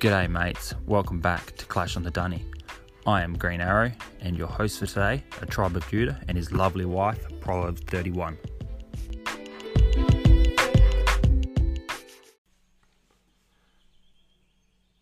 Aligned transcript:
G'day, 0.00 0.30
mates. 0.30 0.74
Welcome 0.86 1.20
back 1.20 1.54
to 1.58 1.66
Clash 1.66 1.94
on 1.94 2.02
the 2.02 2.10
Dunny. 2.10 2.42
I 3.06 3.20
am 3.20 3.36
Green 3.36 3.60
Arrow, 3.60 3.92
and 4.22 4.34
your 4.34 4.46
host 4.46 4.78
for 4.78 4.86
today, 4.86 5.22
a 5.42 5.44
tribe 5.44 5.76
of 5.76 5.86
Judah 5.90 6.18
and 6.26 6.38
his 6.38 6.52
lovely 6.52 6.86
wife, 6.86 7.22
Proverbs 7.42 7.82
31. 7.82 8.38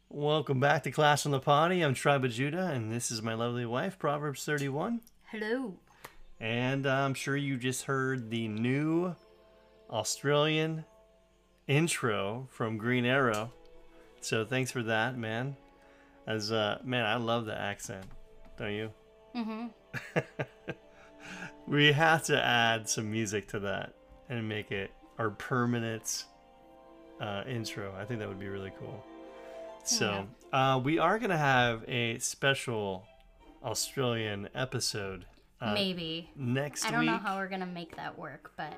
Welcome 0.08 0.58
back 0.58 0.82
to 0.82 0.90
Clash 0.90 1.24
on 1.24 1.30
the 1.30 1.38
Potty. 1.38 1.82
I'm 1.82 1.94
Tribe 1.94 2.24
of 2.24 2.32
Judah, 2.32 2.66
and 2.66 2.90
this 2.90 3.12
is 3.12 3.22
my 3.22 3.34
lovely 3.34 3.66
wife, 3.66 4.00
Proverbs 4.00 4.44
31. 4.44 5.00
Hello. 5.30 5.74
And 6.40 6.88
uh, 6.88 6.92
I'm 6.92 7.14
sure 7.14 7.36
you 7.36 7.56
just 7.56 7.84
heard 7.84 8.30
the 8.30 8.48
new 8.48 9.14
Australian 9.90 10.84
intro 11.68 12.48
from 12.50 12.78
Green 12.78 13.04
Arrow. 13.04 13.52
So 14.20 14.44
thanks 14.44 14.70
for 14.70 14.82
that, 14.84 15.16
man. 15.16 15.56
As 16.26 16.52
uh, 16.52 16.78
man, 16.84 17.04
I 17.04 17.16
love 17.16 17.46
the 17.46 17.58
accent, 17.58 18.04
don't 18.58 18.72
you? 18.72 18.90
Mm-hmm. 19.34 20.18
we 21.66 21.92
have 21.92 22.24
to 22.24 22.42
add 22.42 22.88
some 22.88 23.10
music 23.10 23.48
to 23.48 23.60
that 23.60 23.94
and 24.28 24.48
make 24.48 24.70
it 24.70 24.90
our 25.18 25.30
permanent 25.30 26.24
uh, 27.20 27.44
intro. 27.48 27.94
I 27.98 28.04
think 28.04 28.20
that 28.20 28.28
would 28.28 28.40
be 28.40 28.48
really 28.48 28.72
cool. 28.78 29.04
So 29.84 30.26
uh, 30.52 30.80
we 30.82 30.98
are 30.98 31.18
gonna 31.18 31.38
have 31.38 31.82
a 31.88 32.18
special 32.18 33.06
Australian 33.64 34.48
episode 34.54 35.24
uh, 35.60 35.72
Maybe. 35.72 36.30
next 36.36 36.84
I 36.84 36.90
don't 36.90 37.00
week. 37.00 37.08
know 37.10 37.16
how 37.16 37.36
we're 37.36 37.48
gonna 37.48 37.66
make 37.66 37.96
that 37.96 38.18
work, 38.18 38.52
but 38.56 38.74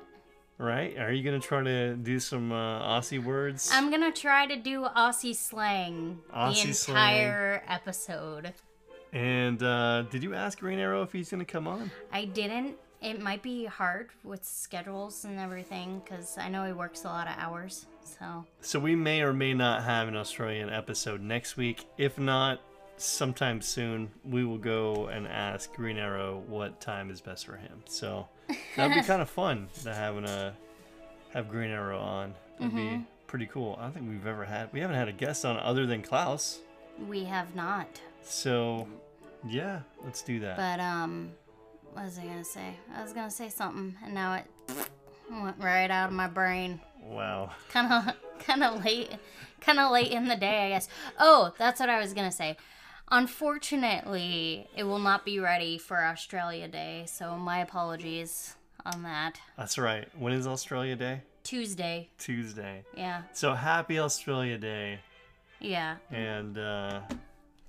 Right? 0.57 0.95
Are 0.99 1.11
you 1.11 1.23
gonna 1.23 1.39
try 1.39 1.63
to 1.63 1.95
do 1.95 2.19
some 2.19 2.51
uh, 2.51 2.81
Aussie 2.99 3.23
words? 3.23 3.69
I'm 3.73 3.89
gonna 3.89 4.11
try 4.11 4.45
to 4.45 4.55
do 4.57 4.85
Aussie 4.95 5.35
slang 5.35 6.19
Aussie 6.35 6.67
the 6.67 6.73
slang. 6.73 6.97
entire 7.15 7.63
episode. 7.67 8.53
and 9.11 9.61
uh, 9.63 10.03
did 10.03 10.21
you 10.23 10.35
ask 10.35 10.59
Green 10.59 10.77
Arrow 10.77 11.01
if 11.01 11.11
he's 11.11 11.29
gonna 11.31 11.45
come 11.45 11.67
on? 11.67 11.89
I 12.13 12.25
didn't. 12.25 12.75
It 13.01 13.19
might 13.19 13.41
be 13.41 13.65
hard 13.65 14.09
with 14.23 14.43
schedules 14.45 15.25
and 15.25 15.39
everything 15.39 16.03
because 16.05 16.37
I 16.37 16.49
know 16.49 16.63
he 16.65 16.73
works 16.73 17.03
a 17.05 17.07
lot 17.07 17.27
of 17.27 17.33
hours. 17.39 17.87
So 18.03 18.45
So 18.61 18.79
we 18.79 18.95
may 18.95 19.23
or 19.23 19.33
may 19.33 19.55
not 19.55 19.81
have 19.83 20.07
an 20.07 20.15
Australian 20.15 20.69
episode 20.69 21.21
next 21.21 21.57
week. 21.57 21.87
If 21.97 22.19
not, 22.19 22.61
sometime 23.01 23.61
soon 23.61 24.11
we 24.23 24.43
will 24.45 24.57
go 24.57 25.07
and 25.07 25.27
ask 25.27 25.73
Green 25.73 25.97
Arrow 25.97 26.43
what 26.47 26.79
time 26.81 27.09
is 27.09 27.21
best 27.21 27.45
for 27.45 27.55
him. 27.55 27.83
So 27.85 28.27
that'd 28.75 28.95
be 28.95 29.01
kind 29.07 29.21
of 29.21 29.29
fun 29.29 29.67
to 29.83 29.93
having 29.93 30.25
a 30.25 30.53
have 31.33 31.49
Green 31.49 31.71
Arrow 31.71 31.99
on. 31.99 32.33
That'd 32.59 32.75
be 32.75 33.05
pretty 33.27 33.45
cool. 33.47 33.77
I 33.79 33.83
don't 33.83 33.93
think 33.93 34.09
we've 34.09 34.27
ever 34.27 34.45
had 34.45 34.71
we 34.73 34.79
haven't 34.81 34.95
had 34.97 35.07
a 35.07 35.13
guest 35.13 35.45
on 35.45 35.57
other 35.57 35.85
than 35.85 36.01
Klaus. 36.01 36.59
we 37.07 37.23
have 37.25 37.55
not. 37.55 37.99
So 38.23 38.87
yeah, 39.47 39.79
let's 40.03 40.21
do 40.21 40.39
that. 40.41 40.57
But 40.57 40.79
um, 40.79 41.31
what 41.93 42.05
was 42.05 42.17
I 42.19 42.23
gonna 42.23 42.43
say? 42.43 42.75
I 42.95 43.01
was 43.01 43.13
gonna 43.13 43.31
say 43.31 43.49
something, 43.49 43.95
and 44.03 44.13
now 44.13 44.35
it 44.35 44.45
went 45.31 45.55
right 45.59 45.89
out 45.89 46.09
of 46.09 46.13
my 46.13 46.27
brain. 46.27 46.79
wow. 47.03 47.49
kind 47.69 47.91
of 47.91 48.15
kind 48.45 48.63
of 48.63 48.83
late 48.83 49.09
kind 49.59 49.79
of 49.79 49.91
late 49.91 50.11
in 50.11 50.27
the 50.27 50.35
day 50.35 50.65
i 50.65 50.69
guess 50.69 50.87
oh 51.19 51.53
that's 51.59 51.79
what 51.79 51.87
i 51.89 51.99
was 51.99 52.11
gonna 52.13 52.31
say 52.31 52.57
unfortunately 53.11 54.67
it 54.75 54.83
will 54.83 54.99
not 54.99 55.25
be 55.25 55.39
ready 55.39 55.77
for 55.77 56.03
australia 56.03 56.67
day 56.67 57.03
so 57.07 57.35
my 57.35 57.59
apologies 57.59 58.55
on 58.85 59.03
that. 59.03 59.39
That's 59.57 59.77
right. 59.77 60.07
When 60.17 60.33
is 60.33 60.47
Australia 60.47 60.95
Day? 60.95 61.21
tuesday. 61.43 62.07
Tuesday. 62.19 62.83
yeah. 62.95 63.23
So 63.33 63.53
happy 63.55 63.97
Australia 63.97 64.57
Day. 64.57 64.99
Yeah. 65.59 65.97
And 66.11 66.57
uh 66.57 67.01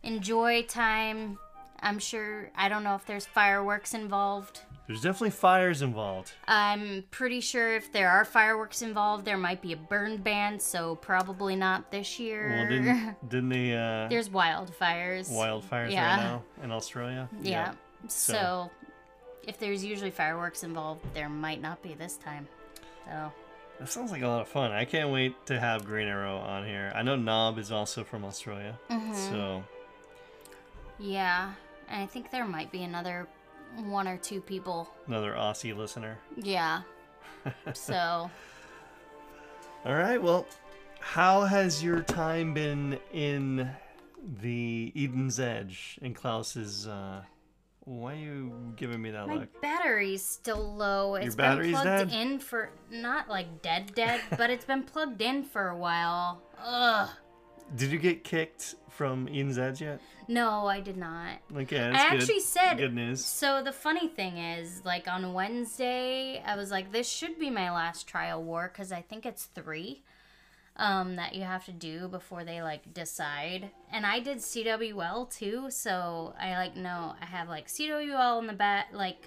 enjoy 0.02 0.62
time. 0.64 1.38
I'm 1.80 1.98
sure 1.98 2.50
i 2.56 2.68
don't 2.68 2.84
know 2.84 2.94
if 2.94 3.04
there's 3.06 3.26
fireworks 3.26 3.92
involved 3.92 4.60
there's 4.86 5.00
definitely 5.00 5.30
fires 5.30 5.80
involved. 5.82 6.32
i'm 6.48 7.04
pretty 7.10 7.40
sure 7.40 7.74
if 7.76 7.92
there 7.92 8.10
are 8.10 8.24
fireworks 8.24 8.82
involved 8.82 9.24
there 9.24 9.36
might 9.38 9.62
be 9.62 9.72
a 9.72 9.76
burn 9.76 10.16
ban 10.16 10.58
so 10.58 10.96
probably 10.96 11.54
not 11.56 11.90
this 11.90 12.18
year 12.18 12.48
Well, 12.50 12.68
didn't 12.68 13.16
didn't 13.28 13.48
they 13.50 13.74
uh 13.76 14.08
there's 14.08 14.28
wildfires 14.28 15.30
wildfires 15.30 15.90
Yeah. 15.92 16.10
right 16.16 16.22
now 16.24 16.42
in 16.64 16.72
Australia? 16.72 17.28
Yeah. 17.40 17.72
So- 18.08 18.32
So, 18.32 18.70
if 19.46 19.58
there's 19.58 19.84
usually 19.84 20.10
fireworks 20.10 20.62
involved, 20.64 21.00
there 21.14 21.28
might 21.28 21.60
not 21.60 21.82
be 21.82 21.94
this 21.94 22.16
time. 22.16 22.46
So, 23.06 23.32
That 23.78 23.88
sounds 23.88 24.10
like 24.12 24.22
a 24.22 24.28
lot 24.28 24.40
of 24.40 24.48
fun. 24.48 24.70
I 24.72 24.84
can't 24.84 25.10
wait 25.10 25.34
to 25.46 25.58
have 25.58 25.84
Green 25.84 26.06
Arrow 26.08 26.36
on 26.38 26.64
here. 26.66 26.92
I 26.94 27.02
know 27.02 27.16
Knob 27.16 27.58
is 27.58 27.70
also 27.72 28.04
from 28.04 28.24
Australia. 28.24 28.78
Mm-hmm. 28.90 29.14
So 29.14 29.64
yeah. 30.98 31.52
And 31.88 32.02
I 32.02 32.06
think 32.06 32.30
there 32.30 32.44
might 32.46 32.70
be 32.72 32.82
another 32.84 33.26
one 33.76 34.06
or 34.08 34.16
two 34.16 34.40
people. 34.40 34.88
another 35.06 35.32
Aussie 35.32 35.76
listener. 35.76 36.18
Yeah. 36.36 36.82
so, 37.74 38.30
All 39.84 39.94
right. 39.94 40.22
Well, 40.22 40.46
how 41.00 41.42
has 41.42 41.82
your 41.82 42.00
time 42.02 42.54
been 42.54 42.98
in 43.12 43.68
the 44.40 44.92
Eden's 44.94 45.40
Edge 45.40 45.98
in 46.00 46.14
Klaus's 46.14 46.86
uh 46.86 47.22
why 47.84 48.12
are 48.12 48.16
you 48.16 48.72
giving 48.76 49.02
me 49.02 49.10
that 49.10 49.26
my 49.26 49.34
look? 49.34 49.60
battery's 49.60 50.24
still 50.24 50.76
low. 50.76 51.16
It's 51.16 51.34
been 51.34 51.70
plugged 51.72 51.84
dead? 51.84 52.12
in 52.12 52.38
for 52.38 52.70
not 52.92 53.28
like 53.28 53.60
dead 53.60 53.92
dead, 53.96 54.20
but 54.38 54.50
it's 54.50 54.64
been 54.64 54.84
plugged 54.84 55.20
in 55.20 55.42
for 55.42 55.68
a 55.68 55.76
while. 55.76 56.42
Ugh. 56.64 57.08
Did 57.76 57.90
you 57.90 57.98
get 57.98 58.24
kicked 58.24 58.74
from 58.90 59.28
Eden's 59.28 59.58
Edge 59.58 59.80
yet? 59.80 60.00
No, 60.28 60.66
I 60.66 60.80
did 60.80 60.96
not. 60.96 61.38
Okay, 61.56 61.80
I 61.80 61.90
good. 61.90 62.20
actually 62.20 62.40
said 62.40 62.74
good 62.76 62.94
news. 62.94 63.24
So 63.24 63.62
the 63.62 63.72
funny 63.72 64.08
thing 64.08 64.36
is, 64.38 64.82
like 64.84 65.08
on 65.08 65.32
Wednesday, 65.32 66.42
I 66.44 66.56
was 66.56 66.70
like, 66.70 66.92
this 66.92 67.08
should 67.08 67.38
be 67.38 67.50
my 67.50 67.70
last 67.70 68.06
trial 68.06 68.42
war 68.42 68.70
because 68.72 68.92
I 68.92 69.00
think 69.00 69.26
it's 69.26 69.46
three 69.46 70.02
um, 70.76 71.16
that 71.16 71.34
you 71.34 71.42
have 71.42 71.64
to 71.66 71.72
do 71.72 72.08
before 72.08 72.44
they 72.44 72.62
like 72.62 72.92
decide. 72.94 73.70
And 73.90 74.06
I 74.06 74.20
did 74.20 74.38
CWL 74.38 75.30
too, 75.30 75.70
so 75.70 76.34
I 76.38 76.54
like 76.54 76.76
know 76.76 77.14
I 77.20 77.26
have 77.26 77.48
like 77.48 77.68
CWL 77.68 78.40
in 78.40 78.46
the 78.46 78.52
back, 78.52 78.88
like 78.92 79.26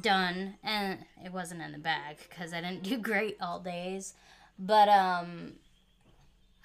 done, 0.00 0.54
and 0.62 0.98
it 1.24 1.32
wasn't 1.32 1.62
in 1.62 1.72
the 1.72 1.78
bag 1.78 2.18
because 2.28 2.52
I 2.52 2.60
didn't 2.60 2.82
do 2.84 2.98
great 2.98 3.36
all 3.40 3.60
days. 3.60 4.14
But 4.58 4.88
um, 4.88 5.54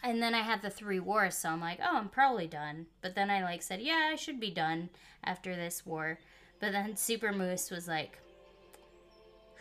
and 0.06 0.22
then 0.22 0.36
I 0.36 0.42
had 0.42 0.62
the 0.62 0.70
three 0.70 1.00
wars, 1.00 1.36
so 1.36 1.50
I'm 1.50 1.60
like, 1.60 1.80
oh, 1.82 1.98
I'm 1.98 2.10
probably 2.10 2.46
done. 2.46 2.86
But 3.02 3.16
then 3.16 3.32
I 3.32 3.44
like 3.44 3.64
said, 3.64 3.82
yeah, 3.82 4.10
I 4.12 4.16
should 4.16 4.40
be 4.40 4.52
done 4.52 4.90
after 5.24 5.56
this 5.56 5.84
war. 5.84 6.20
But 6.60 6.74
then 6.74 6.96
Super 6.96 7.32
Moose 7.32 7.72
was 7.72 7.88
like, 7.88 8.20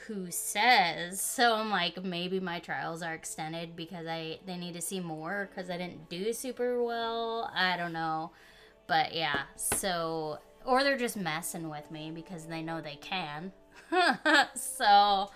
who 0.07 0.31
says? 0.31 1.21
So 1.35 1.55
I'm 1.55 1.71
like, 1.71 2.05
maybe 2.05 2.41
my 2.41 2.61
trials 2.61 3.03
are 3.03 3.15
extended 3.15 3.75
because 3.75 4.07
I 4.07 4.39
they 4.47 4.57
need 4.57 4.75
to 4.75 4.83
see 4.83 5.01
more 5.01 5.49
because 5.51 5.71
I 5.71 5.79
didn't 5.79 6.11
do 6.11 6.33
super 6.35 6.83
well. 6.83 7.51
I 7.55 7.79
don't 7.79 7.95
know, 7.95 8.31
but 8.87 9.15
yeah. 9.15 9.45
So 9.57 10.39
or 10.67 10.85
they're 10.85 10.99
just 10.99 11.17
messing 11.17 11.71
with 11.71 11.91
me 11.91 12.11
because 12.15 12.47
they 12.47 12.63
know 12.63 12.83
they 12.83 12.97
can. 12.97 13.51
so 14.55 15.31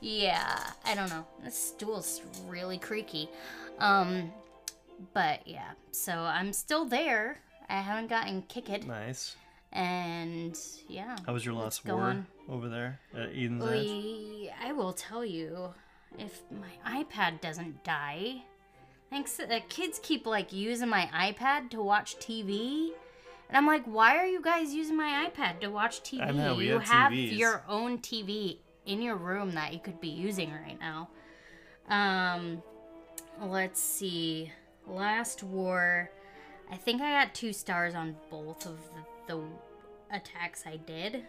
yeah, 0.00 0.70
I 0.84 0.94
don't 0.94 1.10
know. 1.10 1.26
This 1.44 1.56
stool's 1.56 2.22
really 2.48 2.78
creaky. 2.78 3.28
Um, 3.78 4.32
but 5.14 5.46
yeah, 5.46 5.72
so 5.90 6.12
I'm 6.12 6.52
still 6.52 6.84
there. 6.84 7.38
I 7.68 7.80
haven't 7.80 8.08
gotten 8.08 8.42
kicked, 8.42 8.86
Nice. 8.86 9.34
and 9.72 10.56
yeah. 10.88 11.16
How 11.26 11.32
was 11.32 11.44
your 11.44 11.54
last 11.54 11.84
war 11.84 12.00
on. 12.02 12.26
over 12.48 12.68
there 12.68 13.00
at 13.14 13.30
Eden's 13.30 13.64
Edge? 13.64 14.52
I 14.62 14.72
will 14.72 14.92
tell 14.92 15.24
you, 15.24 15.74
if 16.18 16.42
my 16.50 17.02
iPad 17.02 17.40
doesn't 17.40 17.82
die, 17.84 18.42
thanks. 19.10 19.36
The 19.36 19.60
kids 19.68 19.98
keep 20.02 20.26
like 20.26 20.52
using 20.52 20.88
my 20.88 21.08
iPad 21.12 21.70
to 21.70 21.82
watch 21.82 22.16
TV, 22.18 22.90
and 23.48 23.56
I'm 23.56 23.66
like, 23.66 23.84
why 23.84 24.16
are 24.16 24.26
you 24.26 24.40
guys 24.40 24.72
using 24.72 24.96
my 24.96 25.28
iPad 25.28 25.60
to 25.60 25.68
watch 25.68 26.02
TV? 26.02 26.34
Know, 26.34 26.54
we 26.54 26.66
you 26.68 26.78
have 26.78 26.82
have 26.88 27.12
TVs. 27.12 27.36
your 27.36 27.62
own 27.68 27.98
TV 27.98 28.58
in 28.86 29.02
your 29.02 29.16
room 29.16 29.52
that 29.54 29.72
you 29.72 29.80
could 29.80 30.00
be 30.00 30.08
using 30.08 30.52
right 30.52 30.78
now. 30.78 31.08
Um, 31.88 32.62
let's 33.42 33.80
see. 33.80 34.52
Last 34.86 35.42
war, 35.42 36.10
I 36.70 36.76
think 36.76 37.02
I 37.02 37.24
got 37.24 37.34
two 37.34 37.52
stars 37.52 37.94
on 37.94 38.16
both 38.30 38.66
of 38.66 38.78
the, 39.26 39.34
the 39.34 39.42
attacks 40.10 40.64
I 40.66 40.76
did. 40.76 41.24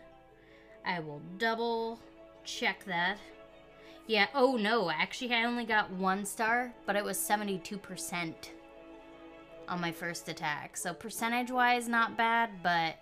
I 0.86 1.00
will 1.00 1.21
double 1.38 2.00
check 2.44 2.83
that. 2.86 3.18
Yeah, 4.06 4.27
oh 4.33 4.56
no, 4.56 4.89
actually, 4.89 5.33
I 5.33 5.44
only 5.44 5.65
got 5.65 5.92
one 5.92 6.25
star, 6.25 6.74
but 6.86 6.95
it 6.95 7.04
was 7.04 7.18
72% 7.18 8.33
on 9.68 9.81
my 9.81 9.92
first 9.92 10.30
attack. 10.30 10.77
So, 10.77 10.94
percentage 10.94 11.51
wise, 11.51 11.89
not 11.89 12.15
bad, 12.15 12.63
but 12.63 12.95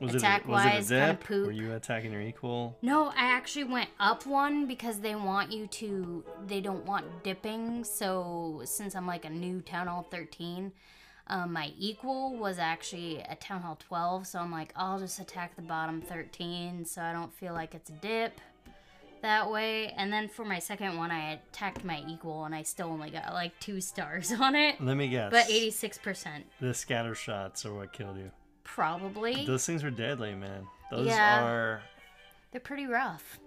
Was 0.00 0.14
attack 0.14 0.42
it, 0.42 0.48
was 0.48 0.90
it 0.90 0.94
a 0.96 1.06
dip? 1.12 1.24
poop. 1.24 1.46
Were 1.46 1.52
you 1.52 1.72
attacking 1.72 2.12
your 2.12 2.20
equal? 2.20 2.76
No, 2.82 3.08
I 3.08 3.32
actually 3.32 3.64
went 3.64 3.88
up 3.98 4.26
one 4.26 4.66
because 4.66 5.00
they 5.00 5.14
want 5.14 5.52
you 5.52 5.66
to. 5.66 6.24
They 6.46 6.60
don't 6.60 6.84
want 6.84 7.06
dipping. 7.22 7.84
So 7.84 8.62
since 8.64 8.94
I'm 8.94 9.06
like 9.06 9.24
a 9.24 9.30
new 9.30 9.60
Town 9.60 9.86
Hall 9.86 10.06
13, 10.10 10.72
um, 11.28 11.52
my 11.52 11.72
equal 11.78 12.36
was 12.36 12.58
actually 12.58 13.18
a 13.28 13.34
Town 13.36 13.62
Hall 13.62 13.78
12. 13.88 14.26
So 14.26 14.38
I'm 14.38 14.52
like, 14.52 14.72
I'll 14.76 14.98
just 14.98 15.18
attack 15.18 15.56
the 15.56 15.62
bottom 15.62 16.00
13, 16.00 16.84
so 16.84 17.02
I 17.02 17.12
don't 17.12 17.34
feel 17.34 17.52
like 17.52 17.74
it's 17.74 17.90
a 17.90 17.94
dip 17.94 18.40
that 19.22 19.50
way. 19.50 19.92
And 19.96 20.12
then 20.12 20.28
for 20.28 20.44
my 20.44 20.58
second 20.58 20.96
one, 20.96 21.10
I 21.10 21.32
attacked 21.32 21.84
my 21.84 22.02
equal, 22.06 22.44
and 22.44 22.54
I 22.54 22.62
still 22.62 22.88
only 22.88 23.10
got 23.10 23.32
like 23.32 23.58
two 23.60 23.80
stars 23.80 24.32
on 24.40 24.54
it. 24.54 24.80
Let 24.80 24.96
me 24.96 25.08
guess. 25.08 25.30
But 25.32 25.46
86%, 25.46 26.42
The 26.60 26.74
scatter 26.74 27.14
shots 27.14 27.66
are 27.66 27.74
what 27.74 27.92
killed 27.92 28.18
you. 28.18 28.30
Probably. 28.66 29.46
Those 29.46 29.64
things 29.64 29.82
are 29.84 29.90
deadly, 29.90 30.34
man. 30.34 30.66
Those 30.90 31.06
Yeah. 31.06 31.44
are. 31.44 31.82
They're 32.52 32.60
pretty 32.60 32.86
rough. 32.86 33.38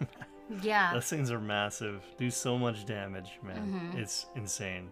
yeah. 0.62 0.92
Those 0.94 1.08
things 1.08 1.30
are 1.30 1.40
massive. 1.40 2.02
Do 2.18 2.30
so 2.30 2.56
much 2.58 2.86
damage, 2.86 3.38
man. 3.42 3.56
Mm-hmm. 3.56 3.98
It's 3.98 4.26
insane. 4.36 4.90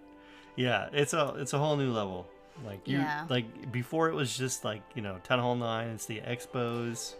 Yeah, 0.56 0.88
it's 0.92 1.12
a 1.14 1.34
it's 1.38 1.52
a 1.52 1.58
whole 1.58 1.76
new 1.76 1.92
level. 1.92 2.26
Like 2.64 2.86
you 2.88 2.98
Yeah. 2.98 3.26
like 3.28 3.70
before 3.70 4.08
it 4.08 4.14
was 4.14 4.36
just 4.36 4.64
like, 4.64 4.82
you 4.94 5.02
know, 5.02 5.18
Town 5.22 5.38
Hall 5.38 5.54
9 5.54 5.88
it's 5.88 6.06
the 6.06 6.20
X-Bows. 6.20 7.14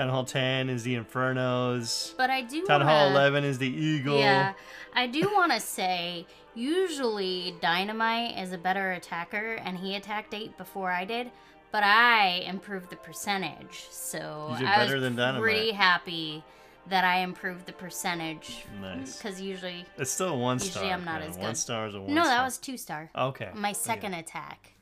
Town 0.00 0.08
Hall 0.08 0.24
10 0.24 0.70
is 0.70 0.82
the 0.82 0.96
Infernos. 0.96 2.16
But 2.16 2.30
I 2.30 2.40
do 2.40 2.64
Town 2.64 2.80
wanna... 2.80 2.90
Hall 2.90 3.10
11 3.10 3.44
is 3.44 3.58
the 3.58 3.68
Eagle. 3.68 4.18
Yeah, 4.18 4.54
I 4.94 5.06
do 5.06 5.30
want 5.30 5.52
to 5.52 5.60
say 5.60 6.24
usually 6.54 7.54
Dynamite 7.60 8.38
is 8.38 8.54
a 8.54 8.56
better 8.56 8.92
attacker, 8.92 9.56
and 9.56 9.76
he 9.76 9.96
attacked 9.96 10.32
eight 10.32 10.56
before 10.56 10.90
I 10.90 11.04
did, 11.04 11.30
but 11.70 11.84
I 11.84 12.46
improved 12.46 12.88
the 12.88 12.96
percentage, 12.96 13.88
so 13.90 14.46
I 14.56 14.86
was 14.90 15.38
pretty 15.38 15.72
happy 15.72 16.42
that 16.88 17.04
I 17.04 17.18
improved 17.18 17.66
the 17.66 17.74
percentage. 17.74 18.64
Nice. 18.80 19.18
Because 19.18 19.38
usually, 19.38 19.84
It's 19.98 20.10
still 20.10 20.38
one 20.38 20.56
Usually 20.56 20.70
star. 20.70 20.82
Usually 20.84 20.94
I'm 20.94 21.04
not 21.04 21.20
man. 21.20 21.28
as 21.28 21.36
One 21.36 21.54
star 21.54 21.88
is 21.88 21.94
a 21.94 22.00
one 22.00 22.14
no, 22.14 22.22
star. 22.22 22.36
that 22.38 22.44
was 22.44 22.56
two 22.56 22.78
star. 22.78 23.10
Okay. 23.14 23.50
My 23.54 23.72
okay. 23.72 23.74
second 23.74 24.14
attack 24.14 24.72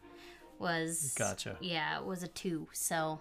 was 0.61 1.13
Gotcha. 1.19 1.57
Yeah, 1.61 1.99
it 1.99 2.05
was 2.05 2.23
a 2.23 2.29
two, 2.29 2.69
so. 2.73 3.19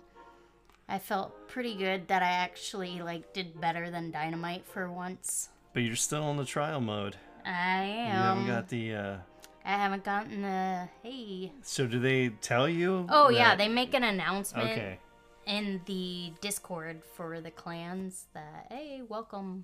I 0.89 0.99
felt 0.99 1.47
pretty 1.47 1.75
good 1.75 2.07
that 2.07 2.23
I 2.23 2.27
actually 2.29 3.01
like 3.01 3.33
did 3.33 3.59
better 3.59 3.89
than 3.89 4.11
Dynamite 4.11 4.65
for 4.65 4.91
once. 4.91 5.49
But 5.73 5.83
you're 5.83 5.95
still 5.95 6.29
in 6.31 6.37
the 6.37 6.45
trial 6.45 6.79
mode. 6.81 7.15
I 7.45 7.85
You 7.85 7.91
am. 7.91 8.15
haven't 8.37 8.47
got 8.47 8.67
the 8.69 8.95
uh 8.95 9.17
I 9.65 9.71
haven't 9.71 10.05
gotten 10.05 10.41
the 10.43 10.87
hey. 11.03 11.51
so 11.61 11.87
do 11.87 11.99
they 11.99 12.29
tell 12.41 12.69
you? 12.69 13.05
Oh 13.09 13.29
yeah, 13.29 13.55
they 13.55 13.67
make 13.67 13.93
an 13.93 14.03
announcement 14.03 14.69
Okay. 14.71 14.99
in 15.45 15.81
the 15.85 16.31
Discord 16.39 17.01
for 17.15 17.41
the 17.41 17.51
clans 17.51 18.27
that 18.33 18.67
hey, 18.69 19.01
welcome. 19.07 19.63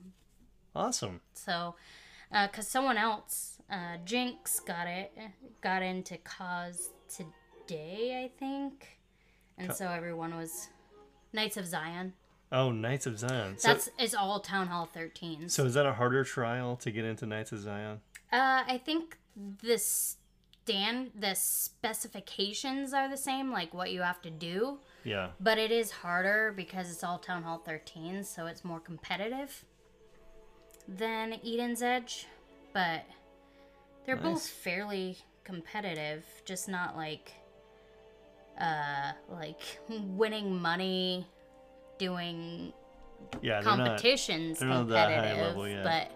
Awesome. 0.75 1.21
So, 1.35 1.75
uh, 2.33 2.47
cause 2.49 2.67
someone 2.67 2.97
else, 2.97 3.59
uh, 3.69 3.97
Jinx 4.03 4.59
got 4.59 4.87
it, 4.87 5.11
got 5.61 5.83
into 5.83 6.17
cause 6.17 6.89
today, 7.07 8.23
I 8.25 8.37
think, 8.39 8.97
and 9.57 9.71
so 9.73 9.87
everyone 9.87 10.35
was 10.35 10.67
Knights 11.33 11.57
of 11.57 11.65
Zion. 11.65 12.13
Oh, 12.51 12.71
Knights 12.71 13.07
of 13.07 13.17
Zion. 13.17 13.57
So, 13.57 13.69
That's 13.69 13.89
it's 13.97 14.13
all 14.13 14.39
Town 14.39 14.67
Hall 14.67 14.85
13. 14.85 15.49
so 15.49 15.65
is 15.65 15.73
that 15.73 15.85
a 15.87 15.93
harder 15.93 16.23
trial 16.23 16.75
to 16.77 16.91
get 16.91 17.03
into 17.03 17.25
Knights 17.25 17.51
of 17.51 17.59
Zion? 17.59 17.99
Uh, 18.31 18.63
I 18.67 18.79
think 18.85 19.17
the 19.61 19.77
stand 19.79 21.11
the 21.19 21.33
specifications 21.35 22.93
are 22.93 23.09
the 23.09 23.17
same, 23.17 23.51
like 23.51 23.73
what 23.73 23.91
you 23.91 24.01
have 24.01 24.21
to 24.21 24.29
do, 24.29 24.79
Yeah. 25.03 25.29
but 25.39 25.57
it 25.57 25.71
is 25.71 25.89
harder 25.91 26.53
because 26.55 26.91
it's 26.91 27.03
all 27.03 27.17
Town 27.17 27.43
Hall 27.43 27.57
13, 27.57 28.23
so 28.23 28.45
it's 28.45 28.63
more 28.63 28.79
competitive 28.79 29.65
than 30.87 31.33
Eden's 31.43 31.81
Edge. 31.81 32.27
But 32.73 33.05
they're 34.05 34.15
both 34.15 34.47
fairly 34.47 35.17
competitive, 35.43 36.25
just 36.45 36.67
not 36.69 36.95
like 36.95 37.31
uh 38.59 39.11
like 39.31 39.59
winning 39.89 40.55
money 40.61 41.25
doing 41.97 42.71
Yeah, 43.41 43.61
they're 43.61 43.63
not. 43.77 43.77
competitions 43.87 44.59
they're 44.59 44.67
not 44.69 44.87
that 44.89 45.09
high 45.09 45.15
competitive, 45.15 45.47
level 45.47 45.67
yet. 45.67 45.83
but 45.83 46.11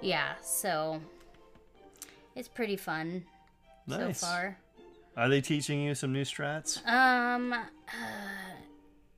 yeah, 0.00 0.32
so 0.42 1.00
it's 2.34 2.48
pretty 2.48 2.76
fun 2.76 3.24
Nice. 3.86 4.20
so 4.20 4.26
far. 4.26 4.58
Are 5.16 5.28
they 5.28 5.40
teaching 5.40 5.80
you 5.82 5.94
some 5.94 6.12
new 6.12 6.24
strats? 6.24 6.84
Um, 6.86 7.52
uh, 7.52 7.58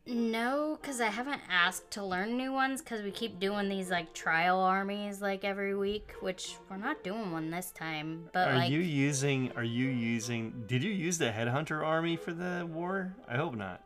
no, 0.06 0.78
because 0.80 1.00
I 1.00 1.06
haven't 1.06 1.40
asked 1.48 1.90
to 1.92 2.04
learn 2.04 2.36
new 2.36 2.52
ones 2.52 2.82
because 2.82 3.02
we 3.02 3.10
keep 3.10 3.40
doing 3.40 3.68
these 3.68 3.90
like 3.90 4.12
trial 4.12 4.60
armies 4.60 5.22
like 5.22 5.44
every 5.44 5.74
week, 5.74 6.12
which 6.20 6.56
we're 6.68 6.76
not 6.76 7.02
doing 7.02 7.32
one 7.32 7.50
this 7.50 7.70
time. 7.70 8.28
But 8.32 8.48
Are 8.48 8.54
like, 8.54 8.70
you 8.70 8.80
using 8.80 9.52
are 9.56 9.64
you 9.64 9.88
using 9.88 10.64
did 10.66 10.82
you 10.84 10.90
use 10.90 11.16
the 11.18 11.30
headhunter 11.30 11.84
army 11.84 12.16
for 12.16 12.32
the 12.32 12.68
war? 12.70 13.14
I 13.28 13.36
hope 13.36 13.54
not. 13.54 13.80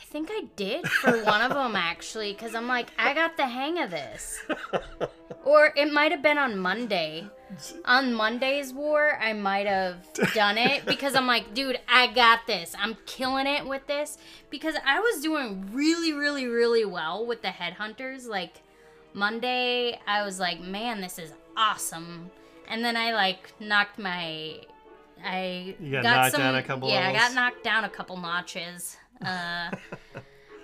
I 0.00 0.04
think 0.04 0.30
I 0.32 0.44
did 0.56 0.88
for 0.88 1.22
one 1.24 1.42
of 1.42 1.50
them 1.50 1.76
actually, 1.76 2.32
because 2.32 2.54
I'm 2.54 2.66
like, 2.66 2.90
I 2.98 3.12
got 3.14 3.36
the 3.36 3.46
hang 3.46 3.78
of 3.78 3.90
this. 3.90 4.40
or 5.44 5.72
it 5.76 5.92
might 5.92 6.10
have 6.10 6.22
been 6.22 6.38
on 6.38 6.58
Monday. 6.58 7.28
On 7.84 8.14
Monday's 8.14 8.72
war, 8.72 9.18
I 9.20 9.32
might 9.32 9.66
have 9.66 10.06
done 10.34 10.56
it 10.56 10.86
because 10.86 11.14
I'm 11.14 11.26
like, 11.26 11.52
dude, 11.52 11.80
I 11.88 12.06
got 12.06 12.46
this. 12.46 12.74
I'm 12.78 12.96
killing 13.06 13.46
it 13.46 13.66
with 13.66 13.86
this 13.86 14.18
because 14.48 14.74
I 14.86 15.00
was 15.00 15.22
doing 15.22 15.68
really, 15.72 16.12
really, 16.12 16.46
really 16.46 16.84
well 16.84 17.26
with 17.26 17.42
the 17.42 17.48
headhunters. 17.48 18.26
Like 18.26 18.62
Monday, 19.12 20.00
I 20.06 20.24
was 20.24 20.40
like, 20.40 20.60
man, 20.60 21.00
this 21.00 21.18
is 21.18 21.32
awesome. 21.56 22.30
And 22.68 22.84
then 22.84 22.96
I 22.96 23.12
like 23.12 23.52
knocked 23.60 23.98
my, 23.98 24.60
I 25.22 25.74
You 25.80 25.92
got 25.92 26.02
knocked 26.04 26.32
some, 26.32 26.40
down 26.40 26.54
a 26.54 26.62
couple 26.62 26.88
yeah, 26.88 27.08
I 27.08 27.12
got 27.12 27.34
knocked 27.34 27.64
down 27.64 27.84
a 27.84 27.88
couple 27.90 28.16
notches. 28.16 28.96
Uh, 29.24 29.70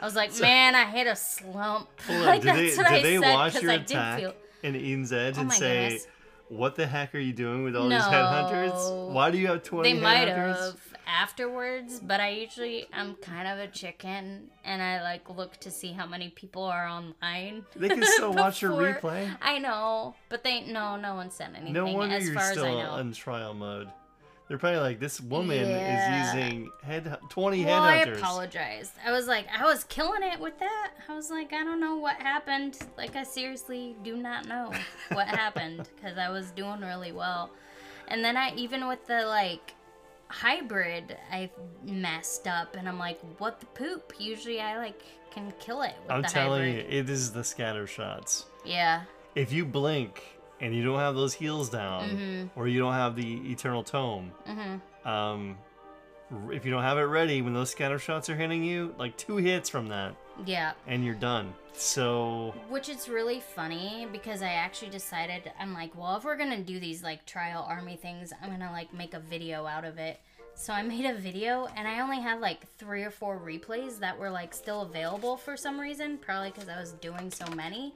I 0.00 0.04
was 0.04 0.14
like, 0.14 0.38
man, 0.40 0.74
I 0.74 0.84
hit 0.84 1.06
a 1.06 1.16
slump. 1.16 1.88
Like 2.08 2.42
did 2.42 2.54
they, 2.54 2.76
what 2.76 2.86
did 2.88 2.98
I 2.98 3.02
they 3.02 3.18
said 3.18 3.34
watch 3.34 3.62
your 3.62 3.70
I 3.72 3.74
attack 3.74 4.20
feel. 4.20 4.34
in 4.62 4.76
Eden's 4.76 5.12
Edge 5.12 5.38
Oh 5.38 5.42
and 5.42 5.52
say, 5.52 5.84
goodness. 5.84 6.06
"What 6.48 6.76
the 6.76 6.86
heck 6.86 7.14
are 7.14 7.18
you 7.18 7.32
doing 7.32 7.64
with 7.64 7.76
all 7.76 7.88
these 7.88 8.00
headhunters? 8.02 9.12
Why 9.12 9.30
do 9.30 9.38
you 9.38 9.46
have 9.48 9.62
twenty 9.62 9.92
They 9.94 10.00
might 10.00 10.28
headhunters?" 10.28 10.56
have 10.56 10.80
afterwards, 11.06 12.00
but 12.00 12.20
I 12.20 12.30
usually 12.30 12.86
I'm 12.92 13.14
kind 13.16 13.46
of 13.48 13.58
a 13.58 13.68
chicken, 13.70 14.50
and 14.64 14.82
I 14.82 15.02
like 15.02 15.28
look 15.30 15.56
to 15.58 15.70
see 15.70 15.92
how 15.92 16.06
many 16.06 16.28
people 16.30 16.64
are 16.64 16.86
online. 16.86 17.64
They 17.74 17.88
can 17.88 18.04
still 18.16 18.32
watch 18.34 18.60
your 18.62 18.72
replay. 18.72 19.34
I 19.40 19.58
know, 19.58 20.14
but 20.28 20.44
they 20.44 20.62
no, 20.62 20.96
no 20.96 21.14
one 21.14 21.30
said 21.30 21.50
anything. 21.54 21.72
No 21.72 21.86
wonder 21.86 22.16
as 22.16 22.26
you're 22.26 22.34
far 22.34 22.44
as 22.50 22.58
I 22.58 22.60
still 22.60 22.78
know. 22.82 22.96
in 22.96 23.12
trial 23.12 23.54
mode. 23.54 23.88
They're 24.48 24.58
probably 24.58 24.78
like, 24.78 25.00
"This 25.00 25.20
woman 25.20 25.68
Yeah. 25.68 26.24
is 26.24 26.34
using 26.34 26.70
head 26.84 27.18
twenty 27.30 27.64
Well, 27.64 27.82
I 27.82 27.98
headhunters." 28.04 28.18
apologized. 28.18 28.92
I 29.04 29.10
was 29.10 29.26
like, 29.26 29.46
I 29.56 29.64
was 29.64 29.82
killing 29.84 30.22
it 30.22 30.38
with 30.38 30.56
that. 30.60 30.92
I 31.08 31.14
was 31.16 31.30
like, 31.30 31.52
I 31.52 31.64
don't 31.64 31.80
know 31.80 31.96
what 31.96 32.14
happened. 32.16 32.78
Like, 32.96 33.16
I 33.16 33.24
seriously 33.24 33.96
do 34.04 34.16
not 34.16 34.46
know 34.46 34.72
what 35.12 35.26
happened 35.42 35.88
because 35.96 36.16
I 36.16 36.28
was 36.28 36.52
doing 36.52 36.80
really 36.80 37.10
well. 37.12 37.50
And 38.08 38.24
then 38.24 38.36
I, 38.36 38.54
even 38.54 38.86
with 38.86 39.04
the 39.08 39.26
like 39.26 39.74
hybrid, 40.28 41.16
I 41.32 41.50
messed 41.84 42.46
up, 42.46 42.76
and 42.76 42.88
I'm 42.88 42.98
like, 42.98 43.18
what 43.38 43.60
the 43.60 43.66
poop? 43.66 44.12
Usually, 44.18 44.60
I 44.60 44.78
like 44.78 45.02
can 45.30 45.52
kill 45.58 45.82
it 45.82 45.94
with 46.02 46.10
I'm 46.12 46.22
telling 46.22 46.64
hybrid. 46.74 46.92
you, 46.92 46.98
it 47.00 47.10
is 47.10 47.32
the 47.32 47.44
scatter 47.44 47.86
shots. 47.86 48.46
Yeah, 48.64 49.02
If 49.34 49.52
you 49.52 49.64
blink 49.64 50.22
and 50.60 50.75
you 50.75 50.84
don't 50.84 50.98
have 50.98 51.14
those 51.14 51.34
heals 51.34 51.68
down, 51.68 52.08
Mm-hmm. 52.10 52.58
or 52.58 52.66
you 52.68 52.78
don't 52.78 52.94
have 52.94 53.16
the 53.16 53.50
eternal 53.52 53.82
tome, 53.82 54.32
um, 55.04 55.56
if 56.50 56.64
you 56.64 56.70
don't 56.72 56.82
have 56.82 56.98
it 56.98 57.02
ready 57.02 57.40
when 57.42 57.54
those 57.54 57.70
scatter 57.70 57.98
shots 57.98 58.28
are 58.28 58.34
hitting 58.36 58.64
you, 58.64 58.94
like 58.98 59.16
two 59.16 59.36
hits 59.36 59.68
from 59.68 59.88
that, 59.88 60.14
yeah. 60.44 60.72
and 60.86 61.04
you're 61.04 61.14
done. 61.14 61.54
So 61.72 62.54
Which 62.68 62.88
is 62.88 63.08
really 63.08 63.38
funny 63.40 64.08
because 64.10 64.42
I 64.42 64.48
actually 64.52 64.90
decided 64.90 65.52
I'm 65.60 65.72
like, 65.75 65.96
well, 65.96 66.16
if 66.16 66.25
we're 66.25 66.36
gonna 66.36 66.62
do 66.62 66.80
these 66.80 67.02
like 67.02 67.26
trial 67.26 67.64
army 67.68 67.96
things, 67.96 68.32
I'm 68.42 68.50
gonna 68.50 68.72
like 68.72 68.92
make 68.94 69.14
a 69.14 69.20
video 69.20 69.66
out 69.66 69.84
of 69.84 69.98
it. 69.98 70.18
So 70.54 70.72
I 70.72 70.82
made 70.94 71.04
a 71.04 71.14
video 71.14 71.68
and 71.76 71.86
I 71.86 72.00
only 72.00 72.18
had 72.20 72.40
like 72.40 72.66
three 72.78 73.04
or 73.04 73.10
four 73.10 73.38
replays 73.38 73.98
that 74.00 74.18
were 74.18 74.30
like 74.30 74.54
still 74.54 74.82
available 74.82 75.36
for 75.36 75.56
some 75.56 75.78
reason, 75.78 76.16
probably 76.18 76.50
because 76.50 76.68
I 76.68 76.80
was 76.80 76.92
doing 76.92 77.30
so 77.30 77.46
many. 77.54 77.92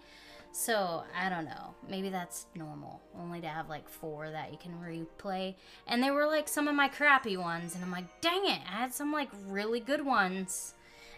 So 0.52 1.04
I 1.18 1.28
don't 1.28 1.44
know. 1.44 1.74
Maybe 1.88 2.08
that's 2.08 2.46
normal. 2.54 3.00
Only 3.18 3.40
to 3.40 3.48
have 3.48 3.68
like 3.68 3.88
four 3.88 4.30
that 4.30 4.50
you 4.52 4.58
can 4.58 4.72
replay. 4.72 5.54
And 5.86 6.02
they 6.02 6.10
were 6.10 6.26
like 6.26 6.48
some 6.48 6.68
of 6.68 6.74
my 6.74 6.88
crappy 6.88 7.36
ones. 7.36 7.74
And 7.74 7.84
I'm 7.84 7.90
like, 7.90 8.20
dang 8.20 8.44
it, 8.46 8.60
I 8.68 8.76
had 8.78 8.92
some 8.92 9.12
like 9.12 9.28
really 9.46 9.80
good 9.80 10.04
ones. 10.04 10.74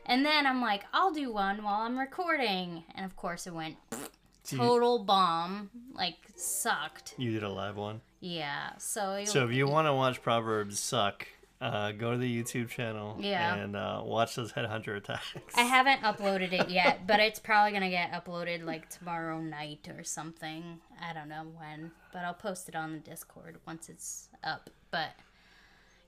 And 0.06 0.24
then 0.26 0.46
I'm 0.46 0.60
like, 0.60 0.84
I'll 0.92 1.12
do 1.12 1.32
one 1.32 1.62
while 1.62 1.82
I'm 1.82 1.98
recording. 1.98 2.84
And 2.94 3.04
of 3.06 3.16
course 3.16 3.46
it 3.46 3.54
went 3.54 3.76
you- 4.50 4.58
total 4.58 4.98
bomb. 4.98 5.70
Like 5.94 6.16
sucked. 6.36 7.14
you 7.16 7.32
did 7.32 7.42
a 7.42 7.48
live 7.48 7.76
one. 7.76 8.00
Yeah. 8.20 8.70
So, 8.78 9.24
So 9.24 9.44
if 9.46 9.52
you 9.52 9.66
want 9.66 9.86
to 9.88 9.94
watch 9.94 10.22
Proverbs 10.22 10.78
suck, 10.78 11.26
uh, 11.62 11.92
go 11.92 12.10
to 12.12 12.18
the 12.18 12.42
YouTube 12.42 12.68
channel 12.68 13.16
Yeah. 13.20 13.54
and 13.54 13.76
uh, 13.76 14.02
watch 14.04 14.34
those 14.34 14.52
headhunter 14.52 14.96
attacks. 14.96 15.32
I 15.54 15.62
haven't 15.62 16.00
uploaded 16.02 16.52
it 16.52 16.68
yet, 16.68 17.06
but 17.06 17.20
it's 17.20 17.38
probably 17.38 17.72
gonna 17.72 17.88
get 17.90 18.10
uploaded 18.12 18.64
like 18.64 18.88
tomorrow 18.90 19.40
night 19.40 19.88
or 19.96 20.02
something. 20.02 20.80
I 21.00 21.12
don't 21.12 21.28
know 21.28 21.44
when, 21.56 21.92
but 22.12 22.24
I'll 22.24 22.34
post 22.34 22.68
it 22.68 22.74
on 22.74 22.92
the 22.92 22.98
Discord 22.98 23.58
once 23.66 23.88
it's 23.88 24.28
up. 24.42 24.68
But 24.90 25.10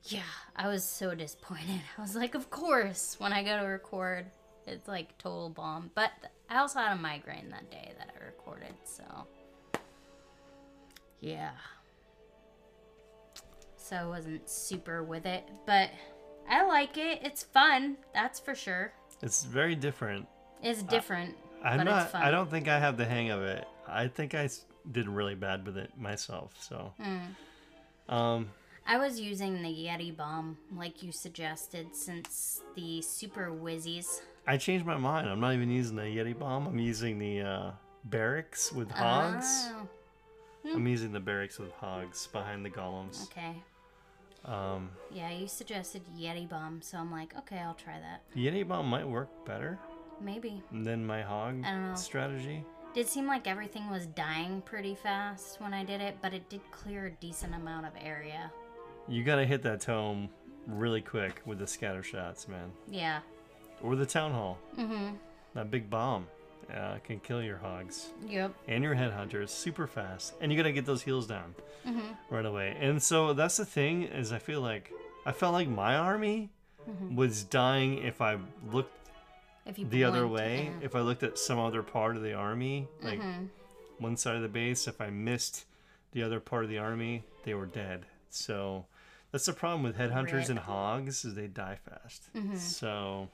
yeah, 0.03 0.21
I 0.55 0.67
was 0.67 0.83
so 0.83 1.15
disappointed. 1.15 1.81
I 1.97 2.01
was 2.01 2.15
like, 2.15 2.35
of 2.35 2.49
course, 2.49 3.15
when 3.17 3.31
I 3.31 3.41
go 3.43 3.57
to 3.59 3.65
record, 3.65 4.25
it's 4.67 4.87
like 4.87 5.17
total 5.17 5.49
bomb. 5.49 5.89
But 5.95 6.11
I 6.49 6.57
also 6.57 6.79
had 6.79 6.91
a 6.91 7.01
migraine 7.01 7.49
that 7.51 7.71
day 7.71 7.93
that 7.97 8.09
I 8.19 8.25
recorded, 8.25 8.75
so 8.83 9.03
yeah. 11.21 11.51
So 13.87 13.95
I 13.95 14.05
wasn't 14.07 14.49
super 14.49 15.03
with 15.03 15.27
it, 15.27 15.47
but 15.67 15.91
I 16.49 16.65
like 16.65 16.97
it. 16.97 17.19
It's 17.21 17.43
fun, 17.43 17.97
that's 18.15 18.39
for 18.39 18.55
sure. 18.55 18.91
It's 19.21 19.43
very 19.43 19.75
different. 19.75 20.25
It's 20.63 20.81
different, 20.81 21.35
I'm 21.63 21.77
but 21.77 21.83
not. 21.83 22.01
it's 22.03 22.11
fun. 22.11 22.23
I 22.23 22.31
don't 22.31 22.49
think 22.49 22.67
I 22.67 22.79
have 22.79 22.97
the 22.97 23.05
hang 23.05 23.29
of 23.29 23.43
it. 23.43 23.67
I 23.87 24.07
think 24.07 24.33
I 24.33 24.49
did 24.91 25.07
really 25.07 25.35
bad 25.35 25.67
with 25.67 25.77
it 25.77 25.91
myself. 25.99 26.53
So, 26.59 26.93
Hmm. 26.99 28.13
um, 28.13 28.49
I 28.87 28.97
was 28.97 29.19
using 29.19 29.61
the 29.61 29.69
Yeti 29.69 30.15
bomb 30.17 30.57
like 30.71 31.03
you 31.03 31.11
suggested 31.11 31.95
since 31.95 32.61
the 32.75 33.03
Super 33.03 33.51
Whizzies. 33.51 34.21
I 34.47 34.57
changed 34.57 34.85
my 34.87 34.97
mind. 34.97 35.29
I'm 35.29 35.39
not 35.39 35.53
even 35.53 35.69
using 35.69 35.95
the 35.95 36.03
Yeti 36.03 36.37
bomb. 36.37 36.65
I'm 36.65 36.79
using 36.79 37.19
the 37.19 37.41
uh, 37.41 37.71
barracks 38.05 38.71
with 38.71 38.89
hogs. 38.89 39.69
Oh, 39.75 39.87
I'm 40.73 40.87
using 40.87 41.11
the 41.11 41.19
barracks 41.19 41.59
with 41.59 41.71
hogs 41.73 42.25
behind 42.27 42.65
the 42.65 42.71
golems. 42.71 43.25
okay. 43.29 43.61
Um, 44.45 44.89
Yeah, 45.11 45.31
you 45.31 45.47
suggested 45.47 46.01
Yeti 46.17 46.47
bomb, 46.47 46.81
so 46.81 46.97
I'm 46.97 47.11
like, 47.11 47.35
okay, 47.39 47.57
I'll 47.59 47.73
try 47.73 47.99
that. 47.99 48.21
Yeti 48.35 48.67
bomb 48.67 48.87
might 48.87 49.07
work 49.07 49.29
better 49.45 49.79
Maybe. 50.21 50.61
than 50.71 51.05
my 51.05 51.21
hog 51.21 51.61
I 51.65 51.71
don't 51.71 51.89
know. 51.89 51.95
strategy. 51.95 52.63
Did 52.93 53.07
seem 53.07 53.27
like 53.27 53.47
everything 53.47 53.89
was 53.89 54.05
dying 54.05 54.61
pretty 54.61 54.95
fast 54.95 55.59
when 55.59 55.73
I 55.73 55.83
did 55.83 55.99
it, 55.99 56.17
but 56.21 56.33
it 56.33 56.47
did 56.49 56.61
clear 56.71 57.07
a 57.07 57.11
decent 57.11 57.53
amount 57.55 57.85
of 57.87 57.91
area. 58.01 58.51
You 59.07 59.23
gotta 59.23 59.45
hit 59.45 59.61
that 59.63 59.81
tome 59.81 60.29
really 60.67 61.01
quick 61.01 61.41
with 61.45 61.59
the 61.59 61.67
scatter 61.67 62.03
shots, 62.03 62.47
man. 62.47 62.71
Yeah. 62.89 63.19
Or 63.83 63.95
the 63.95 64.05
town 64.05 64.31
hall. 64.31 64.57
Mm-hmm. 64.77 65.15
That 65.55 65.69
big 65.71 65.89
bomb 65.89 66.27
uh, 66.73 66.97
can 67.03 67.19
kill 67.19 67.41
your 67.41 67.57
hogs 67.57 68.09
Yep. 68.27 68.53
and 68.67 68.83
your 68.83 68.95
headhunters 68.95 69.49
super 69.49 69.87
fast, 69.87 70.33
and 70.41 70.51
you 70.51 70.57
gotta 70.57 70.71
get 70.71 70.85
those 70.85 71.01
heals 71.03 71.27
down 71.27 71.55
Mm-hmm. 71.85 72.33
right 72.33 72.45
away. 72.45 72.75
And 72.79 73.01
so 73.01 73.33
that's 73.33 73.57
the 73.57 73.65
thing 73.65 74.03
is, 74.03 74.31
I 74.31 74.39
feel 74.39 74.61
like 74.61 74.91
I 75.25 75.31
felt 75.31 75.53
like 75.53 75.67
my 75.67 75.95
army 75.95 76.49
Mm-hmm. 76.89 77.15
was 77.15 77.43
dying 77.43 77.97
if 78.03 78.21
I 78.21 78.37
looked 78.71 78.93
If 79.65 79.79
you 79.79 79.87
the 79.87 80.03
other 80.03 80.27
way. 80.27 80.65
yeah. 80.79 80.85
If 80.85 80.95
I 80.95 80.99
looked 81.01 81.23
at 81.23 81.39
some 81.39 81.57
other 81.57 81.81
part 81.81 82.15
of 82.15 82.21
the 82.21 82.33
army, 82.33 82.87
like 83.01 83.19
Mhm. 83.19 83.49
one 83.97 84.17
side 84.17 84.35
of 84.35 84.43
the 84.43 84.47
base, 84.47 84.87
if 84.87 85.01
I 85.01 85.09
missed 85.09 85.65
the 86.11 86.21
other 86.21 86.39
part 86.39 86.63
of 86.63 86.69
the 86.69 86.77
army, 86.77 87.23
they 87.43 87.55
were 87.55 87.65
dead. 87.65 88.05
So 88.29 88.85
that's 89.31 89.47
the 89.47 89.53
problem 89.53 89.81
with 89.81 89.97
headhunters 89.97 90.49
and 90.49 90.59
hogs 90.59 91.25
is 91.25 91.33
they 91.33 91.47
die 91.47 91.77
fast. 91.89 92.29
Mhm. 92.35 92.55
So 92.57 93.29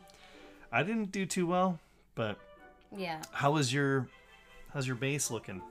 I 0.72 0.84
didn't 0.84 1.12
do 1.12 1.26
too 1.26 1.46
well, 1.46 1.80
but 2.16 2.38
Yeah. 2.96 3.22
how 3.32 3.52
was 3.52 3.74
your 3.74 4.08
how's 4.74 4.86
your 4.88 4.96
base 4.96 5.32
looking? 5.32 5.62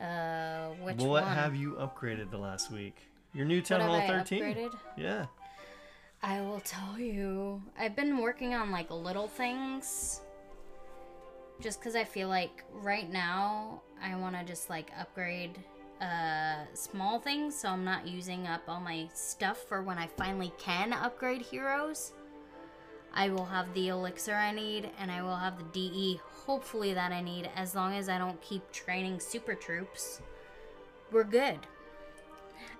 Uh, 0.00 0.68
which 0.82 0.96
what 0.96 1.24
one? 1.24 1.34
have 1.34 1.54
you 1.56 1.72
upgraded 1.72 2.30
the 2.30 2.38
last 2.38 2.70
week? 2.70 2.96
Your 3.32 3.46
new 3.46 3.58
What 3.58 3.66
Town 3.66 3.80
have 3.80 3.90
Hall 3.90 4.00
13. 4.06 4.42
upgraded? 4.42 4.74
Yeah. 4.96 5.26
I 6.22 6.40
will 6.40 6.60
tell 6.60 6.98
you. 6.98 7.62
I've 7.78 7.94
been 7.96 8.18
working 8.18 8.54
on 8.54 8.70
like 8.70 8.90
little 8.90 9.28
things. 9.28 10.20
Just 11.60 11.80
because 11.80 11.96
I 11.96 12.04
feel 12.04 12.28
like 12.28 12.64
right 12.72 13.10
now 13.10 13.80
I 14.02 14.14
want 14.16 14.36
to 14.36 14.44
just 14.44 14.68
like 14.68 14.90
upgrade 14.98 15.58
uh, 16.02 16.64
small 16.74 17.18
things 17.18 17.54
so 17.58 17.70
I'm 17.70 17.84
not 17.84 18.06
using 18.06 18.46
up 18.46 18.62
all 18.68 18.80
my 18.80 19.08
stuff 19.14 19.64
for 19.66 19.82
when 19.82 19.96
I 19.96 20.06
finally 20.06 20.52
can 20.58 20.92
upgrade 20.92 21.40
heroes. 21.40 22.12
I 23.16 23.30
will 23.30 23.46
have 23.46 23.72
the 23.72 23.88
elixir 23.88 24.34
I 24.34 24.52
need 24.52 24.90
and 25.00 25.10
I 25.10 25.22
will 25.22 25.36
have 25.36 25.56
the 25.58 25.64
DE 25.64 26.20
hopefully 26.46 26.92
that 26.94 27.12
I 27.12 27.22
need 27.22 27.50
as 27.56 27.74
long 27.74 27.94
as 27.94 28.08
I 28.08 28.18
don't 28.18 28.40
keep 28.42 28.70
training 28.70 29.18
super 29.20 29.54
troops. 29.54 30.20
We're 31.10 31.24
good. 31.24 31.58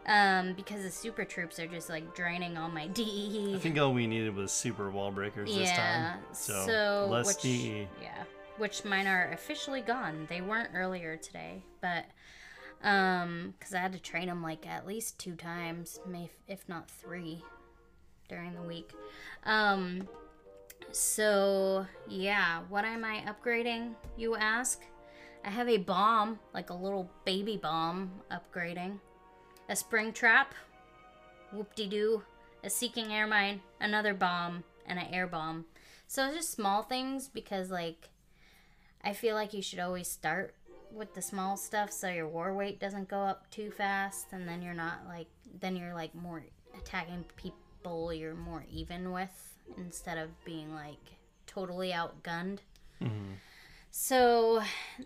Um, 0.07 0.53
because 0.53 0.83
the 0.83 0.91
super 0.91 1.25
troops 1.25 1.59
are 1.59 1.67
just 1.67 1.89
like 1.89 2.15
draining 2.15 2.57
all 2.57 2.69
my. 2.69 2.87
DE. 2.87 3.55
I 3.57 3.59
think 3.59 3.77
all 3.79 3.93
we 3.93 4.07
needed 4.07 4.37
was 4.37 4.53
super 4.53 4.89
wall 4.89 5.11
breakers 5.11 5.53
this 5.53 5.73
time. 5.73 6.21
So, 6.33 7.09
less 7.11 7.27
which, 7.27 7.43
DE. 7.43 7.89
Yeah, 8.01 8.23
which 8.59 8.85
mine 8.85 9.09
are 9.09 9.33
officially 9.33 9.81
gone. 9.81 10.27
They 10.29 10.43
weren't 10.43 10.71
earlier 10.75 11.17
today, 11.17 11.65
but 11.81 12.05
um, 12.85 13.55
because 13.59 13.75
I 13.75 13.79
had 13.79 13.93
to 13.95 13.99
train 13.99 14.29
them 14.29 14.45
like 14.45 14.65
at 14.65 14.87
least 14.87 15.19
two 15.19 15.35
times, 15.35 15.99
may 16.07 16.31
if 16.47 16.69
not 16.69 16.89
three, 16.89 17.43
during 18.29 18.55
the 18.55 18.63
week. 18.63 18.93
Um, 19.43 20.07
so 20.93 21.87
yeah, 22.09 22.61
what 22.69 22.85
am 22.85 23.05
I 23.05 23.23
upgrading? 23.27 23.95
You 24.17 24.37
ask. 24.37 24.83
I 25.45 25.51
have 25.51 25.69
a 25.69 25.77
bomb, 25.77 26.41
like 26.53 26.71
a 26.71 26.75
little 26.75 27.09
baby 27.25 27.57
bomb, 27.57 28.11
upgrading. 28.33 28.99
A 29.69 29.77
spring 29.77 30.13
trap, 30.13 30.55
whoop 31.53 31.75
de 31.75 31.87
doo, 31.87 32.23
a 32.65 32.71
seeking 32.71 33.13
air 33.13 33.27
mine, 33.27 33.61
another 33.81 34.15
bomb, 34.15 34.65
and 34.87 34.99
an 34.99 35.07
air 35.13 35.27
bomb. 35.27 35.65
So 36.09 36.33
just 36.33 36.51
small 36.51 36.83
things 36.83 37.29
because 37.29 37.71
like 37.71 38.11
I 39.03 39.13
feel 39.13 39.35
like 39.35 39.55
you 39.55 39.63
should 39.63 39.79
always 39.79 40.09
start 40.09 40.55
with 40.93 41.15
the 41.15 41.23
small 41.23 41.57
stuff 41.57 41.93
so 41.93 42.09
your 42.09 42.29
war 42.29 42.55
weight 42.55 42.81
doesn't 42.81 43.09
go 43.09 43.21
up 43.21 43.51
too 43.51 43.71
fast 43.71 44.29
and 44.33 44.49
then 44.49 44.63
you're 44.63 44.75
not 44.75 45.01
like 45.07 45.27
then 45.61 45.77
you're 45.77 45.95
like 45.95 46.15
more 46.15 46.43
attacking 46.79 47.25
people 47.37 48.13
you're 48.13 48.35
more 48.35 48.65
even 48.71 49.13
with 49.13 49.56
instead 49.77 50.19
of 50.19 50.29
being 50.45 50.75
like 50.75 51.17
totally 51.47 51.91
outgunned. 51.91 52.59
Mm-hmm. 53.03 53.35
So 53.91 54.63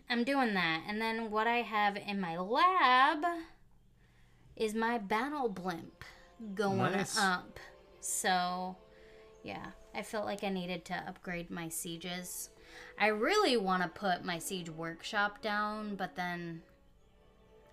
I'm 0.09 0.25
doing 0.25 0.55
that. 0.55 0.83
And 0.89 1.01
then 1.01 1.31
what 1.31 1.47
I 1.47 1.59
have 1.59 1.97
in 1.97 2.21
my 2.21 2.37
lab 2.39 3.25
is 4.57 4.75
my 4.75 4.99
battle 4.99 5.49
blimp 5.49 6.05
going 6.55 6.79
Nice. 6.93 7.17
up. 7.19 7.59
So 8.01 8.77
yeah, 9.45 9.67
I 9.95 10.03
felt 10.03 10.27
like 10.27 10.43
I 10.45 10.49
needed 10.49 10.85
to 10.87 10.95
upgrade 11.07 11.51
my 11.51 11.69
sieges. 11.69 12.51
I 12.99 13.09
really 13.09 13.57
want 13.57 13.83
to 13.83 13.89
put 13.89 14.25
my 14.25 14.39
siege 14.39 14.69
workshop 14.71 15.41
down, 15.41 15.95
but 15.97 16.17
then 16.17 16.63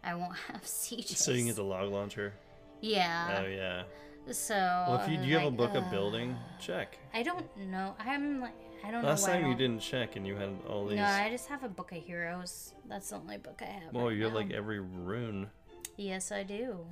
I 0.03 0.15
won't 0.15 0.35
have 0.51 0.65
sieges. 0.65 1.17
So 1.19 1.31
you 1.31 1.37
can 1.37 1.47
get 1.47 1.55
the 1.55 1.63
log 1.63 1.91
launcher. 1.91 2.33
yeah. 2.81 3.41
oh 3.43 3.47
yeah. 3.47 3.83
So 4.31 4.55
Well, 4.55 5.01
if 5.01 5.09
you 5.09 5.17
do 5.17 5.23
you 5.23 5.37
have 5.37 5.47
a 5.47 5.51
book 5.51 5.71
uh, 5.73 5.79
of 5.79 5.91
building, 5.91 6.35
check. 6.59 6.97
I 7.13 7.23
don't 7.23 7.45
know. 7.57 7.95
I'm 7.99 8.41
like 8.41 8.53
I 8.85 8.91
don't 8.91 9.03
Last 9.03 9.25
know. 9.25 9.33
I 9.33 9.37
time 9.41 9.49
you 9.49 9.55
didn't 9.55 9.79
check 9.79 10.15
and 10.15 10.27
you 10.27 10.35
had 10.35 10.49
all 10.67 10.85
these. 10.85 10.97
No, 10.97 11.05
I 11.05 11.29
just 11.29 11.47
have 11.49 11.63
a 11.63 11.69
book 11.69 11.91
of 11.91 12.03
heroes. 12.03 12.73
That's 12.87 13.09
the 13.09 13.15
only 13.15 13.37
book 13.37 13.61
I 13.61 13.65
have. 13.65 13.93
well, 13.93 14.07
right 14.07 14.15
you 14.15 14.23
have 14.25 14.33
like 14.33 14.51
every 14.51 14.79
rune. 14.79 15.49
Yes, 15.95 16.31
I 16.31 16.43
do. 16.43 16.85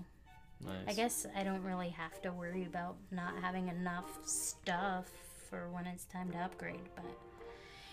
Nice. 0.66 0.74
I 0.88 0.94
guess 0.94 1.26
I 1.36 1.44
don't 1.44 1.64
really 1.64 1.90
have 1.90 2.22
to 2.24 2.32
worry 2.32 2.64
about 2.64 2.96
not 3.12 3.34
having 3.42 3.68
enough 3.68 4.20
stuff 4.26 5.12
for 5.50 5.70
when 5.70 5.86
it's 5.86 6.06
time 6.06 6.32
to 6.32 6.38
upgrade, 6.38 6.90
but 6.96 7.06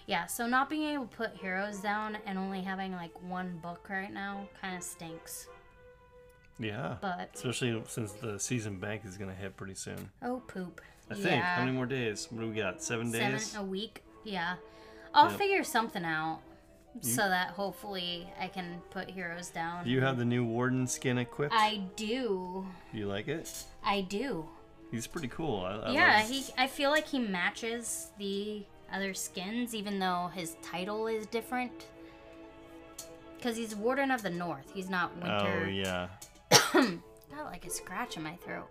yeah, 0.06 0.26
so 0.26 0.46
not 0.46 0.70
being 0.70 0.94
able 0.94 1.06
to 1.06 1.16
put 1.16 1.36
heroes 1.36 1.78
down 1.78 2.18
and 2.26 2.38
only 2.38 2.60
having 2.60 2.92
like 2.92 3.12
one 3.22 3.58
book 3.62 3.86
right 3.88 4.12
now 4.12 4.48
kind 4.60 4.76
of 4.76 4.82
stinks. 4.82 5.48
Yeah. 6.62 6.96
But 7.00 7.30
Especially 7.34 7.82
since 7.86 8.12
the 8.12 8.38
season 8.38 8.78
bank 8.78 9.02
is 9.04 9.16
gonna 9.16 9.34
hit 9.34 9.56
pretty 9.56 9.74
soon. 9.74 10.10
oh 10.22 10.42
poop. 10.46 10.80
I 11.10 11.14
think. 11.14 11.26
Yeah. 11.26 11.56
How 11.56 11.64
many 11.64 11.76
more 11.76 11.86
days? 11.86 12.28
What 12.30 12.40
do 12.42 12.48
we 12.48 12.54
got? 12.54 12.82
Seven 12.82 13.10
Seven 13.10 13.32
days. 13.32 13.54
a 13.56 13.62
week. 13.62 14.02
Yeah. 14.24 14.54
I'll 15.14 15.28
Yep. 15.30 15.38
figure 15.38 15.64
something 15.64 16.04
out 16.04 16.40
so 17.00 17.16
that 17.28 17.48
hopefully 17.48 18.32
I 18.40 18.48
can 18.48 18.80
put 18.90 19.10
heroes 19.10 19.48
down. 19.48 19.84
Do 19.84 19.90
you 19.90 20.00
have 20.00 20.16
the 20.18 20.24
new 20.24 20.44
warden 20.44 20.86
skin 20.86 21.18
equipped? 21.18 21.52
I 21.56 21.82
do. 21.96 22.66
Do 22.92 22.98
you 22.98 23.06
like 23.06 23.28
it? 23.28 23.64
I 23.84 24.02
do. 24.02 24.46
He's 24.90 25.06
pretty 25.06 25.28
cool. 25.28 25.60
I, 25.64 25.72
I 25.88 25.90
yeah, 25.92 26.18
love- 26.18 26.30
he. 26.30 26.44
I 26.56 26.66
feel 26.66 26.90
like 26.90 27.06
he 27.06 27.18
matches 27.18 28.10
the 28.18 28.62
other 28.92 29.12
skins, 29.14 29.74
even 29.74 29.98
though 29.98 30.30
his 30.34 30.56
title 30.62 31.06
is 31.06 31.26
different. 31.26 31.86
Because 33.36 33.56
he's 33.56 33.74
Warden 33.74 34.10
of 34.10 34.22
the 34.22 34.30
North. 34.30 34.70
He's 34.72 34.88
not 34.88 35.14
Winter. 35.16 35.62
Oh 35.66 35.68
yeah. 35.68 36.08
Got 36.72 37.46
like 37.46 37.66
a 37.66 37.70
scratch 37.70 38.16
in 38.16 38.22
my 38.22 38.36
throat. 38.36 38.68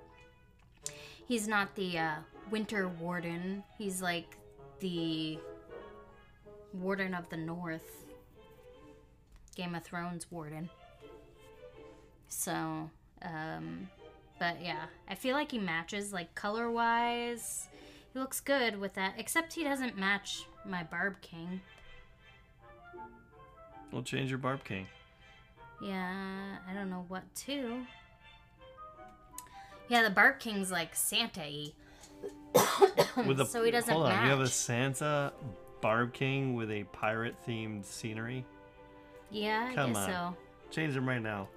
He's 1.28 1.48
not 1.48 1.74
the 1.76 1.98
uh, 1.98 2.16
Winter 2.50 2.90
Warden. 3.00 3.64
He's 3.78 4.02
like 4.02 4.38
the 4.80 5.40
Warden 6.74 7.14
of 7.14 7.30
the 7.30 7.38
North. 7.38 8.06
Game 9.56 9.76
of 9.76 9.84
Thrones 9.84 10.28
Warden. 10.32 10.70
So, 12.28 12.90
um, 13.22 13.90
But 14.40 14.62
yeah, 14.64 14.86
I 15.08 15.16
feel 15.16 15.36
like 15.36 15.52
he 15.52 15.60
matches 15.60 16.12
like 16.12 16.34
color 16.36 16.72
wise. 16.72 17.68
He 18.14 18.20
looks 18.20 18.40
good 18.40 18.80
with 18.80 18.96
that, 18.96 19.14
except 19.18 19.54
he 19.54 19.64
doesn't 19.64 19.98
match 19.98 20.46
my 20.66 20.84
Barb 20.84 21.22
King. 21.22 21.62
We'll 23.92 24.04
change 24.04 24.30
your 24.30 24.40
Barb 24.40 24.64
King. 24.64 24.88
Yeah, 25.82 26.58
I 26.70 26.74
don't 26.74 26.90
know 26.90 27.06
what 27.08 27.24
to. 27.48 27.82
Yeah, 29.88 30.04
the 30.04 30.10
Barb 30.10 30.40
King's 30.40 30.72
like 30.72 30.96
Santa 30.96 31.42
y. 31.42 31.72
So 33.48 33.64
he 33.64 33.72
doesn't 33.72 33.94
hold 33.94 34.06
on, 34.08 34.24
you 34.24 34.30
have 34.30 34.40
a. 34.40 34.48
Santa 34.48 35.34
Barb 35.82 36.14
King 36.14 36.56
with 36.56 36.72
a 36.72 36.84
pirate 36.86 37.36
themed 37.48 37.84
scenery. 37.86 38.46
Yeah, 39.32 39.70
I 39.72 39.76
Come 39.76 39.94
guess 39.94 39.98
on. 40.04 40.10
so. 40.10 40.38
Change 40.70 40.94
them 40.94 41.08
right 41.08 41.22
now. 41.22 41.48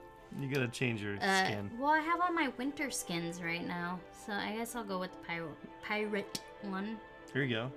You 0.41 0.49
gotta 0.53 0.67
change 0.69 1.01
your 1.03 1.17
Uh, 1.21 1.45
skin. 1.45 1.71
well, 1.79 1.91
I 1.93 2.01
have 2.01 2.21
all 2.21 2.33
my 2.33 2.49
winter 2.59 2.91
skins 2.91 3.41
right 3.41 3.65
now, 3.65 4.01
so 4.27 4.33
I 4.33 4.53
guess 4.57 4.75
I'll 4.75 4.83
go 4.85 4.99
with 4.99 5.13
the 5.13 5.19
pirate 5.27 5.51
pirate 5.83 6.41
one. 6.63 6.99
Here 7.33 7.43
you 7.45 7.55
go. 7.55 7.71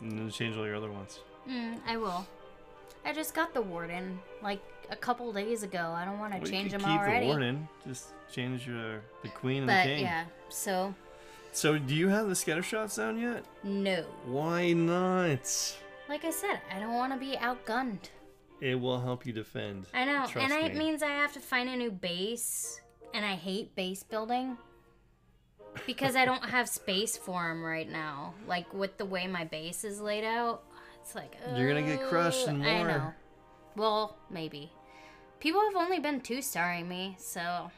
And 0.00 0.18
then 0.18 0.30
change 0.30 0.56
all 0.56 0.66
your 0.66 0.76
other 0.76 0.90
ones. 0.90 1.20
Mm, 1.48 1.78
I 1.86 1.96
will. 1.96 2.26
I 3.06 3.12
just 3.14 3.32
got 3.34 3.54
the 3.54 3.62
warden 3.62 4.18
like 4.42 4.60
a 4.90 4.96
couple 4.96 5.32
days 5.32 5.62
ago. 5.62 5.92
I 5.96 6.04
don't 6.04 6.18
want 6.18 6.32
to 6.34 6.38
Well, 6.40 6.50
change 6.50 6.72
them 6.72 6.80
keep 6.80 6.88
already. 6.90 7.26
the 7.26 7.32
warden. 7.32 7.68
Just 7.86 8.08
change 8.32 8.66
your 8.66 9.00
the 9.22 9.28
queen 9.28 9.58
and 9.58 9.66
but 9.66 9.82
the 9.84 9.88
king. 9.94 10.02
yeah, 10.04 10.24
so 10.48 10.94
So 11.52 11.78
do 11.78 11.94
you 11.94 12.08
have 12.08 12.28
the 12.28 12.34
scatter 12.34 12.62
scattershot 12.62 12.90
sound 12.90 13.20
yet? 13.20 13.44
no. 13.62 14.02
Why 14.26 14.72
not? 14.72 15.76
Like 16.08 16.24
I 16.24 16.30
said, 16.30 16.60
I 16.74 16.78
don't 16.80 16.94
want 16.94 17.12
to 17.12 17.18
be 17.18 17.36
outgunned. 17.36 18.10
It 18.60 18.74
will 18.80 19.00
help 19.00 19.26
you 19.26 19.32
defend. 19.32 19.86
I 19.94 20.04
know, 20.04 20.26
Trust 20.26 20.36
and 20.36 20.52
it 20.64 20.76
means 20.76 21.02
I 21.02 21.08
have 21.08 21.32
to 21.34 21.40
find 21.40 21.68
a 21.68 21.76
new 21.76 21.90
base, 21.90 22.80
and 23.12 23.24
I 23.24 23.34
hate 23.34 23.74
base 23.74 24.02
building 24.02 24.56
because 25.86 26.14
I 26.16 26.24
don't 26.24 26.44
have 26.44 26.68
space 26.68 27.16
for 27.16 27.48
them 27.48 27.62
right 27.62 27.90
now. 27.90 28.34
Like 28.46 28.72
with 28.72 28.96
the 28.96 29.04
way 29.04 29.26
my 29.26 29.44
base 29.44 29.82
is 29.84 30.00
laid 30.00 30.24
out, 30.24 30.62
it's 31.02 31.14
like 31.14 31.36
You're 31.56 31.68
gonna 31.68 31.82
get 31.86 32.02
crushed 32.08 32.46
and 32.46 32.62
I 32.64 32.78
more. 32.78 32.88
know. 32.88 33.12
Well, 33.76 34.16
maybe. 34.30 34.70
People 35.40 35.60
have 35.62 35.76
only 35.76 35.98
been 35.98 36.20
two 36.20 36.40
starring 36.42 36.88
me, 36.88 37.16
so 37.18 37.70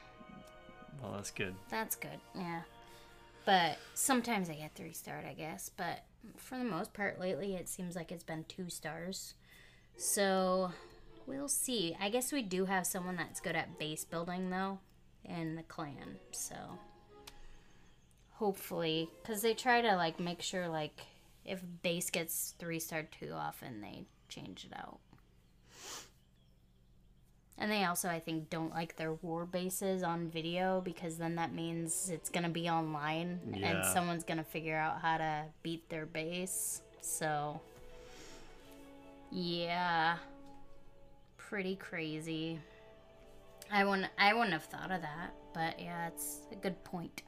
Well, 1.03 1.13
that's 1.13 1.31
good. 1.31 1.55
that's 1.69 1.97
good. 1.97 2.21
Yeah. 2.35 2.63
But 3.45 3.79
sometimes 3.95 4.51
I 4.51 4.55
get 4.55 4.75
three 4.75 4.93
starred, 4.93 5.25
I 5.25 5.35
guess. 5.35 5.71
But 5.77 6.05
for 6.37 6.59
the 6.59 6.65
most 6.65 6.93
part, 6.93 7.21
lately 7.21 7.55
it 7.55 7.69
seems 7.69 7.95
like 7.97 8.11
it's 8.13 8.25
been 8.25 8.45
two 8.49 8.69
stars. 8.71 9.35
So 9.97 10.73
we'll 11.27 11.49
see. 11.49 11.97
I 12.01 12.09
guess 12.11 12.33
we 12.33 12.43
do 12.43 12.65
have 12.67 12.87
someone 12.87 13.17
that's 13.17 13.41
good 13.41 13.57
at 13.57 13.79
base 13.79 14.05
building, 14.05 14.51
though, 14.51 14.79
in 15.25 15.55
the 15.57 15.63
clan. 15.63 16.19
So 16.33 16.57
hopefully, 18.35 19.09
because 19.23 19.43
they 19.43 19.55
try 19.55 19.81
to 19.81 19.97
like 19.97 20.21
make 20.21 20.43
sure 20.43 20.69
like 20.69 21.01
if 21.45 21.63
base 21.83 22.11
gets 22.11 22.55
three 22.59 22.79
starred 22.81 23.13
too 23.13 23.33
often, 23.33 23.81
they 23.81 24.05
change 24.29 24.67
it 24.71 24.77
out. 24.77 24.99
And 27.59 27.71
they 27.71 27.85
also, 27.85 28.09
I 28.09 28.21
think, 28.21 28.51
don't 28.51 28.71
like 28.71 28.97
their 28.97 29.15
war 29.15 29.47
bases 29.47 30.03
on 30.03 30.29
video 30.29 30.83
because 30.85 31.17
then 31.17 31.37
that 31.37 31.55
means 31.55 32.11
it's 32.11 32.29
gonna 32.29 32.51
be 32.51 32.69
online 32.69 33.41
and 33.63 33.85
someone's 33.85 34.25
gonna 34.25 34.45
figure 34.45 34.77
out 34.77 35.01
how 35.01 35.17
to 35.19 35.45
beat 35.63 35.89
their 35.89 36.05
base. 36.05 36.83
So, 37.01 37.61
yeah, 39.31 40.19
pretty 41.39 41.77
crazy. 41.77 42.59
I 43.71 43.85
wouldn't, 43.85 44.09
I 44.19 44.35
wouldn't 44.35 44.53
have 44.53 44.65
thought 44.65 44.91
of 44.91 45.01
that, 45.01 45.33
but 45.55 45.81
yeah, 45.81 46.09
it's 46.09 46.41
a 46.53 46.57
good 46.57 46.83
point. 46.85 47.23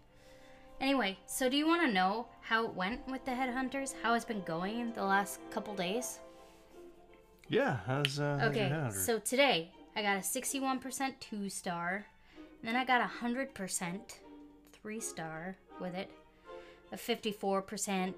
Anyway, 0.81 1.19
so 1.27 1.49
do 1.49 1.57
you 1.57 1.67
want 1.67 1.83
to 1.83 1.93
know 1.93 2.27
how 2.41 2.65
it 2.65 2.75
went 2.75 3.07
with 3.09 3.25
the 3.25 3.33
headhunters? 3.33 3.95
How 4.03 4.15
it's 4.15 4.25
been 4.25 4.43
going 4.43 4.93
the 4.93 5.03
last 5.05 5.41
couple 5.51 5.75
days? 5.75 6.21
Yeah. 7.49 7.79
How's 7.87 8.21
uh? 8.21 8.39
how's 8.41 8.51
Okay, 8.51 8.69
headhunter? 8.71 8.93
so 8.93 9.19
today 9.19 9.73
I 9.97 10.03
got 10.03 10.17
a 10.17 10.21
61% 10.21 11.15
two 11.21 11.49
star, 11.49 12.07
and 12.61 12.69
then 12.69 12.77
I 12.77 12.85
got 12.85 13.01
a 13.01 13.11
100% 13.25 13.99
three 14.73 15.01
star 15.01 15.57
with 15.81 15.95
it, 15.95 16.11
a 16.93 16.97
54% 16.97 18.15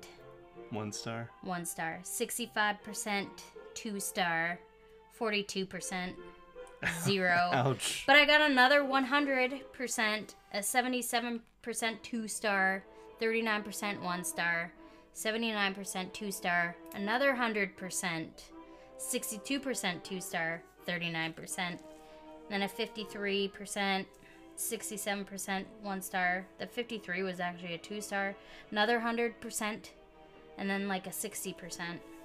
one 0.71 0.93
star. 0.93 1.31
one 1.43 1.65
star, 1.65 2.01
65% 2.05 3.27
two 3.75 3.99
star, 3.99 4.59
42% 5.19 6.15
zero. 7.03 7.37
Ouch. 7.53 8.05
But 8.07 8.17
I 8.17 8.25
got 8.25 8.41
another 8.51 8.83
100%, 8.83 10.35
a 10.55 10.59
77% 10.59 11.41
two 12.03 12.29
star, 12.29 12.85
39% 13.21 14.03
one 14.03 14.25
star, 14.25 14.73
79% 15.15 16.13
two 16.13 16.31
star, 16.31 16.77
another 16.95 17.35
100%, 17.35 18.29
62% 18.99 20.03
two 20.03 20.21
star, 20.21 20.63
39%, 20.87 21.79
then 22.49 22.63
a 22.63 22.69
53%, 22.69 24.05
67% 24.57 25.65
one 25.83 26.03
star. 26.03 26.47
The 26.59 26.67
53 26.67 27.23
was 27.23 27.41
actually 27.41 27.75
a 27.75 27.79
two 27.79 28.01
star, 28.01 28.35
another 28.71 29.01
100%, 29.01 29.91
and 30.59 30.71
then 30.71 30.89
like 30.89 31.07
a 31.07 31.11
60%. 31.11 31.55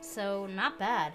So 0.01 0.45
not 0.47 0.77
bad. 0.77 1.13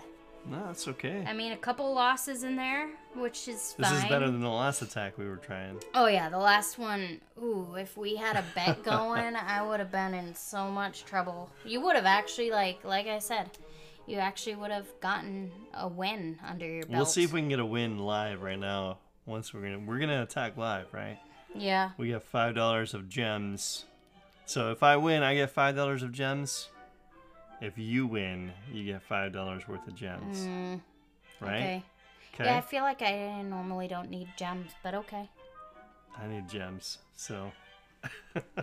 No, 0.50 0.58
that's 0.66 0.88
okay. 0.88 1.22
I 1.28 1.34
mean, 1.34 1.52
a 1.52 1.56
couple 1.58 1.92
losses 1.92 2.44
in 2.44 2.56
there, 2.56 2.88
which 3.14 3.46
is 3.46 3.74
This 3.78 3.88
fine. 3.88 3.96
is 3.98 4.04
better 4.04 4.30
than 4.30 4.40
the 4.40 4.48
last 4.48 4.80
attack 4.80 5.18
we 5.18 5.28
were 5.28 5.36
trying. 5.36 5.78
Oh 5.94 6.06
yeah, 6.06 6.30
the 6.30 6.38
last 6.38 6.78
one. 6.78 7.20
Ooh, 7.42 7.74
if 7.78 7.94
we 7.98 8.16
had 8.16 8.36
a 8.36 8.44
bet 8.54 8.82
going, 8.84 9.36
I 9.36 9.60
would 9.60 9.80
have 9.80 9.92
been 9.92 10.14
in 10.14 10.34
so 10.34 10.70
much 10.70 11.04
trouble. 11.04 11.50
You 11.66 11.82
would 11.82 11.94
have 11.94 12.06
actually 12.06 12.50
like 12.50 12.82
like 12.84 13.06
I 13.06 13.18
said, 13.18 13.50
you 14.10 14.18
actually 14.18 14.56
would 14.56 14.72
have 14.72 14.88
gotten 15.00 15.52
a 15.72 15.86
win 15.86 16.38
under 16.46 16.66
your 16.66 16.82
belt. 16.82 16.90
We'll 16.90 17.06
see 17.06 17.22
if 17.22 17.32
we 17.32 17.40
can 17.40 17.48
get 17.48 17.60
a 17.60 17.64
win 17.64 17.98
live 17.98 18.42
right 18.42 18.58
now. 18.58 18.98
Once 19.24 19.54
we're 19.54 19.62
gonna 19.62 19.78
we're 19.78 20.00
gonna 20.00 20.22
attack 20.22 20.56
live, 20.56 20.92
right? 20.92 21.18
Yeah. 21.54 21.90
We 21.96 22.08
get 22.08 22.22
five 22.24 22.54
dollars 22.56 22.92
of 22.92 23.08
gems. 23.08 23.84
So 24.46 24.72
if 24.72 24.82
I 24.82 24.96
win, 24.96 25.22
I 25.22 25.34
get 25.36 25.50
five 25.50 25.76
dollars 25.76 26.02
of 26.02 26.10
gems. 26.10 26.68
If 27.60 27.78
you 27.78 28.06
win, 28.06 28.52
you 28.72 28.84
get 28.84 29.02
five 29.02 29.32
dollars 29.32 29.68
worth 29.68 29.86
of 29.86 29.94
gems. 29.94 30.38
Mm, 30.38 30.80
right? 31.40 31.56
Okay. 31.56 31.82
Okay. 32.34 32.44
Yeah, 32.44 32.56
I 32.58 32.60
feel 32.62 32.82
like 32.82 33.02
I 33.02 33.42
normally 33.42 33.86
don't 33.86 34.10
need 34.10 34.28
gems, 34.36 34.72
but 34.82 34.94
okay. 34.94 35.28
I 36.18 36.26
need 36.26 36.48
gems. 36.48 36.98
So 37.14 37.52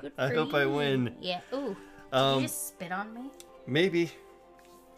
Good 0.02 0.12
I 0.18 0.30
hope 0.34 0.54
I 0.54 0.66
win. 0.66 1.16
Yeah. 1.22 1.40
Ooh. 1.54 1.76
Did 2.12 2.18
Um 2.18 2.42
you 2.42 2.48
just 2.48 2.70
spit 2.70 2.92
on 2.92 3.14
me? 3.14 3.30
maybe. 3.66 4.12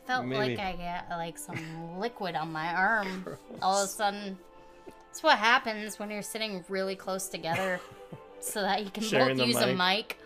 Felt 0.10 0.26
maybe. 0.26 0.56
like 0.58 0.60
I 0.60 0.74
got 1.08 1.18
like 1.18 1.38
some 1.38 2.00
liquid 2.00 2.36
on 2.36 2.52
my 2.52 2.74
arm. 2.74 3.26
All 3.62 3.78
of 3.82 3.86
a 3.86 3.88
sudden, 3.88 4.38
that's 5.08 5.22
what 5.24 5.38
happens 5.38 6.00
when 6.00 6.10
you're 6.10 6.22
sitting 6.24 6.64
really 6.68 6.96
close 6.96 7.28
together, 7.28 7.80
so 8.40 8.62
that 8.62 8.84
you 8.84 8.90
can 8.90 9.04
Sharing 9.04 9.38
both 9.38 9.48
use 9.48 9.58
a 9.58 9.68
mic. 9.68 9.78
mic. 9.78 10.18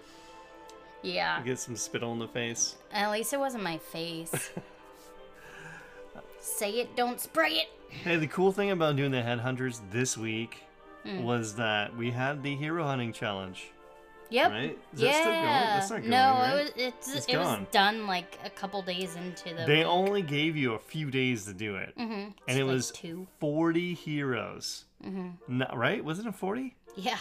Yeah. 1.01 1.41
Get 1.43 1.59
some 1.59 1.75
spit 1.75 2.01
on 2.01 2.17
the 2.19 2.27
face. 2.29 2.75
At 2.93 3.11
least 3.11 3.33
it 3.33 3.39
wasn't 3.39 3.63
my 3.63 3.77
face. 3.77 4.51
Say 6.39 6.71
it, 6.79 6.95
don't 6.95 7.19
spray 7.19 7.51
it. 7.53 7.67
Hey, 7.89 8.15
the 8.17 8.27
cool 8.27 8.51
thing 8.51 8.71
about 8.71 8.95
doing 8.95 9.11
the 9.11 9.21
headhunters 9.21 9.79
this 9.91 10.17
week 10.17 10.57
Hmm. 11.03 11.23
was 11.23 11.55
that 11.55 11.93
we 11.97 12.11
had 12.11 12.41
the 12.43 12.55
hero 12.55 12.85
hunting 12.85 13.11
challenge. 13.11 13.71
Yep. 14.33 14.51
Right? 14.51 14.79
Is 14.95 15.01
yeah. 15.01 15.11
that 15.11 15.15
still 15.21 15.31
going? 15.31 15.43
That's 15.45 15.89
not 15.91 15.99
going, 15.99 16.09
no, 16.09 16.17
right? 16.17 16.49
it 16.49 16.63
was 16.63 16.71
it's, 16.75 17.15
It's 17.15 17.25
it 17.27 17.37
was 17.37 17.59
done 17.71 18.07
like 18.07 18.39
a 18.43 18.49
couple 18.49 18.81
days 18.81 19.15
into 19.15 19.53
the. 19.55 19.65
They 19.67 19.77
week. 19.79 19.85
only 19.85 20.21
gave 20.23 20.57
you 20.57 20.73
a 20.73 20.79
few 20.79 21.11
days 21.11 21.45
to 21.45 21.53
do 21.53 21.75
it. 21.75 21.95
Mhm. 21.95 22.33
And 22.47 22.59
it 22.59 22.63
like 22.63 22.73
was 22.73 22.89
two. 22.89 23.27
40 23.39 23.93
heroes. 23.93 24.85
Mm-hmm. 25.05 25.57
No, 25.59 25.67
right? 25.75 26.03
Wasn't 26.03 26.27
it 26.27 26.33
40? 26.33 26.75
Yeah. 26.95 27.17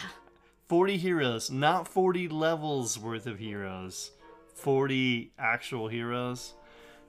40 0.69 0.97
heroes, 0.97 1.51
not 1.51 1.87
40 1.87 2.29
levels 2.29 2.97
worth 2.97 3.27
of 3.27 3.37
heroes. 3.37 4.09
40 4.55 5.33
actual 5.37 5.89
heroes. 5.89 6.53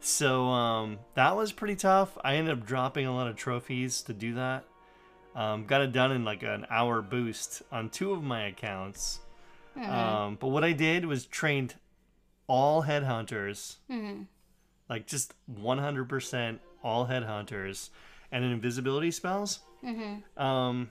So 0.01 0.45
um, 0.49 0.99
that 1.15 1.35
was 1.35 1.53
pretty 1.53 1.77
tough. 1.77 2.19
I 2.23 2.35
ended 2.35 2.59
up 2.59 2.67
dropping 2.67 3.07
a 3.07 3.15
lot 3.15 3.27
of 3.27 3.37
trophies 3.37 4.03
to 4.03 4.13
do 4.13 4.35
that. 4.35 4.65
Um, 5.35 5.65
got 5.65 5.81
it 5.81 5.93
done 5.93 6.13
in 6.13 6.25
like 6.27 6.43
an 6.43 6.67
hour 6.69 7.01
boost 7.01 7.63
on 7.73 7.89
two 7.89 8.13
of 8.13 8.23
my 8.23 8.49
accounts. 8.49 9.21
Mm-hmm. 9.77 9.91
Um, 9.91 10.37
but 10.41 10.49
what 10.49 10.65
I 10.65 10.73
did 10.73 11.05
was 11.07 11.27
trained 11.27 11.75
all 12.47 12.83
headhunters, 12.85 13.77
Mm-hmm. 13.91 14.23
like 14.89 15.07
just 15.07 15.33
100% 15.53 16.59
all 16.83 17.07
headhunters, 17.07 17.91
and 18.31 18.45
invisibility 18.45 19.11
spells. 19.11 19.61
Mm-hmm. 19.85 20.43
Um, 20.43 20.91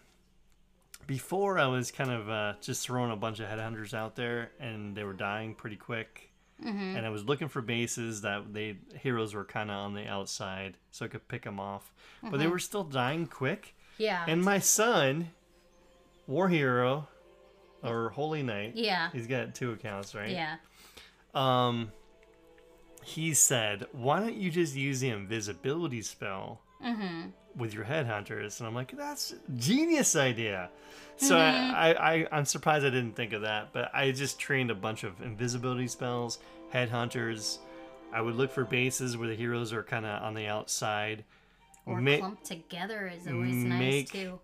before 1.05 1.59
I 1.59 1.67
was 1.67 1.91
kind 1.91 2.11
of 2.11 2.29
uh, 2.29 2.53
just 2.61 2.85
throwing 2.85 3.11
a 3.11 3.15
bunch 3.15 3.39
of 3.39 3.47
headhunters 3.47 3.93
out 3.93 4.15
there, 4.15 4.51
and 4.59 4.95
they 4.95 5.03
were 5.03 5.13
dying 5.13 5.53
pretty 5.53 5.75
quick. 5.75 6.29
Mm-hmm. 6.63 6.95
And 6.95 7.05
I 7.05 7.09
was 7.09 7.25
looking 7.25 7.49
for 7.49 7.61
bases 7.61 8.21
that 8.21 8.53
they 8.53 8.77
heroes 9.01 9.33
were 9.33 9.43
kind 9.43 9.69
of 9.69 9.75
on 9.77 9.93
the 9.93 10.07
outside, 10.07 10.77
so 10.91 11.03
I 11.05 11.09
could 11.09 11.27
pick 11.27 11.43
them 11.43 11.59
off. 11.59 11.91
But 12.21 12.29
Mm-hmm. 12.29 12.37
they 12.39 12.47
were 12.47 12.59
still 12.59 12.83
dying 12.85 13.27
quick. 13.27 13.75
Yeah. 13.97 14.23
And 14.27 14.41
my 14.43 14.59
son, 14.59 15.31
War 16.25 16.47
Hero, 16.47 17.07
or 17.83 18.09
Holy 18.09 18.43
Knight. 18.43 18.73
Yeah. 18.75 19.09
He's 19.11 19.27
got 19.27 19.53
two 19.55 19.71
accounts, 19.71 20.15
right? 20.15 20.29
Yeah. 20.29 20.55
Um, 21.33 21.91
he 23.03 23.33
said, 23.33 23.85
"Why 23.91 24.19
don't 24.19 24.35
you 24.35 24.49
just 24.49 24.75
use 24.75 24.99
the 24.99 25.09
invisibility 25.09 26.01
spell 26.01 26.61
with 27.55 27.73
your 27.73 27.85
headhunters?" 27.85 28.59
And 28.59 28.67
I'm 28.67 28.75
like, 28.75 28.95
"That's 28.95 29.33
a 29.33 29.51
genius 29.57 30.15
idea." 30.15 30.69
So 31.17 31.37
I, 31.37 31.91
I, 31.93 32.13
I, 32.13 32.27
I'm 32.31 32.45
surprised 32.45 32.85
I 32.85 32.89
didn't 32.89 33.15
think 33.15 33.33
of 33.33 33.41
that, 33.41 33.71
but 33.71 33.93
I 33.93 34.11
just 34.11 34.39
trained 34.39 34.71
a 34.71 34.75
bunch 34.75 35.03
of 35.03 35.21
invisibility 35.21 35.87
spells, 35.87 36.39
headhunters. 36.73 37.59
I 38.11 38.21
would 38.21 38.35
look 38.35 38.51
for 38.51 38.63
bases 38.63 39.17
where 39.17 39.27
the 39.27 39.35
heroes 39.35 39.73
are 39.73 39.83
kind 39.83 40.05
of 40.05 40.21
on 40.23 40.33
the 40.33 40.47
outside. 40.47 41.23
Or 41.85 41.99
Ma- 41.99 42.17
clumped 42.17 42.45
together 42.45 43.11
is 43.13 43.27
always 43.27 43.53
nice 43.55 44.09
too. 44.09 44.39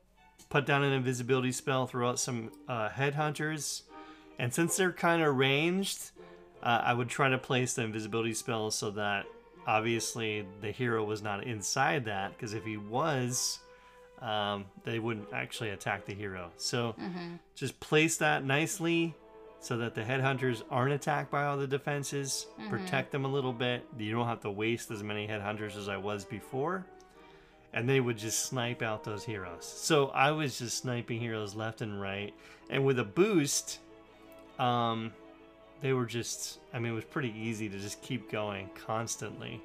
Put 0.50 0.66
down 0.66 0.84
an 0.84 0.94
invisibility 0.94 1.52
spell, 1.52 1.88
throw 1.88 2.10
out 2.10 2.20
some 2.20 2.52
uh, 2.68 2.90
headhunters, 2.90 3.84
and 4.38 4.54
since 4.54 4.76
they're 4.78 4.92
kind 4.92 5.22
of 5.22 5.36
ranged, 5.36 6.12
uh, 6.64 6.82
I 6.84 6.94
would 6.94 7.10
try 7.10 7.30
to 7.30 7.38
place 7.38 7.74
the 7.74 7.84
invisibility 7.84 8.34
spell 8.34 8.72
so 8.72 8.92
that 8.92 9.26
obviously 9.68 10.46
the 10.62 10.72
hero 10.72 11.04
was 11.04 11.22
not 11.22 11.44
inside 11.44 12.06
that, 12.06 12.32
because 12.32 12.54
if 12.54 12.66
he 12.66 12.78
was, 12.78 13.60
um, 14.22 14.66
they 14.84 15.00
wouldn't 15.00 15.28
actually 15.34 15.70
attack 15.70 16.06
the 16.06 16.14
hero. 16.14 16.52
So 16.58 16.96
just 17.56 17.80
place 17.80 18.18
that 18.18 18.44
nicely 18.44 19.16
so 19.62 19.78
that 19.78 19.94
the 19.94 20.02
headhunters 20.02 20.64
aren't 20.72 20.94
attacked 20.94 21.30
by 21.30 21.46
all 21.46 21.58
the 21.58 21.68
defenses. 21.68 22.48
Protect 22.70 23.12
them 23.12 23.26
a 23.26 23.28
little 23.28 23.54
bit. 23.54 23.86
You 23.98 24.12
don't 24.14 24.26
have 24.28 24.42
to 24.42 24.52
waste 24.52 24.90
as 24.90 25.04
many 25.04 25.28
headhunters 25.28 25.78
as 25.78 25.90
I 25.90 25.98
was 25.98 26.26
before 26.26 26.86
and 27.74 27.88
they 27.88 28.00
would 28.00 28.18
just 28.18 28.46
snipe 28.46 28.82
out 28.82 29.04
those 29.04 29.24
heroes. 29.24 29.66
So 29.66 30.08
I 30.10 30.32
was 30.32 30.58
just 30.60 30.78
sniping 30.80 31.20
heroes 31.20 31.56
left 31.56 31.82
and 31.82 32.02
right, 32.02 32.34
and 32.70 32.86
with 32.86 33.00
a 33.00 33.04
boost, 33.04 33.80
um, 34.58 35.14
they 35.82 35.94
were 35.94 36.06
just. 36.06 36.60
I 36.74 36.80
mean, 36.80 36.92
it 36.92 36.96
was 36.96 37.06
pretty 37.06 37.34
easy 37.38 37.70
to 37.70 37.78
just 37.80 38.02
keep 38.02 38.32
going 38.32 38.70
constantly, 38.86 39.62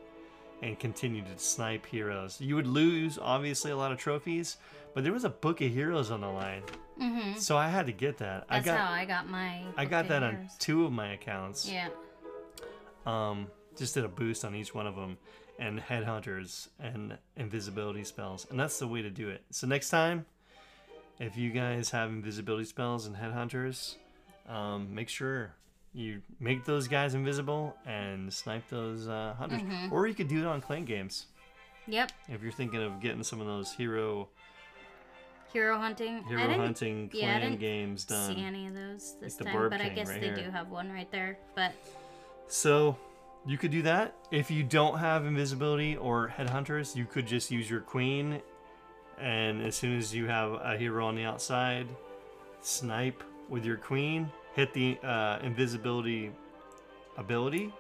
and 0.63 0.79
continue 0.79 1.23
to 1.23 1.39
snipe 1.39 1.85
heroes. 1.87 2.41
You 2.41 2.55
would 2.57 2.67
lose 2.67 3.19
obviously 3.21 3.71
a 3.73 3.77
lot 3.77 3.93
of 3.93 3.99
trophies, 3.99 4.57
but 4.95 5.03
there 5.05 5.13
was 5.13 5.25
a 5.25 5.31
book 5.31 5.61
of 5.61 5.71
heroes 5.73 6.11
on 6.11 6.21
the 6.21 6.29
line, 6.29 6.63
Mm-hmm. 7.01 7.39
so 7.41 7.57
I 7.57 7.69
had 7.69 7.87
to 7.87 7.93
get 7.93 8.19
that. 8.19 8.47
That's 8.49 8.69
I 8.69 8.71
got 8.71 8.79
how 8.79 8.93
I 8.93 9.05
got 9.05 9.29
my. 9.29 9.63
I 9.77 9.85
got 9.85 10.07
that 10.09 10.23
of 10.23 10.29
on 10.35 10.49
two 10.61 10.85
of 10.85 10.93
my 10.93 11.15
accounts. 11.15 11.69
Yeah. 11.69 11.89
um, 13.07 13.49
just 13.77 13.95
did 13.95 14.05
a 14.05 14.09
boost 14.09 14.45
on 14.45 14.55
each 14.55 14.73
one 14.75 14.87
of 14.87 14.95
them 14.95 15.19
and 15.59 15.81
headhunters 15.81 16.69
and 16.81 17.17
invisibility 17.37 18.03
spells 18.05 18.47
and 18.51 18.59
that's 18.59 18.79
the 18.79 18.87
way 18.87 19.03
to 19.03 19.11
do 19.11 19.29
it 19.29 19.43
so 19.51 19.67
next 19.67 19.89
time 19.91 20.27
if 21.21 21.37
you 21.37 21.51
guys 21.51 21.91
have 21.91 22.11
invisibility 22.11 22.65
spells 22.65 23.07
and 23.07 23.15
headhunters 23.17 23.95
um, 24.49 24.93
make 24.95 25.09
sure 25.09 25.55
you 25.93 26.21
make 26.41 26.65
those 26.65 26.89
guys 26.89 27.15
invisible 27.15 27.77
and 27.87 28.33
snipe 28.33 28.69
those 28.69 29.07
uh, 29.09 29.35
hunters 29.39 29.63
or 29.93 30.07
you 30.09 30.15
could 30.15 30.29
do 30.29 30.41
it 30.41 30.47
on 30.47 30.61
clan 30.61 30.85
games 30.85 31.27
Yep. 31.87 32.13
if 32.29 32.43
you're 32.43 32.51
thinking 32.51 32.83
of 32.83 33.01
getting 33.01 33.23
some 33.23 33.41
of 33.41 33.47
those 33.47 33.73
hero 33.73 34.29
Hero 35.53 35.79
hunting. 35.79 36.25
Hero 36.25 36.53
hunting 36.55 37.09
yeah, 37.13 37.27
I 37.27 37.29
clan 37.39 37.41
didn't 37.43 37.61
games 37.61 38.05
done 38.05 38.35
see 38.35 38.43
any 38.43 38.67
of 38.67 38.75
those 38.75 39.15
this 39.21 39.37
the 39.37 39.45
time, 39.45 39.71
but 39.71 39.81
I 39.81 39.89
guess 39.91 40.09
right 40.09 40.21
they 40.21 40.27
here. 40.29 40.35
do 40.47 40.51
have 40.51 40.69
one 40.69 40.91
right 40.91 41.09
there. 41.13 41.39
But 41.55 41.71
So 42.49 42.97
you 43.47 43.59
could 43.59 43.71
do 43.71 43.83
that. 43.83 44.17
If 44.31 44.51
you 44.51 44.63
don't 44.63 44.99
have 44.99 45.27
invisibility 45.27 45.97
or 45.97 46.33
headhunters, 46.37 46.97
you 46.97 47.05
could 47.05 47.27
just 47.27 47.51
use 47.51 47.69
your 47.69 47.81
queen. 47.81 48.41
And 49.21 49.63
as 49.63 49.77
soon 49.77 49.97
as 49.97 50.15
you 50.15 50.27
have 50.27 50.53
a 50.53 50.77
hero 50.77 51.07
on 51.07 51.15
the 51.15 51.25
outside, 51.25 51.87
snipe 52.61 53.23
with 53.49 53.65
your 53.65 53.77
queen, 53.77 54.31
hit 54.55 54.73
the 54.73 54.99
uh, 55.03 55.39
invisibility 55.43 56.31
ability 57.17 57.73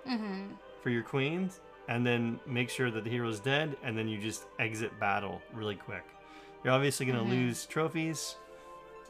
for 0.82 0.90
your 0.90 1.02
queens, 1.02 1.60
and 1.88 2.06
then 2.06 2.38
make 2.46 2.70
sure 2.70 2.90
that 2.90 3.02
the 3.04 3.10
hero 3.10 3.28
is 3.28 3.40
dead, 3.40 3.76
and 3.82 3.96
then 3.98 4.06
you 4.06 4.18
just 4.18 4.46
exit 4.58 4.98
battle 5.00 5.40
really 5.52 5.74
quick. 5.74 6.04
You're 6.62 6.72
obviously 6.72 7.04
going 7.06 7.18
to 7.18 7.24
lose 7.24 7.66
trophies. 7.66 8.36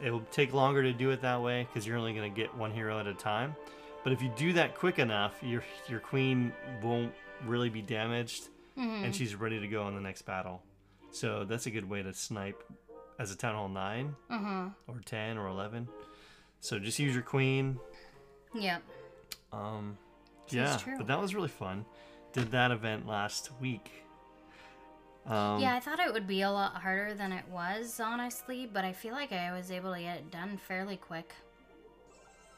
It 0.01 0.11
will 0.11 0.25
take 0.31 0.53
longer 0.53 0.81
to 0.83 0.91
do 0.91 1.11
it 1.11 1.21
that 1.21 1.41
way 1.41 1.67
because 1.69 1.85
you're 1.85 1.97
only 1.97 2.13
going 2.13 2.33
to 2.33 2.35
get 2.35 2.53
one 2.55 2.71
hero 2.71 2.99
at 2.99 3.07
a 3.07 3.13
time. 3.13 3.55
But 4.05 4.13
if 4.13 4.21
you 4.21 4.29
do 4.37 4.53
that 4.53 4.75
quick 4.75 4.99
enough, 4.99 5.33
your 5.41 5.63
your 5.89 5.99
queen 5.99 6.53
won't 6.81 7.11
really 7.45 7.69
be 7.69 7.81
damaged, 7.81 8.49
and 8.77 9.13
she's 9.13 9.33
ready 9.35 9.59
to 9.59 9.67
go 9.67 9.81
on 9.83 9.95
the 9.95 9.99
next 10.01 10.21
battle. 10.21 10.61
So 11.11 11.43
that's 11.43 11.65
a 11.65 11.71
good 11.71 11.89
way 11.89 12.03
to 12.03 12.13
snipe 12.13 12.61
as 13.17 13.31
a 13.31 13.35
town 13.35 13.55
hall 13.55 13.67
9 13.67 14.15
or 14.87 14.99
ten 15.05 15.37
or 15.39 15.47
eleven. 15.47 15.87
So 16.59 16.77
just 16.77 16.99
use 16.99 17.13
your 17.15 17.23
queen. 17.23 17.79
yep. 18.53 18.81
Um, 19.51 19.97
yeah, 20.49 20.77
true. 20.77 20.97
but 20.97 21.07
that 21.07 21.19
was 21.19 21.33
really 21.33 21.47
fun. 21.49 21.83
Did 22.31 22.51
that 22.51 22.69
event 22.71 23.07
last 23.07 23.49
week. 23.59 23.91
Um, 25.25 25.59
yeah, 25.59 25.73
I 25.75 25.79
thought 25.79 25.97
it 25.99 26.13
would 26.13 26.27
be 26.27 26.41
a 26.43 26.51
lot 26.51 26.75
harder 26.75 27.15
than 27.15 27.31
it 27.31 27.45
was, 27.49 27.99
honestly, 27.99 28.69
but 28.71 28.85
I 28.85 28.93
feel 28.93 29.13
like 29.13 29.31
I 29.31 29.51
was 29.51 29.71
able 29.71 29.93
to 29.95 29.99
get 29.99 30.17
it 30.17 30.29
done 30.29 30.57
fairly 30.67 30.97
quick. 30.97 31.33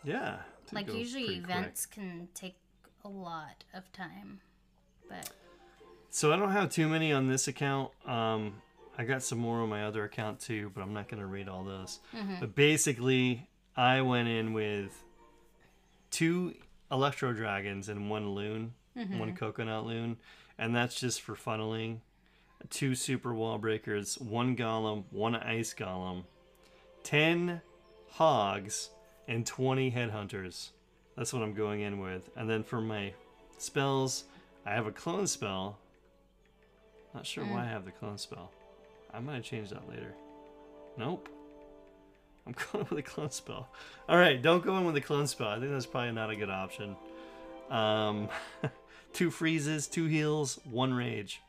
Yeah. 0.04 0.40
Like 0.74 0.94
usually 0.94 1.26
pretty 1.26 1.42
quick. 1.42 1.56
events 1.58 1.86
can 1.86 2.28
take 2.34 2.56
a 3.04 3.10
lot 3.10 3.64
of 3.74 3.92
time. 3.92 4.40
But 5.10 5.30
So 6.10 6.34
I 6.34 6.36
don't 6.38 6.52
have 6.52 6.70
too 6.70 6.88
many 6.88 7.12
on 7.14 7.28
this 7.28 7.48
account. 7.48 7.92
Um, 8.06 8.56
I 8.98 9.04
got 9.06 9.22
some 9.24 9.38
more 9.38 9.60
on 9.62 9.70
my 9.70 9.86
other 9.86 10.04
account 10.04 10.40
too, 10.40 10.72
but 10.74 10.82
I'm 10.82 10.94
not 10.94 11.08
going 11.08 11.22
to 11.22 11.28
read 11.28 11.48
all 11.48 11.64
those. 11.64 12.00
But 12.40 12.56
basically, 12.56 13.48
I 13.76 14.02
went 14.02 14.28
in 14.28 14.54
with 14.54 15.04
two 16.12 16.56
Electro 16.92 17.34
Dragons 17.34 17.90
and 17.90 18.10
one 18.10 18.32
Loon, 18.32 18.74
one 18.96 19.36
Coconut 19.36 19.86
Loon, 19.86 20.18
and 20.58 20.76
that's 20.76 21.00
just 21.00 21.22
for 21.22 21.36
funneling. 21.36 22.00
Two 22.72 22.96
Super 22.96 23.34
Wall 23.36 23.60
Breakers, 23.60 24.18
one 24.18 24.56
Golem, 24.56 25.04
one 25.12 25.36
Ice 25.36 25.76
Golem, 25.78 26.24
10 27.04 27.62
Hogs, 28.14 28.90
and 29.28 29.46
20 29.46 29.92
Headhunters. 29.92 30.70
That's 31.16 31.34
what 31.34 31.42
I'm 31.42 31.54
going 31.54 31.82
in 31.82 32.00
with. 32.00 32.30
And 32.36 32.50
then 32.50 32.64
for 32.64 32.80
my 32.80 33.14
spells, 33.58 34.26
I 34.66 34.72
have 34.72 34.88
a 34.88 34.92
clone 34.92 35.28
spell. 35.28 35.78
Not 37.14 37.26
sure 37.26 37.44
why 37.44 37.62
I 37.62 37.66
have 37.66 37.86
the 37.86 37.92
clone 37.92 38.18
spell. 38.18 38.52
I 39.14 39.20
might 39.20 39.44
change 39.44 39.70
that 39.70 39.90
later. 39.90 40.14
Nope. 40.98 41.30
I'm 42.46 42.56
going 42.72 42.88
with 42.90 43.00
a 43.00 43.04
clone 43.04 43.32
spell. 43.32 43.70
All 44.08 44.18
right, 44.18 44.42
don't 44.42 44.64
go 44.64 44.78
in 44.78 44.86
with 44.86 44.96
a 44.96 45.02
clone 45.02 45.28
spell. 45.28 45.50
I 45.50 45.60
think 45.60 45.72
that's 45.72 45.86
probably 45.86 46.12
not 46.12 46.30
a 46.30 46.36
good 46.36 46.50
option. 46.50 46.96
Um, 47.70 48.30
two 49.14 49.30
freezes, 49.30 49.88
two 49.88 50.06
heals, 50.06 50.60
one 50.64 50.94
rage, 50.94 51.42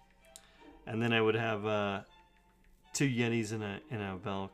and 0.87 1.01
then 1.01 1.13
I 1.13 1.21
would 1.21 1.37
have 1.37 1.65
uh, 1.67 2.01
two 2.93 3.09
yetis 3.09 3.53
in 3.53 3.63
a 3.63 3.81
in 3.91 4.01
a 4.01 4.17
velk. 4.17 4.51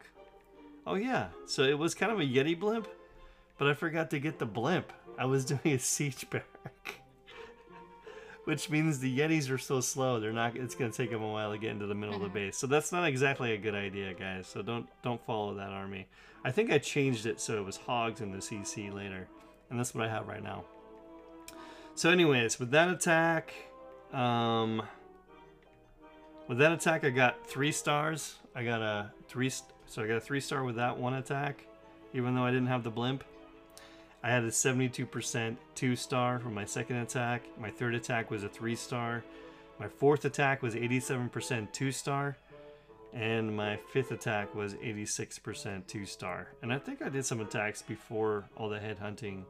Oh 0.86 0.96
yeah, 0.96 1.28
so 1.46 1.62
it 1.62 1.78
was 1.78 1.94
kind 1.94 2.12
of 2.12 2.20
a 2.20 2.24
yeti 2.24 2.58
blimp, 2.58 2.86
but 3.58 3.68
I 3.68 3.74
forgot 3.74 4.10
to 4.10 4.18
get 4.18 4.38
the 4.38 4.46
blimp. 4.46 4.92
I 5.18 5.26
was 5.26 5.44
doing 5.44 5.74
a 5.74 5.78
siege 5.78 6.28
barrack 6.30 7.00
which 8.44 8.68
means 8.68 8.98
the 8.98 9.18
Yetis 9.18 9.50
are 9.50 9.58
so 9.58 9.80
slow. 9.80 10.20
They're 10.20 10.32
not. 10.32 10.56
It's 10.56 10.74
gonna 10.74 10.92
take 10.92 11.10
them 11.10 11.22
a 11.22 11.28
while 11.30 11.50
to 11.52 11.58
get 11.58 11.70
into 11.70 11.86
the 11.86 11.94
middle 11.94 12.14
of 12.14 12.22
the 12.22 12.28
base. 12.28 12.56
So 12.56 12.66
that's 12.66 12.92
not 12.92 13.06
exactly 13.06 13.52
a 13.52 13.58
good 13.58 13.74
idea, 13.74 14.14
guys. 14.14 14.46
So 14.46 14.62
don't 14.62 14.86
don't 15.02 15.24
follow 15.26 15.54
that 15.54 15.70
army. 15.70 16.06
I 16.44 16.50
think 16.50 16.70
I 16.70 16.78
changed 16.78 17.26
it 17.26 17.40
so 17.40 17.56
it 17.56 17.64
was 17.64 17.78
hogs 17.78 18.20
in 18.20 18.30
the 18.30 18.38
CC 18.38 18.92
later, 18.92 19.26
and 19.70 19.78
that's 19.78 19.94
what 19.94 20.04
I 20.04 20.10
have 20.10 20.28
right 20.28 20.42
now. 20.42 20.64
So, 21.94 22.10
anyways, 22.10 22.58
with 22.58 22.70
that 22.72 22.90
attack, 22.90 23.54
um, 24.12 24.82
with 26.48 26.58
that 26.58 26.72
attack, 26.72 27.04
I 27.04 27.10
got 27.10 27.46
three 27.46 27.72
stars. 27.72 28.36
I 28.54 28.64
got 28.64 28.82
a 28.82 29.10
three. 29.28 29.50
So 29.86 30.02
I 30.02 30.06
got 30.06 30.16
a 30.16 30.20
three 30.20 30.40
star 30.40 30.64
with 30.64 30.76
that 30.76 30.98
one 30.98 31.14
attack, 31.14 31.66
even 32.12 32.34
though 32.34 32.44
I 32.44 32.50
didn't 32.50 32.66
have 32.66 32.82
the 32.82 32.90
blimp. 32.90 33.24
I 34.24 34.30
had 34.30 34.42
a 34.44 34.48
72% 34.48 35.56
two 35.74 35.94
star 35.94 36.38
for 36.38 36.48
my 36.48 36.64
second 36.64 36.96
attack. 36.96 37.42
My 37.60 37.70
third 37.70 37.94
attack 37.94 38.30
was 38.30 38.42
a 38.42 38.48
three 38.48 38.74
star. 38.74 39.22
My 39.78 39.86
fourth 39.86 40.24
attack 40.24 40.62
was 40.62 40.74
87% 40.74 41.70
two 41.72 41.92
star. 41.92 42.38
And 43.12 43.54
my 43.54 43.76
fifth 43.92 44.10
attack 44.12 44.54
was 44.54 44.74
86% 44.76 45.86
two 45.86 46.06
star. 46.06 46.48
And 46.62 46.72
I 46.72 46.78
think 46.78 47.02
I 47.02 47.10
did 47.10 47.26
some 47.26 47.40
attacks 47.40 47.82
before 47.82 48.46
all 48.56 48.70
the 48.70 48.80
head 48.80 48.98
hunting 48.98 49.44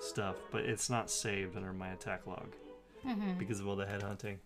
stuff, 0.00 0.36
but 0.52 0.62
it's 0.62 0.88
not 0.88 1.10
saved 1.10 1.56
under 1.56 1.72
my 1.72 1.88
attack 1.88 2.26
log 2.26 2.54
because 3.38 3.58
of 3.60 3.66
all 3.66 3.76
the 3.76 3.84
head 3.84 4.02
hunting. 4.02 4.38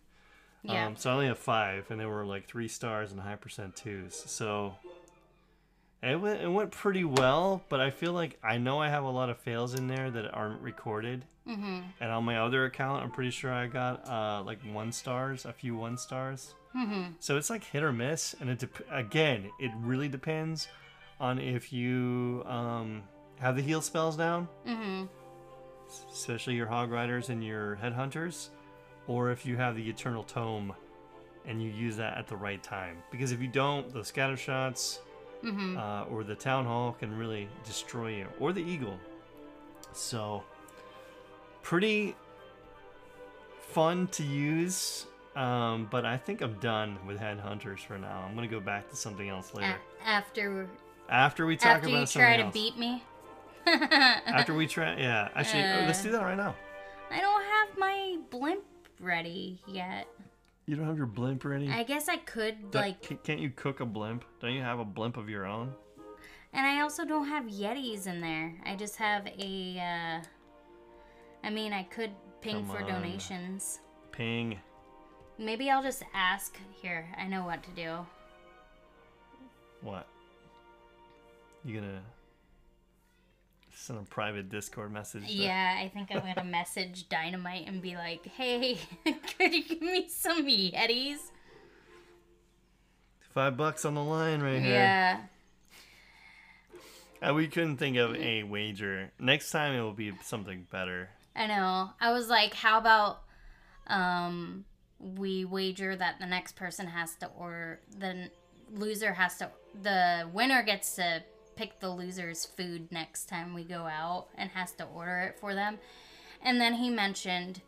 yeah. 0.63 0.87
Um, 0.87 0.97
so 0.97 1.11
I 1.11 1.13
only 1.13 1.27
have 1.27 1.39
five, 1.39 1.91
and 1.91 2.01
they 2.01 2.07
were 2.07 2.25
like 2.25 2.49
three 2.49 2.69
stars 2.69 3.13
and 3.13 3.21
high 3.21 3.37
percent 3.37 3.77
twos. 3.77 4.17
So 4.27 4.75
it 6.03 6.21
went, 6.21 6.41
it 6.41 6.49
went 6.49 6.71
pretty 6.71 7.05
well, 7.05 7.63
but 7.69 7.81
I 7.81 7.91
feel 7.91 8.13
like 8.13 8.39
I 8.43 8.59
know 8.59 8.79
I 8.81 8.89
have 8.89 9.05
a 9.05 9.11
lot 9.11 9.31
of 9.31 9.39
fails 9.39 9.75
in 9.75 9.89
there 9.89 10.11
that 10.11 10.33
aren't 10.33 10.61
recorded. 10.61 11.25
Mm-hmm. 11.49 11.79
And 12.01 12.11
on 12.11 12.25
my 12.25 12.39
other 12.39 12.67
account, 12.67 13.03
I'm 13.03 13.11
pretty 13.11 13.31
sure 13.31 13.53
I 13.53 13.67
got 13.67 14.07
uh, 14.09 14.43
like 14.45 14.59
one 14.73 14.93
stars, 14.93 15.45
a 15.45 15.53
few 15.53 15.75
one 15.75 15.97
stars. 15.97 16.55
Mm-hmm. 16.77 17.13
So 17.19 17.37
it's 17.37 17.51
like 17.51 17.65
hit 17.65 17.83
or 17.83 17.93
miss, 17.93 18.35
and 18.41 18.51
it 18.51 18.59
dep- 18.59 18.87
again, 18.91 19.51
it 19.59 19.71
really 19.81 20.09
depends 20.09 20.69
on 21.19 21.39
if 21.39 21.73
you 21.73 22.45
um, 22.47 23.03
have 23.41 23.57
the 23.57 23.63
heal 23.63 23.81
spells 23.81 24.17
down, 24.17 24.47
Mm-hmm. 24.67 25.07
especially 26.13 26.55
your 26.55 26.67
hog 26.67 26.91
riders 26.91 27.31
and 27.31 27.43
your 27.43 27.77
headhunters, 27.83 28.51
or 29.07 29.31
if 29.31 29.47
you 29.47 29.57
have 29.57 29.75
the 29.75 29.89
eternal 29.89 30.23
tome 30.23 30.73
and 31.47 31.63
you 31.63 31.71
use 31.71 31.97
that 31.97 32.19
at 32.19 32.27
the 32.29 32.37
right 32.37 32.63
time. 32.63 32.99
Because 33.11 33.33
if 33.33 33.41
you 33.41 33.49
don't, 33.49 33.91
the 33.93 34.05
scatter 34.05 34.37
shots 34.37 35.01
Mm-hmm. 35.45 35.79
uh, 35.79 36.03
or 36.05 36.25
the 36.25 36.35
town 36.35 36.65
hall 36.65 36.97
can 36.99 37.17
really 37.17 37.49
destroy 37.65 38.09
you, 38.17 38.27
or 38.41 38.53
the 38.53 38.63
eagle. 38.63 38.99
So, 39.93 40.43
pretty 41.63 42.17
fun 43.61 44.09
to 44.09 44.23
use. 44.25 45.07
Um, 45.37 45.87
but 45.91 46.05
I 46.05 46.17
think 46.17 46.41
I'm 46.41 46.55
done 46.55 46.99
with 47.07 47.19
headhunters 47.21 47.79
for 47.81 47.97
now. 47.99 48.25
I'm 48.29 48.35
gonna 48.35 48.49
go 48.49 48.59
back 48.61 48.89
to 48.91 48.97
something 48.97 49.29
else 49.29 49.55
later. 49.55 49.77
A- 50.05 50.09
after 50.09 50.69
after 51.09 51.47
we 51.47 51.57
talk 51.57 51.77
after 51.77 51.89
about 51.89 52.01
you 52.01 52.07
something 52.07 52.35
try 52.35 52.37
to 52.43 52.51
beat 52.51 52.77
me. 52.77 53.05
after 53.67 54.55
we 54.55 54.67
try, 54.67 54.97
yeah. 54.99 55.29
Actually, 55.37 55.63
oh, 55.63 55.85
let's 55.87 56.01
Uh. 56.01 56.05
do 56.05 56.13
that 56.13 56.23
right 56.23 56.37
now. 56.37 56.57
I 57.11 57.21
don't 57.21 57.45
have 57.45 57.79
my 57.79 58.19
blimp 58.31 58.65
ready 59.01 59.61
yet. 59.67 60.09
You 60.69 60.77
don't 60.77 60.87
have 60.87 60.99
your 60.99 61.07
blimp 61.07 61.47
ready. 61.47 61.71
I 61.71 61.83
guess 61.83 62.11
I 62.11 62.19
could 62.19 62.73
That- 62.73 62.81
like, 62.83 63.25
can't 63.25 63.41
you 63.41 63.49
cook 63.49 63.81
a 63.81 63.87
blimp? 63.87 64.23
Don't 64.39 64.53
you 64.53 64.61
have 64.63 64.79
a 64.79 64.85
blimp 64.85 65.17
of 65.17 65.29
your 65.31 65.47
own? 65.47 65.73
and 66.53 66.67
I 66.67 66.81
also 66.81 67.05
don't 67.05 67.27
have 67.29 67.45
Yetis 67.45 68.07
in 68.07 68.21
there. 68.21 68.55
I 68.67 68.77
just 68.77 68.97
have 68.97 69.27
a. 69.27 69.79
uh 69.81 70.27
I 71.47 71.51
mean, 71.51 71.73
I 71.73 71.85
could 71.85 72.11
ping 72.43 72.67
Come 72.67 72.77
for 72.77 72.83
on. 72.83 72.89
donations. 72.89 73.81
Ping. 74.13 74.59
Maybe 75.39 75.71
I'll 75.71 75.83
just 75.83 76.03
ask. 76.15 76.59
Here, 76.83 77.09
I 77.17 77.27
know 77.29 77.45
what 77.45 77.63
to 77.63 77.71
do. 77.71 78.07
What? 79.81 80.07
You 81.65 81.81
gonna 81.81 82.03
send 83.89 83.99
a 83.99 84.03
private 84.03 84.51
Discord 84.51 84.93
message? 84.93 85.27
to- 85.27 85.33
Yeah, 85.33 85.79
I 85.83 85.89
think 85.89 86.11
I'm 86.11 86.21
gonna 86.21 86.45
message 86.47 87.09
Dynamite 87.09 87.67
and 87.67 87.81
be 87.81 87.97
like, 87.97 88.27
"Hey, 88.27 88.79
could 89.05 89.55
you 89.55 89.65
give 89.65 89.81
me 89.81 90.09
some 90.09 90.47
Yetis?" 90.47 91.19
Five 93.21 93.57
bucks 93.57 93.85
on 93.85 93.95
the 93.95 94.03
line 94.03 94.41
right 94.43 94.61
here. 94.61 94.73
Yeah. 94.73 95.21
Uh, 97.21 97.35
we 97.35 97.49
couldn't 97.49 97.79
think 97.79 97.97
of 97.97 98.15
a 98.17 98.43
wager. 98.45 99.11
Next 99.19 99.51
time 99.51 99.75
it 99.75 99.81
will 99.83 99.93
be 99.93 100.13
something 100.23 100.67
better. 100.71 101.09
I 101.35 101.47
know. 101.47 101.91
I 102.01 102.13
was 102.13 102.29
like, 102.29 102.55
how 102.55 102.79
about 102.79 103.23
um 103.87 104.65
we 105.01 105.45
wager 105.45 105.97
that 105.97 106.19
the 106.21 106.27
next 106.27 106.57
person 106.57 106.87
has 106.89 107.15
to 107.17 107.27
order 107.39 107.81
the 107.99 108.29
loser 108.71 109.15
has 109.15 109.39
to 109.39 109.51
the 109.83 110.29
winner 110.33 110.63
gets 110.63 110.97
to 110.97 111.23
pick 111.59 111.81
the 111.81 111.89
loser's 111.91 112.45
food 112.45 112.93
next 112.93 113.29
time 113.29 113.53
we 113.53 113.65
go 113.65 113.87
out 113.87 114.29
and 114.37 114.49
has 114.51 114.71
to 114.73 114.85
order 114.85 115.19
it 115.19 115.39
for 115.41 115.55
them. 115.55 115.79
And 116.41 116.61
then 116.61 116.75
he 116.75 116.89
mentioned 116.89 117.61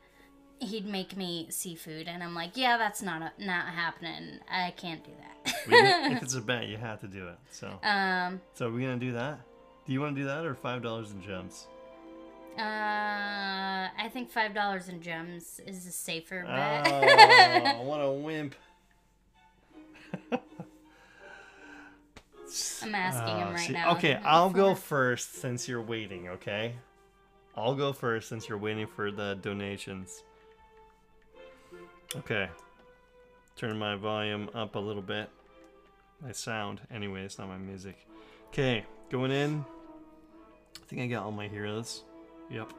he'd 0.60 0.86
make 0.86 1.16
me 1.16 1.48
seafood 1.50 2.06
and 2.06 2.22
I'm 2.22 2.34
like, 2.34 2.56
"Yeah, 2.56 2.78
that's 2.78 3.02
not 3.02 3.20
a, 3.22 3.32
not 3.44 3.66
happening. 3.66 4.38
I 4.48 4.70
can't 4.76 5.02
do 5.04 5.10
We- 5.68 5.74
if 5.76 6.22
it's 6.22 6.34
a 6.34 6.40
bet, 6.40 6.68
you 6.68 6.76
have 6.76 7.00
to 7.00 7.08
do 7.08 7.26
it. 7.26 7.38
So, 7.50 7.66
um 7.82 8.40
so 8.54 8.68
are 8.68 8.72
we 8.72 8.82
gonna 8.82 8.96
do 8.96 9.12
that? 9.12 9.40
Do 9.86 9.92
you 9.92 10.00
want 10.00 10.14
to 10.14 10.20
do 10.22 10.26
that 10.28 10.44
or 10.46 10.54
five 10.54 10.82
dollars 10.82 11.10
in 11.10 11.20
gems? 11.22 11.66
uh 12.58 12.62
I 12.62 14.08
think 14.12 14.32
$5 14.32 14.88
in 14.88 15.00
gems 15.02 15.60
is 15.66 15.86
a 15.86 15.90
safer 15.92 16.44
bet. 16.44 16.86
Oh, 17.76 17.82
what 17.82 17.98
a 18.00 18.10
wimp! 18.10 18.54
I'm 22.82 22.94
asking 22.94 23.36
him 23.36 23.48
Oh, 23.48 23.52
right 23.52 23.60
see- 23.66 23.72
now. 23.72 23.92
Okay, 23.96 24.14
I'll 24.24 24.50
go 24.50 24.74
first 24.74 25.34
since 25.34 25.68
you're 25.68 25.82
waiting. 25.82 26.28
Okay, 26.28 26.74
I'll 27.56 27.74
go 27.74 27.92
first 27.92 28.28
since 28.28 28.48
you're 28.48 28.58
waiting 28.58 28.86
for 28.86 29.10
the 29.10 29.38
donations. 29.42 30.22
Okay, 32.16 32.48
turn 33.56 33.78
my 33.78 33.94
volume 33.96 34.50
up 34.54 34.74
a 34.74 34.78
little 34.78 35.02
bit. 35.02 35.28
My 36.22 36.32
sound, 36.32 36.80
anyway, 36.90 37.22
it's 37.24 37.38
not 37.38 37.48
my 37.48 37.56
music. 37.56 37.96
Okay, 38.48 38.84
going 39.10 39.30
in. 39.30 39.64
I 40.76 40.86
think 40.86 41.02
I 41.02 41.06
got 41.06 41.24
all 41.24 41.32
my 41.32 41.46
heroes. 41.48 42.02
Yep. 42.50 42.72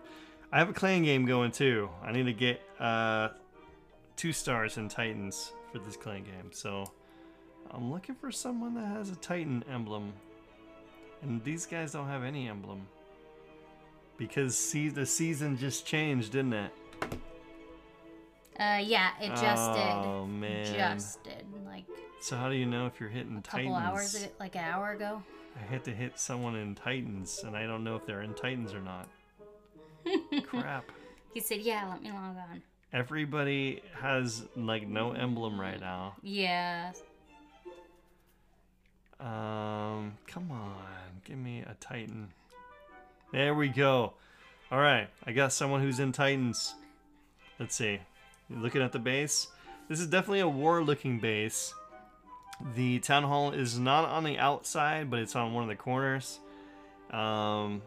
I 0.52 0.60
have 0.60 0.70
a 0.70 0.74
clan 0.74 1.04
game 1.04 1.26
going 1.26 1.52
too. 1.52 1.90
I 2.04 2.12
need 2.12 2.26
to 2.26 2.34
get 2.34 2.62
uh, 2.78 3.30
two 4.18 4.34
stars 4.34 4.78
in 4.78 4.90
Titans 4.90 5.54
for 5.72 5.80
this 5.80 5.96
clan 5.96 6.24
game. 6.24 6.52
So 6.52 6.84
I'm 7.74 7.92
looking 7.92 8.16
for 8.16 8.32
someone 8.32 8.76
that 8.76 8.86
has 8.86 9.10
a 9.10 9.16
Titan 9.16 9.64
emblem. 9.72 10.14
And 11.22 11.44
these 11.44 11.66
guys 11.66 11.94
don't 11.94 12.08
have 12.08 12.24
any 12.24 12.50
emblem. 12.50 12.88
Because 14.18 14.58
see, 14.58 14.90
the 14.90 15.06
season 15.06 15.58
just 15.58 15.86
changed, 15.86 16.34
didn't 16.34 16.54
it? 16.54 16.72
Uh, 18.60 18.82
yeah, 18.84 19.12
it 19.20 19.30
just 19.30 19.72
oh, 19.72 19.74
did. 19.74 20.10
Oh 20.10 20.26
man. 20.28 20.66
Just 20.66 21.24
did. 21.24 21.46
Like 21.66 21.86
So 22.20 22.36
how 22.36 22.50
do 22.50 22.56
you 22.56 22.66
know 22.66 22.86
if 22.86 23.00
you're 23.00 23.10
hitting 23.10 23.38
a 23.38 23.42
couple 23.42 23.74
Titans? 23.74 23.78
hours, 23.78 24.16
ago, 24.16 24.32
like 24.40 24.56
an 24.56 24.64
hour 24.64 24.92
ago. 24.92 25.24
I 25.56 25.72
had 25.72 25.84
to 25.86 25.92
hit 25.92 26.20
someone 26.20 26.56
in 26.56 26.76
Titans, 26.76 27.44
and 27.46 27.56
I 27.56 27.66
don't 27.66 27.84
know 27.84 27.96
if 27.96 28.06
they're 28.06 28.22
in 28.22 28.34
Titans 28.34 28.74
or 28.74 28.82
not. 28.82 29.08
Crap. 30.46 30.86
He 31.34 31.40
said, 31.40 31.62
"Yeah, 31.62 31.88
let 31.90 32.02
me 32.04 32.12
log 32.12 32.38
on." 32.38 32.62
Everybody 32.94 33.82
has 34.00 34.46
like 34.56 34.88
no 34.88 35.12
emblem 35.12 35.60
right 35.60 35.80
now. 35.80 36.16
Yeah. 36.22 36.92
Um, 39.22 40.18
come 40.26 40.50
on, 40.52 41.22
give 41.24 41.38
me 41.38 41.62
a 41.62 41.76
Titan. 41.80 42.30
There 43.32 43.54
we 43.54 43.70
go. 43.70 44.14
All 44.72 44.80
right, 44.80 45.08
I 45.26 45.32
got 45.32 45.54
someone 45.54 45.82
who's 45.82 46.00
in 46.00 46.12
Titans. 46.12 46.74
Let's 47.60 47.76
see. 47.76 48.00
Looking 48.50 48.82
at 48.82 48.92
the 48.92 49.00
base, 49.00 49.48
this 49.88 50.00
is 50.00 50.08
definitely 50.08 50.40
a 50.40 50.48
war-looking 50.48 51.20
base. 51.20 51.74
The 52.76 53.00
town 53.00 53.24
hall 53.24 53.52
is 53.52 53.78
not 53.78 54.06
on 54.06 54.24
the 54.24 54.38
outside, 54.38 55.10
but 55.10 55.20
it's 55.20 55.36
on 55.36 55.54
one 55.54 55.64
of 55.64 55.70
the 55.70 55.76
corners. 55.76 56.40
Um, 57.12 57.82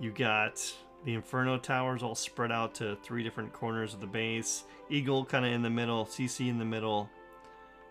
you 0.00 0.10
got 0.10 0.60
the 1.04 1.14
Inferno 1.14 1.58
towers 1.58 2.02
all 2.02 2.14
spread 2.14 2.50
out 2.50 2.74
to 2.76 2.96
three 3.02 3.22
different 3.22 3.52
corners 3.52 3.94
of 3.94 4.00
the 4.00 4.06
base. 4.06 4.64
Eagle 4.90 5.24
kind 5.24 5.44
of 5.44 5.52
in 5.52 5.62
the 5.62 5.70
middle, 5.70 6.06
CC 6.06 6.48
in 6.48 6.58
the 6.58 6.64
middle. 6.64 7.08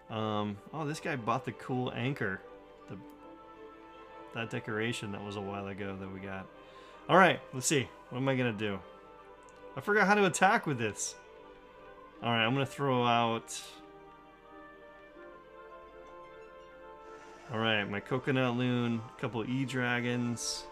Um, 0.10 0.58
oh, 0.74 0.86
this 0.86 1.00
guy 1.00 1.16
bought 1.16 1.46
the 1.46 1.54
cool 1.54 1.92
anchor, 1.96 2.42
the 2.90 2.98
that 4.34 4.50
decoration 4.50 5.12
that 5.12 5.24
was 5.24 5.36
a 5.36 5.42
while 5.42 5.68
ago 5.68 5.96
that 6.00 6.12
we 6.12 6.20
got. 6.20 6.48
All 7.10 7.18
right, 7.18 7.40
let's 7.54 7.68
see. 7.68 7.88
What 8.10 8.20
am 8.20 8.30
I 8.30 8.36
gonna 8.36 8.54
do? 8.54 8.80
I 9.76 9.82
forgot 9.82 10.08
how 10.08 10.16
to 10.16 10.26
attack 10.26 10.66
with 10.66 10.78
this. 10.78 11.16
All 12.22 12.32
right, 12.32 12.46
I'm 12.46 12.54
gonna 12.54 12.66
throw 12.66 13.06
out. 13.06 13.60
All 17.52 17.60
right, 17.60 17.84
my 17.90 18.00
coconut 18.00 18.56
loon, 18.56 19.02
a 19.16 19.22
couple 19.22 19.44
e 19.46 19.66
dragons. 19.66 20.64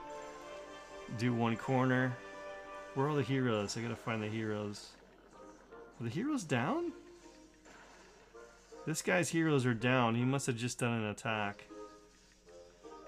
Do 1.18 1.34
one 1.34 1.58
corner. 1.58 2.16
Where 2.96 3.08
are 3.08 3.16
the 3.16 3.22
heroes? 3.22 3.78
I 3.78 3.82
gotta 3.82 3.96
find 3.96 4.24
the 4.24 4.28
heroes. 4.28 4.90
Are 6.00 6.04
the 6.04 6.10
heroes 6.10 6.44
down? 6.44 6.94
This 8.86 9.02
guy's 9.02 9.30
heroes 9.30 9.66
are 9.66 9.74
down. 9.74 10.16
He 10.16 10.24
must 10.24 10.48
have 10.48 10.56
just 10.58 10.80
done 10.80 10.94
an 10.94 11.06
attack. 11.06 11.66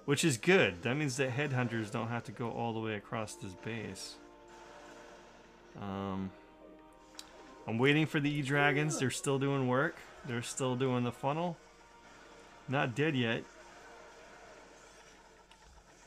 Which 0.05 0.25
is 0.25 0.37
good. 0.37 0.81
That 0.83 0.95
means 0.95 1.17
that 1.17 1.31
headhunters 1.31 1.89
don't 1.91 2.09
have 2.09 2.23
to 2.25 2.31
go 2.31 2.51
all 2.51 2.73
the 2.73 2.79
way 2.79 2.95
across 2.95 3.35
this 3.35 3.53
base. 3.63 4.15
Um, 5.81 6.29
I'm 7.67 7.77
waiting 7.77 8.05
for 8.05 8.19
the 8.19 8.29
E-Dragons. 8.29 8.99
They're 8.99 9.09
still 9.09 9.39
doing 9.39 9.67
work. 9.67 9.95
They're 10.25 10.41
still 10.41 10.75
doing 10.75 11.03
the 11.03 11.11
funnel. 11.11 11.57
Not 12.67 12.95
dead 12.95 13.15
yet. 13.15 13.43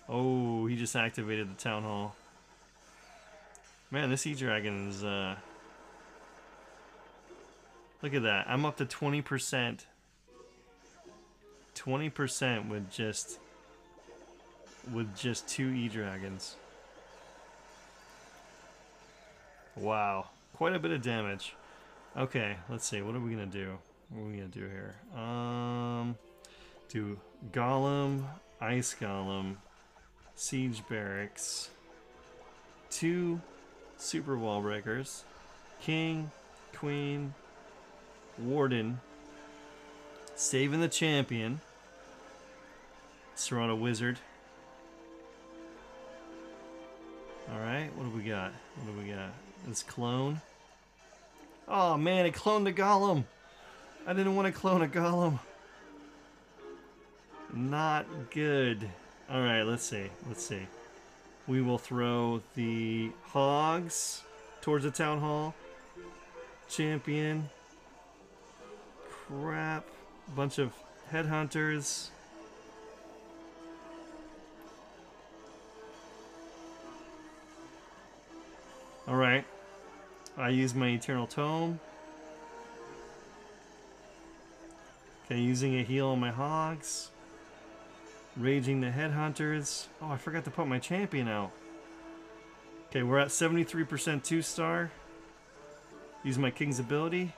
Oh, 0.09 0.67
he 0.67 0.77
just 0.77 0.95
activated 0.95 1.51
the 1.51 1.61
town 1.61 1.83
hall. 1.83 2.15
Man, 3.91 4.11
this 4.11 4.27
E-Dragon 4.27 4.89
is, 4.89 5.05
uh... 5.05 5.37
Look 8.03 8.15
at 8.15 8.23
that. 8.23 8.47
I'm 8.49 8.67
up 8.67 8.77
to 8.77 8.85
20%. 8.85 9.87
20% 11.75 12.69
with 12.69 12.91
just... 12.91 13.39
With 14.93 15.17
just 15.17 15.49
two 15.49 15.69
E-Dragons. 15.69 16.57
Wow. 19.75 20.29
Quite 20.55 20.75
a 20.75 20.79
bit 20.79 20.91
of 20.91 21.03
damage. 21.03 21.55
Okay, 22.17 22.57
let's 22.69 22.87
see. 22.87 23.03
What 23.03 23.15
are 23.15 23.21
we 23.21 23.35
to 23.35 23.47
do? 23.47 23.79
What 24.11 24.23
are 24.23 24.27
we 24.27 24.37
to 24.39 24.47
do 24.47 24.69
here? 24.69 24.95
Um... 25.21 26.17
Do 26.89 27.19
Golem, 27.53 28.23
Ice 28.61 28.95
Golem, 29.01 29.57
Siege 30.37 30.83
Barracks, 30.89 31.71
two 32.91 33.41
Super 33.97 34.39
Wall 34.39 34.61
Breakers, 34.63 35.25
King, 35.81 36.31
Queen, 36.73 37.35
Warden, 38.39 39.01
saving 40.37 40.81
the 40.81 40.89
champion, 40.89 41.61
Serrano 43.35 43.75
Wizard, 43.75 44.21
All 47.57 47.63
right, 47.63 47.89
what 47.97 48.05
do 48.05 48.11
we 48.15 48.23
got? 48.23 48.53
What 48.75 48.93
do 48.93 49.01
we 49.03 49.11
got? 49.11 49.31
This 49.67 49.83
clone. 49.83 50.43
Oh 51.67 51.97
man, 51.97 52.27
it 52.27 52.35
cloned 52.35 52.69
a 52.69 52.73
golem. 52.73 53.25
I 54.07 54.13
didn't 54.13 54.37
want 54.37 54.53
to 54.53 54.53
clone 54.53 54.83
a 54.83 54.87
golem. 54.87 55.39
Not 57.55 58.05
good. 58.31 58.87
All 59.31 59.41
right, 59.41 59.63
let's 59.63 59.85
see. 59.85 60.11
Let's 60.29 60.45
see. 60.45 60.67
We 61.47 61.63
will 61.63 61.79
throw 61.79 62.43
the 62.57 63.11
hogs 63.25 64.23
towards 64.61 64.85
the 64.85 64.91
town 64.91 65.21
hall. 65.21 65.55
Champion. 66.69 67.49
Crap. 69.11 69.87
Bunch 70.35 70.59
of 70.59 70.75
headhunters. 71.11 72.09
Alright. 79.09 79.45
I 80.37 80.49
use 80.49 80.75
my 80.75 80.89
Eternal 80.89 81.27
Tome. 81.27 81.81
Okay, 85.25 85.41
using 85.41 85.79
a 85.79 85.83
heal 85.83 86.09
on 86.09 86.21
my 86.21 86.31
hogs. 86.31 87.11
Raging 88.37 88.81
the 88.81 88.89
headhunters. 88.89 89.87
Oh, 90.03 90.11
I 90.11 90.17
forgot 90.17 90.45
to 90.45 90.51
put 90.51 90.67
my 90.67 90.79
champion 90.79 91.29
out. 91.29 91.53
Okay, 92.91 93.03
we're 93.03 93.19
at 93.19 93.29
73% 93.29 94.23
2 94.23 94.43
star. 94.43 94.91
Use 96.25 96.39
my 96.39 96.51
king's 96.51 96.79
ability. 96.79 97.33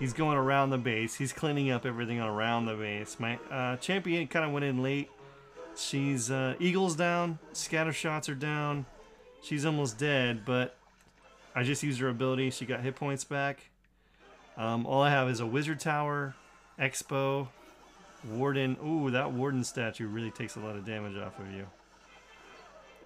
He's 0.00 0.12
going 0.12 0.36
around 0.36 0.70
the 0.70 0.78
base. 0.78 1.14
He's 1.14 1.32
cleaning 1.32 1.70
up 1.70 1.86
everything 1.86 2.20
around 2.20 2.66
the 2.66 2.74
base. 2.74 3.18
My 3.20 3.38
uh, 3.50 3.76
champion 3.76 4.26
kind 4.26 4.44
of 4.44 4.52
went 4.52 4.64
in 4.64 4.82
late. 4.82 5.10
She's 5.76 6.30
uh, 6.30 6.54
eagles 6.58 6.96
down. 6.96 7.38
Scatter 7.52 7.92
shots 7.92 8.28
are 8.28 8.34
down. 8.34 8.86
She's 9.42 9.64
almost 9.64 9.98
dead, 9.98 10.44
but 10.44 10.76
I 11.54 11.62
just 11.62 11.82
used 11.82 12.00
her 12.00 12.08
ability. 12.08 12.50
She 12.50 12.66
got 12.66 12.80
hit 12.80 12.96
points 12.96 13.24
back. 13.24 13.70
Um, 14.56 14.86
all 14.86 15.02
I 15.02 15.10
have 15.10 15.28
is 15.28 15.40
a 15.40 15.46
wizard 15.46 15.80
tower, 15.80 16.34
expo, 16.78 17.48
warden. 18.28 18.76
Ooh, 18.84 19.10
that 19.10 19.32
warden 19.32 19.64
statue 19.64 20.06
really 20.06 20.30
takes 20.30 20.56
a 20.56 20.60
lot 20.60 20.76
of 20.76 20.84
damage 20.84 21.16
off 21.16 21.38
of 21.38 21.50
you. 21.52 21.66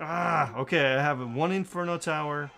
Ah, 0.00 0.56
okay. 0.56 0.94
I 0.94 1.02
have 1.02 1.20
one 1.34 1.52
inferno 1.52 1.98
tower, 1.98 2.50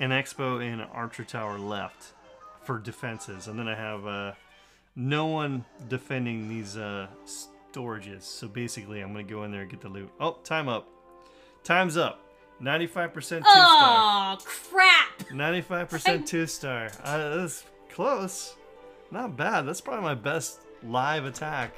an 0.00 0.10
expo, 0.10 0.60
and 0.62 0.80
an 0.80 0.88
archer 0.92 1.24
tower 1.24 1.58
left 1.58 2.12
for 2.64 2.78
defenses, 2.78 3.46
and 3.46 3.58
then 3.58 3.68
I 3.68 3.74
have 3.74 4.06
uh, 4.06 4.32
no 4.96 5.26
one 5.26 5.64
defending 5.88 6.48
these 6.48 6.76
uh, 6.76 7.06
storages. 7.72 8.22
So 8.22 8.48
basically, 8.48 9.00
I'm 9.00 9.12
gonna 9.12 9.24
go 9.24 9.44
in 9.44 9.52
there 9.52 9.62
and 9.62 9.70
get 9.70 9.80
the 9.80 9.88
loot. 9.88 10.10
Oh, 10.18 10.38
time 10.44 10.68
up. 10.68 10.88
Time's 11.64 11.96
up. 11.96 12.21
95% 12.62 13.14
two 13.14 13.22
star. 13.42 13.44
Oh 13.50 14.38
crap! 14.44 15.18
95% 15.30 16.26
two 16.26 16.46
star. 16.46 16.90
Uh, 17.02 17.36
that's 17.36 17.64
close. 17.90 18.54
Not 19.10 19.36
bad. 19.36 19.62
That's 19.62 19.80
probably 19.80 20.04
my 20.04 20.14
best 20.14 20.60
live 20.82 21.24
attack 21.24 21.74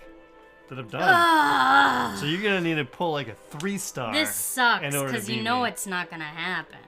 that 0.69 0.79
I've 0.79 0.91
done. 0.91 2.17
So 2.19 2.27
you're 2.27 2.43
gonna 2.43 2.61
need 2.61 2.77
to 2.77 2.85
pull 2.85 3.13
like 3.13 3.29
a 3.29 3.35
three 3.35 3.79
star. 3.79 4.13
This 4.13 4.35
sucks 4.35 4.95
to 4.95 5.05
because 5.05 5.29
you 5.29 5.43
know 5.43 5.63
me. 5.63 5.71
it's 5.71 5.87
not 5.87 6.11
gonna 6.11 6.25
happen. 6.25 6.79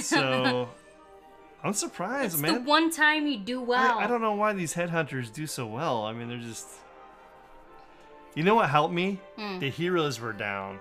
So 0.00 0.68
I'm 1.64 1.72
surprised, 1.72 2.40
man 2.40 2.50
it's 2.50 2.54
man. 2.58 2.64
the 2.64 2.68
one 2.68 2.90
time 2.90 3.26
you 3.26 3.38
do 3.38 3.60
well. 3.62 3.98
I, 3.98 4.04
I 4.04 4.06
don't 4.06 4.20
know 4.20 4.34
why 4.34 4.52
these 4.52 4.74
headhunters 4.74 5.32
do 5.32 5.46
so 5.46 5.66
well. 5.66 6.04
I 6.04 6.12
mean, 6.12 6.28
they're 6.28 6.38
just. 6.38 6.66
You 8.34 8.42
know 8.42 8.56
what 8.56 8.68
helped 8.68 8.92
me? 8.92 9.20
Hmm. 9.36 9.60
The 9.60 9.70
heroes 9.70 10.18
were 10.18 10.32
down 10.32 10.80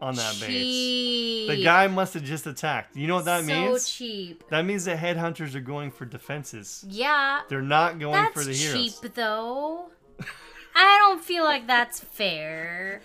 on 0.00 0.14
that 0.14 0.38
base. 0.40 1.48
The 1.48 1.62
guy 1.62 1.86
must 1.88 2.14
have 2.14 2.24
just 2.24 2.46
attacked. 2.46 2.96
You 2.96 3.06
know 3.06 3.16
what 3.16 3.24
that 3.24 3.44
so 3.44 3.46
means? 3.46 3.88
cheap. 3.88 4.44
That 4.50 4.64
means 4.64 4.84
the 4.84 4.94
headhunters 4.94 5.54
are 5.54 5.60
going 5.60 5.90
for 5.90 6.04
defenses. 6.04 6.84
Yeah, 6.88 7.40
They're 7.48 7.62
not 7.62 7.98
going 7.98 8.14
that's 8.14 8.32
for 8.32 8.44
the 8.44 8.52
heroes. 8.52 8.74
That's 8.74 9.00
cheap 9.00 9.14
though. 9.14 9.90
I 10.74 10.98
don't 10.98 11.22
feel 11.22 11.44
like 11.44 11.66
that's 11.66 12.00
fair. 12.00 13.00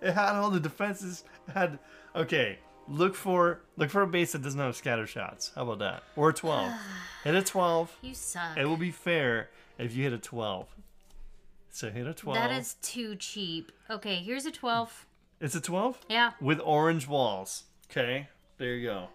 It 0.00 0.12
had 0.12 0.34
all 0.34 0.50
the 0.50 0.60
defenses. 0.60 1.24
It 1.48 1.52
had 1.52 1.78
okay. 2.16 2.58
Look 2.88 3.14
for 3.14 3.60
look 3.76 3.90
for 3.90 4.02
a 4.02 4.06
base 4.06 4.32
that 4.32 4.42
doesn't 4.42 4.58
have 4.58 4.74
scatter 4.74 5.06
shots. 5.06 5.52
How 5.54 5.62
about 5.62 5.78
that? 5.78 6.02
Or 6.16 6.30
a 6.30 6.32
twelve. 6.32 6.72
hit 7.24 7.34
a 7.34 7.42
twelve. 7.42 7.96
You 8.02 8.14
suck. 8.14 8.56
It 8.56 8.64
will 8.64 8.76
be 8.76 8.90
fair 8.90 9.50
if 9.78 9.94
you 9.94 10.04
hit 10.04 10.12
a 10.12 10.18
twelve. 10.18 10.66
So 11.70 11.90
hit 11.90 12.06
a 12.06 12.14
twelve. 12.14 12.36
That 12.36 12.50
is 12.50 12.74
too 12.82 13.14
cheap. 13.14 13.70
Okay, 13.88 14.16
here's 14.16 14.44
a 14.44 14.50
12. 14.50 15.06
It's 15.40 15.54
a 15.54 15.60
twelve 15.60 15.98
Yeah. 16.08 16.32
with 16.40 16.60
orange 16.62 17.06
walls. 17.08 17.64
Okay, 17.90 18.28
there 18.58 18.74
you 18.74 18.86
go. 18.88 19.08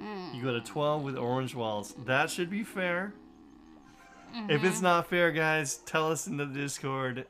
Mm. 0.00 0.34
You 0.34 0.42
got 0.42 0.54
a 0.54 0.60
twelve 0.60 1.02
with 1.02 1.16
orange 1.16 1.54
walls. 1.54 1.94
That 2.06 2.30
should 2.30 2.50
be 2.50 2.64
fair. 2.64 3.12
If 4.32 4.36
Mm-hmm. 4.36 4.66
it's 4.66 4.80
not 4.80 5.08
fair, 5.08 5.32
guys, 5.32 5.78
tell 5.78 6.10
us 6.10 6.26
in 6.26 6.36
the 6.36 6.46
Discord. 6.46 7.26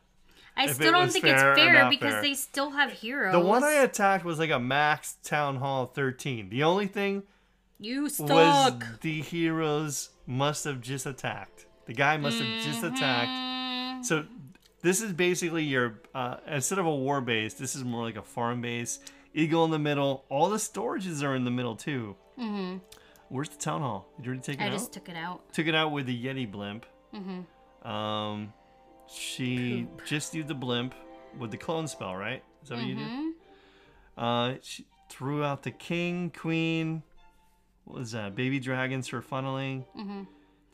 I 0.57 0.65
If 0.65 0.75
still 0.75 0.93
don't 0.93 1.11
think 1.11 1.25
it's 1.25 1.41
fair 1.43 1.89
because 1.89 2.13
fair. 2.13 2.23
they 2.23 2.35
still 2.35 2.71
have 2.73 2.93
heroes. 2.93 3.33
The 3.33 3.41
one 3.41 3.65
I 3.65 3.73
attacked 3.73 4.25
was 4.25 4.39
like 4.39 4.51
a 4.51 4.59
max 4.59 5.17
town 5.23 5.57
hall 5.57 5.87
13. 5.87 6.51
The 6.51 6.63
only 6.65 6.87
thing 6.87 7.23
You 7.79 8.09
stuck. 8.11 8.29
was 8.29 8.83
the 9.01 9.23
heroes 9.23 10.11
must 10.27 10.65
have 10.65 10.83
just 10.83 11.07
attacked. 11.07 11.65
The 11.87 11.95
guy 11.95 12.19
must 12.19 12.39
have 12.39 12.63
just 12.65 12.83
attacked. 12.85 13.31
Mm, 13.31 14.05
So 14.05 14.27
this 14.83 15.01
is 15.03 15.13
basically 15.13 15.65
your 15.65 16.01
uh, 16.15 16.37
instead 16.47 16.79
of 16.79 16.87
a 16.87 16.95
war 16.95 17.21
base, 17.21 17.55
this 17.55 17.75
is 17.75 17.85
more 17.85 18.03
like 18.03 18.17
a 18.17 18.23
farm 18.23 18.61
base. 18.61 19.01
Eagle 19.33 19.65
in 19.65 19.71
the 19.71 19.79
middle. 19.79 20.25
All 20.29 20.49
the 20.51 20.57
storages 20.57 21.23
are 21.23 21.35
in 21.37 21.45
the 21.45 21.51
middle 21.51 21.77
too. 21.77 22.17
Mm-hmm. 22.39 22.79
Where's 23.29 23.49
the 23.49 23.59
town 23.59 23.81
hall? 23.81 24.09
Did 24.17 24.27
you 24.27 24.31
already 24.33 24.43
take 24.43 24.61
it 24.61 24.65
I 24.65 24.67
out? 24.67 24.73
I 24.73 24.77
just 24.77 24.93
took 24.93 25.09
it 25.09 25.17
out. 25.17 25.53
Took 25.53 25.67
it 25.69 25.75
out 25.75 25.93
with 25.93 26.07
the 26.07 26.25
Yeti 26.25 26.51
blimp. 26.51 26.85
Mm-hmm. 27.15 27.89
Um, 27.89 28.53
she 29.09 29.87
just 30.05 30.35
used 30.35 30.49
the 30.49 30.55
blimp 30.55 30.95
with 31.39 31.53
the 31.53 31.57
clone 31.57 31.87
spell, 31.87 32.17
right? 32.17 32.43
Is 32.63 32.69
that 32.71 32.79
what 32.79 32.87
you 32.87 32.97
Mm-hmm. 32.97 33.23
did? 33.23 33.35
Uh, 34.19 34.55
she 34.63 34.85
threw 35.09 35.45
out 35.45 35.63
the 35.63 35.71
king, 35.71 36.31
queen. 36.37 37.03
What 37.85 37.99
was 38.01 38.13
that? 38.13 38.35
Baby 38.35 38.59
dragons 38.59 39.07
for 39.07 39.23
funneling. 39.23 39.85
Mm-hmm. 39.97 40.23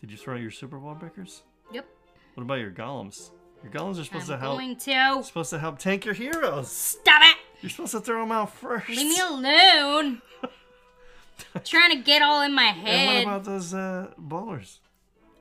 Did 0.01 0.11
you 0.11 0.16
throw 0.16 0.35
out 0.37 0.40
your 0.40 0.51
super 0.51 0.79
wall 0.79 0.95
breakers? 0.95 1.42
Yep. 1.73 1.87
What 2.35 2.42
about 2.42 2.55
your 2.61 2.71
golems? 2.71 3.31
Your 3.72 3.83
golems 3.83 4.00
are 4.00 4.05
supposed 4.05 4.26
to 4.29 4.35
I'm 4.35 4.40
help. 4.40 4.59
going 4.59 4.76
to. 4.76 5.22
Supposed 5.24 5.50
to 5.50 5.59
help 5.59 5.79
tank 5.79 6.05
your 6.05 6.14
heroes. 6.14 6.70
Stop 6.70 7.22
it! 7.22 7.37
You're 7.62 7.70
supposed 7.70 7.92
to 7.92 8.00
throw 8.00 8.20
them 8.20 8.33
out 8.33 8.52
first. 8.55 8.88
Leave 8.88 9.07
me 9.09 9.18
alone. 9.20 10.22
Trying 11.64 11.90
to 11.90 12.02
get 12.02 12.22
all 12.22 12.42
in 12.42 12.55
my 12.55 12.64
head. 12.64 13.16
and 13.18 13.26
what 13.26 13.35
about 13.35 13.44
those 13.44 13.74
uh, 13.74 14.12
bowlers? 14.18 14.81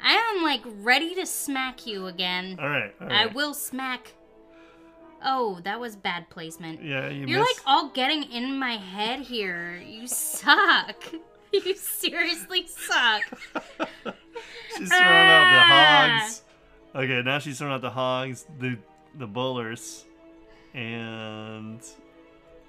I 0.02 0.14
am 0.36 0.44
like 0.44 0.62
ready 0.82 1.16
to 1.16 1.26
smack 1.26 1.86
you 1.88 2.08
again. 2.08 2.58
All 2.62 2.70
right. 2.70 2.94
all 3.02 3.12
I 3.12 3.26
will 3.28 3.54
smack. 3.54 4.14
Oh, 5.24 5.60
that 5.64 5.80
was 5.80 5.96
bad 5.96 6.30
placement. 6.30 6.84
Yeah, 6.84 7.10
you 7.10 7.26
You're 7.26 7.40
missed. 7.40 7.60
like 7.60 7.68
all 7.68 7.90
getting 7.90 8.24
in 8.24 8.60
my 8.60 8.78
head 8.78 9.22
here. 9.22 9.82
You 9.86 10.08
suck. 10.08 11.04
You 11.54 11.74
seriously 11.76 12.68
suck. 12.68 13.22
She's 14.78 14.90
throwing 14.90 15.04
out 15.04 15.46
the 15.46 15.62
Ah. 15.62 16.20
hogs. 16.22 16.42
Okay, 16.96 17.22
now 17.24 17.40
she's 17.40 17.58
throwing 17.58 17.74
out 17.74 17.82
the 17.82 17.90
hogs, 17.90 18.46
the 18.60 18.78
the 19.18 19.28
bowlers, 19.28 20.06
and 20.74 21.82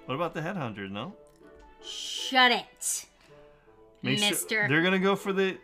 what 0.05 0.15
about 0.15 0.33
the 0.33 0.41
headhunter? 0.41 0.89
No, 0.91 1.13
Shut 1.83 2.51
it. 2.51 3.05
Make 4.03 4.19
sure- 4.19 4.29
Mister. 4.29 4.67
they're 4.67 4.81
gonna 4.83 4.99
go 4.99 5.15
for 5.15 5.31
the. 5.33 5.57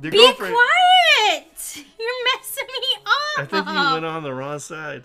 They're 0.00 0.10
Be 0.10 0.16
going 0.18 0.34
for. 0.34 0.48
quiet! 0.48 1.84
You're 1.98 2.24
messing 2.36 2.66
me 2.66 2.86
up. 3.04 3.38
I 3.38 3.44
think 3.44 3.66
you 3.66 3.74
went 3.74 4.04
on 4.06 4.22
the 4.22 4.32
wrong 4.32 4.58
side. 4.60 5.04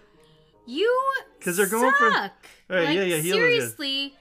You 0.65 1.11
because 1.39 1.57
they're 1.57 1.67
going 1.67 1.91
for- 1.93 2.11
suck. 2.11 2.31
All 2.69 2.77
right, 2.77 2.85
like, 2.85 2.95
yeah, 2.95 3.03
yeah, 3.03 3.17
heal 3.17 3.35
is 3.37 3.41
good. 3.41 3.59
Seriously, 3.77 4.15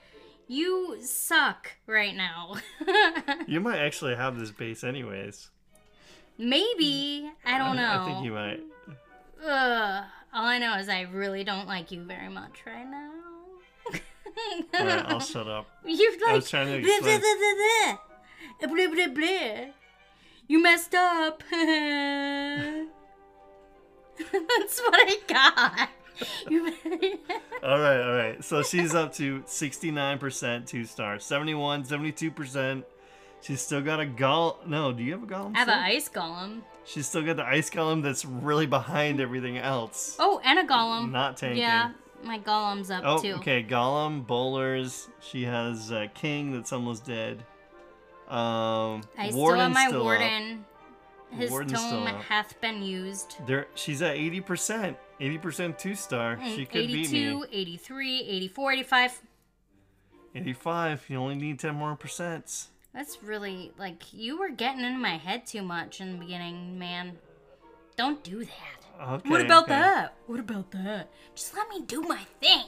you 0.48 0.98
suck 1.02 1.68
right 1.86 2.16
now. 2.16 2.56
You 3.46 3.60
might 3.60 3.78
actually 3.78 4.14
have 4.16 4.38
this 4.38 4.50
base 4.50 4.82
anyways. 4.82 5.50
Maybe 6.38 7.30
I 7.44 7.58
don't 7.58 7.76
know. 7.76 8.02
I 8.02 8.06
think 8.06 8.24
you 8.24 8.32
might. 8.32 8.60
Ugh. 9.44 10.04
All 10.34 10.46
I 10.46 10.58
know 10.58 10.76
is 10.78 10.88
I 10.88 11.02
really 11.02 11.44
don't 11.44 11.68
like 11.68 11.92
you 11.92 12.02
very 12.04 12.30
much 12.30 12.62
right 12.66 12.88
now. 12.88 13.10
All 14.74 14.86
right, 14.86 15.04
I'll 15.06 15.20
shut 15.20 15.46
up. 15.46 15.66
You're 15.84 16.12
like 16.12 16.22
I 16.30 16.34
was 16.34 16.48
trying 16.48 16.68
to 16.68 16.76
explain. 16.76 17.02
blah, 17.02 17.18
blah, 17.18 17.98
blah. 18.74 18.88
Blah, 18.88 19.08
blah. 19.08 19.66
You 20.48 20.62
messed 20.62 20.94
up. 20.94 21.42
That's 21.50 22.86
what 24.80 24.94
I 24.94 25.18
got. 25.26 25.88
All 27.62 27.78
right, 27.78 28.00
all 28.00 28.14
right. 28.14 28.42
So 28.44 28.62
she's 28.62 28.94
up 28.94 29.12
to 29.14 29.40
69% 29.42 30.66
two 30.66 30.84
star, 30.84 31.18
71, 31.18 31.84
72%. 31.84 32.84
She's 33.42 33.60
still 33.60 33.82
got 33.82 34.00
a 34.00 34.06
gol. 34.06 34.60
No, 34.66 34.92
do 34.92 35.02
you 35.02 35.12
have 35.12 35.22
a 35.22 35.26
golem? 35.26 35.54
I 35.54 35.58
have 35.58 35.68
still? 35.68 35.74
an 35.78 35.84
ice 35.84 36.08
golem. 36.08 36.60
She's 36.84 37.06
still 37.08 37.22
got 37.22 37.36
the 37.36 37.44
ice 37.44 37.68
golem 37.70 38.02
that's 38.02 38.24
really 38.24 38.66
behind 38.66 39.20
everything 39.20 39.58
else. 39.58 40.16
Oh, 40.18 40.40
and 40.44 40.58
a 40.58 40.64
golem. 40.64 41.10
Not 41.10 41.36
tanking. 41.36 41.58
Yeah, 41.58 41.90
My 42.24 42.38
golem's 42.38 42.90
up 42.90 43.02
Oh, 43.04 43.18
too. 43.20 43.34
okay. 43.34 43.62
Golem, 43.64 44.26
bowlers. 44.26 45.08
She 45.20 45.42
has 45.44 45.90
uh, 45.92 46.06
King 46.14 46.52
that's 46.52 46.72
almost 46.72 47.04
dead. 47.04 47.44
Um, 48.28 49.02
I 49.18 49.28
still 49.30 49.54
have 49.54 49.72
my 49.72 49.86
still 49.88 49.98
up. 50.00 50.04
warden. 50.04 50.64
His 51.32 51.50
Warden's 51.50 51.72
tome 51.80 52.06
hath 52.06 52.60
been 52.60 52.82
used. 52.82 53.36
There, 53.46 53.66
she's 53.74 54.02
at 54.02 54.16
eighty 54.16 54.40
percent. 54.42 54.96
Eighty 55.18 55.38
percent 55.38 55.78
two 55.78 55.94
star. 55.94 56.38
She 56.44 56.66
could 56.66 56.86
beat 56.88 57.08
82, 57.08 57.40
me. 57.40 57.46
83, 57.50 58.20
84, 58.28 58.72
85. 58.72 59.22
Eighty-five. 60.34 61.04
You 61.08 61.16
only 61.18 61.34
need 61.34 61.58
ten 61.58 61.74
more 61.74 61.96
percents. 61.96 62.66
That's 62.94 63.22
really 63.22 63.72
like 63.78 64.12
you 64.12 64.38
were 64.38 64.50
getting 64.50 64.84
into 64.84 64.98
my 64.98 65.16
head 65.16 65.46
too 65.46 65.62
much 65.62 66.00
in 66.00 66.12
the 66.12 66.18
beginning, 66.18 66.78
man. 66.78 67.18
Don't 67.96 68.22
do 68.22 68.44
that. 68.44 69.08
Okay. 69.14 69.28
what 69.28 69.40
about 69.40 69.64
okay. 69.64 69.72
that? 69.72 70.14
What 70.26 70.40
about 70.40 70.70
that? 70.72 71.10
Just 71.34 71.54
let 71.56 71.68
me 71.68 71.82
do 71.82 72.02
my 72.02 72.20
thing. 72.40 72.64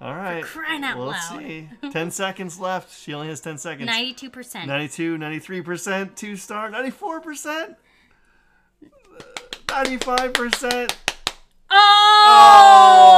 All 0.00 0.14
right. 0.14 0.42
crying 0.42 0.82
out 0.84 0.98
well, 0.98 1.08
Let's 1.08 1.30
loud. 1.30 1.40
see. 1.40 1.68
10 1.90 2.10
seconds 2.10 2.58
left. 2.58 3.00
She 3.00 3.14
only 3.14 3.28
has 3.28 3.40
10 3.40 3.58
seconds. 3.58 3.88
92%. 3.88 4.66
92, 4.66 5.16
93%, 5.16 6.14
2 6.14 6.36
star, 6.36 6.70
94%, 6.70 7.76
95%. 9.66 10.94
Oh! 11.76 13.10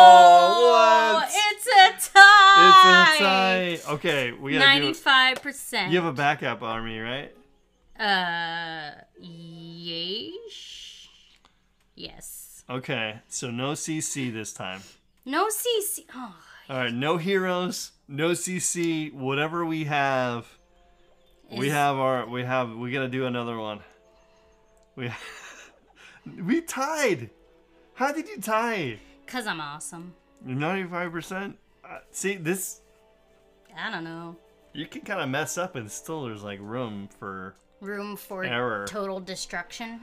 what? 0.73 1.31
It's 1.33 1.67
a 1.67 1.71
tie. 2.13 2.69
It's 2.69 3.21
a 3.21 3.25
tie. 3.25 3.79
Okay, 3.95 4.33
we 4.33 4.53
gotta 4.53 4.65
Ninety-five 4.65 5.43
percent. 5.43 5.93
You 5.93 5.99
have 6.01 6.07
a 6.07 6.13
backup 6.13 6.63
army, 6.63 6.99
right? 6.99 7.33
Uh, 7.99 8.91
yes. 9.21 11.09
Yes. 11.95 12.65
Okay, 12.69 13.21
so 13.29 13.51
no 13.51 13.73
CC 13.73 14.33
this 14.33 14.53
time. 14.53 14.81
No 15.25 15.49
CC. 15.49 16.05
Oh, 16.15 16.35
All 16.69 16.77
right, 16.77 16.93
no 16.93 17.17
heroes, 17.17 17.93
no 18.09 18.31
CC. 18.31 19.13
Whatever 19.13 19.65
we 19.65 19.85
have, 19.85 20.47
we 21.51 21.69
have 21.71 21.97
our. 21.97 22.27
We 22.27 22.45
have. 22.45 22.75
We 22.75 22.91
gotta 22.91 23.09
do 23.09 23.27
another 23.27 23.59
one. 23.59 23.81
We 24.97 25.11
we 26.43 26.61
tied. 26.61 27.31
How 27.97 28.13
did 28.13 28.29
you 28.29 28.41
tie? 28.41 28.99
cause 29.27 29.47
I'm 29.47 29.61
awesome. 29.61 30.15
Ninety-five 30.45 31.11
percent. 31.11 31.59
See 32.13 32.37
this. 32.37 32.81
I 33.77 33.91
don't 33.91 34.05
know. 34.05 34.37
You 34.73 34.87
can 34.87 35.01
kind 35.03 35.21
of 35.21 35.29
mess 35.29 35.59
up, 35.59 35.75
and 35.77 35.91
still 35.91 36.25
there's 36.25 36.43
like 36.45 36.61
room 36.63 37.09
for 37.19 37.55
Room 37.81 38.17
for 38.17 38.45
Error. 38.45 38.87
total 38.87 39.19
destruction. 39.21 40.01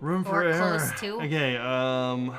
room 0.00 0.24
for 0.24 0.42
Or 0.42 0.48
error. 0.48 0.78
close 0.78 1.00
to. 1.00 1.20
Okay. 1.22 1.56
Um. 1.56 2.36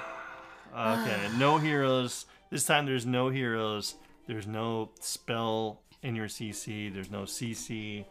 Okay. 0.75 1.29
no 1.37 1.57
heroes. 1.57 2.25
This 2.49 2.65
time 2.65 2.85
there's 2.85 3.05
no 3.05 3.29
heroes. 3.29 3.95
There's 4.27 4.47
no 4.47 4.91
spell 4.99 5.81
in 6.03 6.15
your 6.15 6.27
CC. 6.27 6.93
There's 6.93 7.11
no 7.11 7.23
CC. 7.23 8.05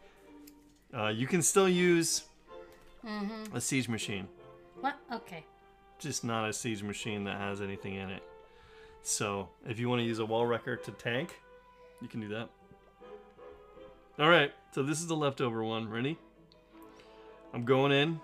Uh, 0.92 1.08
you 1.08 1.26
can 1.26 1.40
still 1.42 1.68
use 1.68 2.24
Mm-hmm. 3.06 3.56
a 3.56 3.60
siege 3.62 3.88
machine, 3.88 4.28
What? 4.80 4.94
Okay. 5.10 5.46
Just 6.00 6.24
not 6.24 6.48
a 6.48 6.52
siege 6.52 6.82
machine 6.82 7.24
that 7.24 7.36
has 7.38 7.60
anything 7.60 7.94
in 7.94 8.10
it. 8.10 8.22
So 9.02 9.48
if 9.68 9.78
you 9.78 9.88
want 9.88 10.00
to 10.00 10.04
use 10.04 10.18
a 10.18 10.26
wall 10.26 10.46
wrecker 10.46 10.76
to 10.76 10.90
tank, 10.92 11.38
you 12.02 12.08
can 12.08 12.20
do 12.20 12.28
that. 12.28 12.48
All 14.18 14.28
right. 14.28 14.52
So 14.74 14.82
this 14.82 15.00
is 15.00 15.06
the 15.06 15.16
leftover 15.16 15.62
one. 15.62 15.88
Ready? 15.88 16.18
I'm 17.54 17.64
going 17.64 17.92
in 17.92 18.20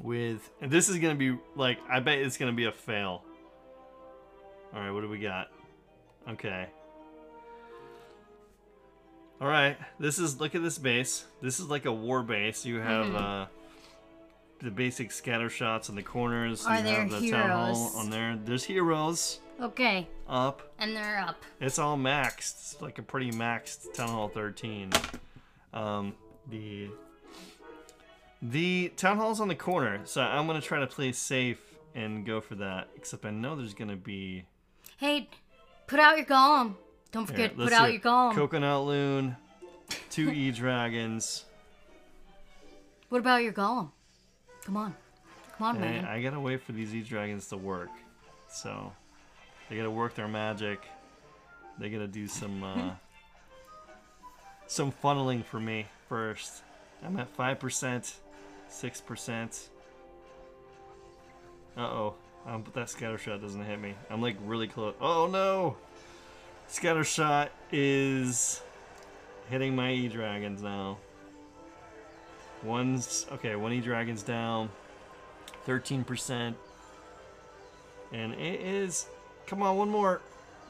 with, 0.00 0.48
and 0.60 0.70
this 0.70 0.88
is 0.88 0.98
gonna 0.98 1.14
be 1.14 1.36
like, 1.54 1.78
I 1.90 2.00
bet 2.00 2.18
it's 2.18 2.36
gonna 2.36 2.52
be 2.52 2.64
a 2.64 2.72
fail. 2.72 3.22
All 4.74 4.80
right. 4.80 4.90
What 4.90 5.02
do 5.02 5.08
we 5.08 5.18
got? 5.18 5.48
Okay. 6.30 6.66
All 9.40 9.48
right. 9.48 9.76
This 9.98 10.18
is 10.18 10.40
look 10.40 10.54
at 10.54 10.62
this 10.62 10.78
base. 10.78 11.24
This 11.42 11.60
is 11.60 11.66
like 11.66 11.84
a 11.84 11.92
war 11.92 12.22
base. 12.22 12.64
You 12.64 12.78
have 12.78 13.06
Mm-hmm. 13.06 13.16
uh, 13.16 13.46
the 14.62 14.70
basic 14.70 15.10
scatter 15.10 15.50
shots 15.50 15.88
in 15.88 15.94
the 15.96 16.02
corners. 16.02 16.64
Are 16.66 16.76
you 16.76 16.82
there 16.82 17.00
have 17.00 17.10
the 17.10 17.30
town 17.30 17.50
hall 17.50 17.74
heroes? 17.74 17.94
on 17.96 18.10
there. 18.10 18.38
There's 18.44 18.64
heroes 18.64 19.40
Okay. 19.60 20.08
up. 20.28 20.72
And 20.78 20.96
they're 20.96 21.18
up. 21.20 21.42
It's 21.60 21.78
all 21.78 21.96
maxed. 21.96 22.72
It's 22.72 22.76
like 22.80 22.98
a 22.98 23.02
pretty 23.02 23.30
maxed 23.32 23.92
Town 23.94 24.08
Hall 24.08 24.28
13. 24.28 24.90
Um, 25.74 26.14
the 26.48 26.90
the 28.40 28.92
Town 28.96 29.16
Hall's 29.18 29.40
on 29.40 29.48
the 29.48 29.54
corner, 29.54 30.00
so 30.04 30.20
I'm 30.20 30.46
gonna 30.46 30.60
try 30.60 30.80
to 30.80 30.86
play 30.86 31.12
safe 31.12 31.60
and 31.94 32.26
go 32.26 32.40
for 32.40 32.56
that. 32.56 32.88
Except 32.96 33.24
I 33.24 33.30
know 33.30 33.54
there's 33.56 33.74
gonna 33.74 33.96
be. 33.96 34.44
Hey, 34.96 35.28
put 35.86 36.00
out 36.00 36.16
your 36.16 36.26
golem. 36.26 36.74
Don't 37.12 37.26
forget, 37.26 37.56
let's 37.58 37.70
put 37.70 37.78
out 37.78 37.92
your 37.92 38.00
golem. 38.00 38.34
Coconut 38.34 38.84
Loon, 38.84 39.36
two 40.10 40.30
E 40.30 40.50
dragons. 40.50 41.44
What 43.08 43.18
about 43.18 43.42
your 43.42 43.52
golem? 43.52 43.90
Come 44.64 44.76
on. 44.76 44.94
Come 45.58 45.66
on, 45.66 45.76
And 45.76 45.84
man. 45.84 46.04
I 46.04 46.22
gotta 46.22 46.40
wait 46.40 46.62
for 46.62 46.72
these 46.72 46.94
E 46.94 47.02
dragons 47.02 47.48
to 47.48 47.56
work. 47.56 47.90
So 48.48 48.92
they 49.68 49.76
gotta 49.76 49.90
work 49.90 50.14
their 50.14 50.28
magic. 50.28 50.80
They 51.78 51.90
gotta 51.90 52.06
do 52.06 52.26
some 52.28 52.62
uh, 52.62 52.90
some 54.66 54.92
funneling 54.92 55.44
for 55.44 55.60
me 55.60 55.86
first. 56.08 56.62
I'm 57.04 57.18
at 57.18 57.28
five 57.30 57.58
percent, 57.58 58.14
six 58.68 59.00
percent. 59.00 59.68
Uh 61.76 61.80
oh. 61.80 62.14
Um, 62.46 62.62
but 62.62 62.74
that 62.74 62.90
scatter 62.90 63.18
shot 63.18 63.40
doesn't 63.40 63.64
hit 63.64 63.80
me. 63.80 63.94
I'm 64.10 64.20
like 64.20 64.36
really 64.44 64.66
close. 64.66 64.94
Oh 65.00 65.26
no! 65.26 65.76
Scatter 66.66 67.04
shot 67.04 67.52
is 67.70 68.60
hitting 69.48 69.76
my 69.76 69.92
E 69.92 70.08
dragons 70.08 70.60
now. 70.62 70.98
One's 72.62 73.26
okay. 73.32 73.56
One 73.56 73.72
E 73.72 73.80
dragon's 73.80 74.22
down. 74.22 74.68
13%. 75.66 76.54
And 78.12 78.34
it 78.34 78.60
is. 78.60 79.06
Come 79.46 79.62
on, 79.62 79.76
one 79.76 79.88
more. 79.88 80.20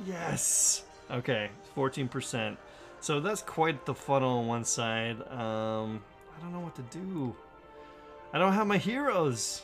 Yes. 0.06 0.84
Okay, 1.10 1.50
14%. 1.76 2.56
So 3.00 3.20
that's 3.20 3.42
quite 3.42 3.84
the 3.84 3.94
funnel 3.94 4.38
on 4.38 4.46
one 4.46 4.64
side. 4.64 5.20
Um, 5.28 6.02
I 6.36 6.42
don't 6.42 6.52
know 6.52 6.60
what 6.60 6.74
to 6.76 6.82
do. 6.82 7.34
I 8.32 8.38
don't 8.38 8.52
have 8.52 8.66
my 8.66 8.78
heroes. 8.78 9.62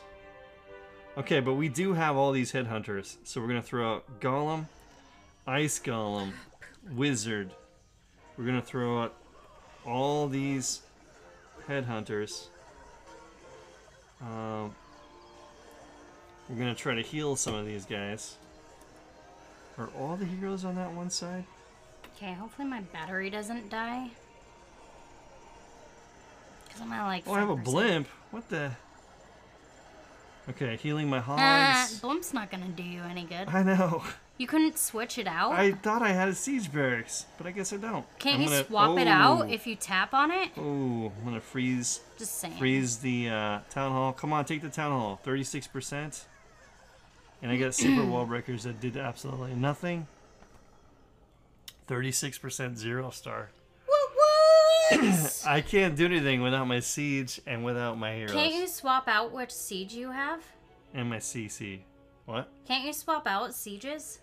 Okay, 1.16 1.40
but 1.40 1.54
we 1.54 1.68
do 1.68 1.94
have 1.94 2.16
all 2.16 2.32
these 2.32 2.52
headhunters. 2.52 3.16
So 3.24 3.40
we're 3.40 3.48
to 3.60 3.66
throw 3.66 3.94
out 3.94 4.20
Golem, 4.20 4.66
Ice 5.46 5.78
Golem, 5.78 6.32
Wizard. 6.92 7.52
We're 8.36 8.44
to 8.60 8.66
throw 8.66 9.02
out 9.02 9.14
all 9.86 10.28
these 10.28 10.82
headhunters. 11.68 12.46
Um, 14.20 14.74
we're 16.48 16.56
gonna 16.56 16.74
try 16.74 16.94
to 16.94 17.02
heal 17.02 17.36
some 17.36 17.54
of 17.54 17.66
these 17.66 17.84
guys. 17.84 18.36
Are 19.76 19.90
all 19.98 20.16
the 20.16 20.24
heroes 20.24 20.64
on 20.64 20.74
that 20.76 20.92
one 20.92 21.10
side? 21.10 21.44
Okay, 22.16 22.32
hopefully 22.32 22.66
my 22.66 22.80
battery 22.80 23.30
doesn't 23.30 23.70
die. 23.70 24.10
Because 26.64 26.80
I'm 26.80 26.92
at 26.92 27.04
like. 27.04 27.24
Oh, 27.26 27.34
I 27.34 27.40
have 27.40 27.50
a 27.50 27.56
blimp. 27.56 28.08
What 28.30 28.48
the? 28.48 28.72
Okay, 30.48 30.76
healing 30.76 31.08
my 31.08 31.20
hogs. 31.20 32.00
blimp's 32.00 32.32
not 32.32 32.50
gonna 32.50 32.68
do 32.68 32.82
you 32.82 33.02
any 33.02 33.24
good. 33.24 33.48
I 33.48 33.62
know. 33.62 34.02
You 34.38 34.46
couldn't 34.46 34.78
switch 34.78 35.18
it 35.18 35.26
out? 35.26 35.52
I 35.52 35.72
thought 35.72 36.00
I 36.00 36.10
had 36.10 36.28
a 36.28 36.34
siege 36.34 36.72
barracks, 36.72 37.26
but 37.36 37.48
I 37.48 37.50
guess 37.50 37.72
I 37.72 37.76
don't. 37.76 38.06
Can't 38.20 38.40
you 38.40 38.48
swap 38.64 38.96
it 38.96 39.08
oh. 39.08 39.10
out 39.10 39.50
if 39.50 39.66
you 39.66 39.74
tap 39.74 40.14
on 40.14 40.30
it? 40.30 40.50
Oh, 40.56 41.12
I'm 41.18 41.24
gonna 41.24 41.40
freeze 41.40 42.00
Just 42.16 42.38
saying. 42.38 42.54
freeze 42.54 42.98
the 42.98 43.28
uh, 43.30 43.58
town 43.68 43.90
hall. 43.90 44.12
Come 44.12 44.32
on, 44.32 44.44
take 44.44 44.62
the 44.62 44.68
town 44.68 44.92
hall. 44.92 45.18
Thirty-six 45.24 45.66
percent. 45.66 46.24
And 47.42 47.50
I 47.50 47.56
got 47.56 47.74
super 47.74 48.04
wall 48.04 48.26
breakers 48.26 48.62
that 48.62 48.80
did 48.80 48.96
absolutely 48.96 49.54
nothing. 49.54 50.06
Thirty-six 51.88 52.38
percent 52.38 52.78
zero 52.78 53.10
star. 53.10 53.50
What? 53.86 55.00
what? 55.02 55.42
I 55.46 55.62
can't 55.62 55.96
do 55.96 56.06
anything 56.06 56.42
without 56.42 56.66
my 56.66 56.78
siege 56.78 57.40
and 57.44 57.64
without 57.64 57.98
my 57.98 58.14
heroes 58.14 58.32
Can't 58.32 58.54
you 58.54 58.68
swap 58.68 59.08
out 59.08 59.32
which 59.32 59.50
siege 59.50 59.94
you 59.94 60.12
have? 60.12 60.44
and 60.94 61.10
my 61.10 61.18
CC. 61.18 61.80
What? 62.24 62.48
Can't 62.66 62.84
you 62.84 62.92
swap 62.92 63.26
out 63.26 63.54
sieges? 63.54 64.20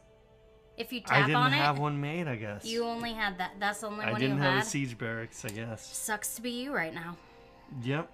If 0.78 0.92
you 0.92 1.02
I 1.06 1.20
tap 1.20 1.26
didn't 1.28 1.36
on 1.38 1.54
it, 1.54 1.58
have 1.58 1.80
one 1.80 2.00
made. 2.02 2.28
I 2.28 2.36
guess. 2.36 2.66
you 2.66 2.84
only 2.84 3.14
had 3.14 3.38
that. 3.38 3.54
That's 3.60 3.82
the 3.82 3.88
only 3.88 4.06
I 4.06 4.12
one 4.12 4.20
didn't 4.22 4.38
you 4.38 4.44
have 4.44 4.54
had. 4.56 4.64
a 4.64 4.66
siege 4.66 4.98
barracks. 4.98 5.46
I 5.46 5.50
guess. 5.50 5.86
Sucks 5.86 6.36
to 6.36 6.42
be 6.42 6.52
you 6.64 6.74
right 6.74 6.94
now. 6.94 7.16
Yep. 7.84 8.10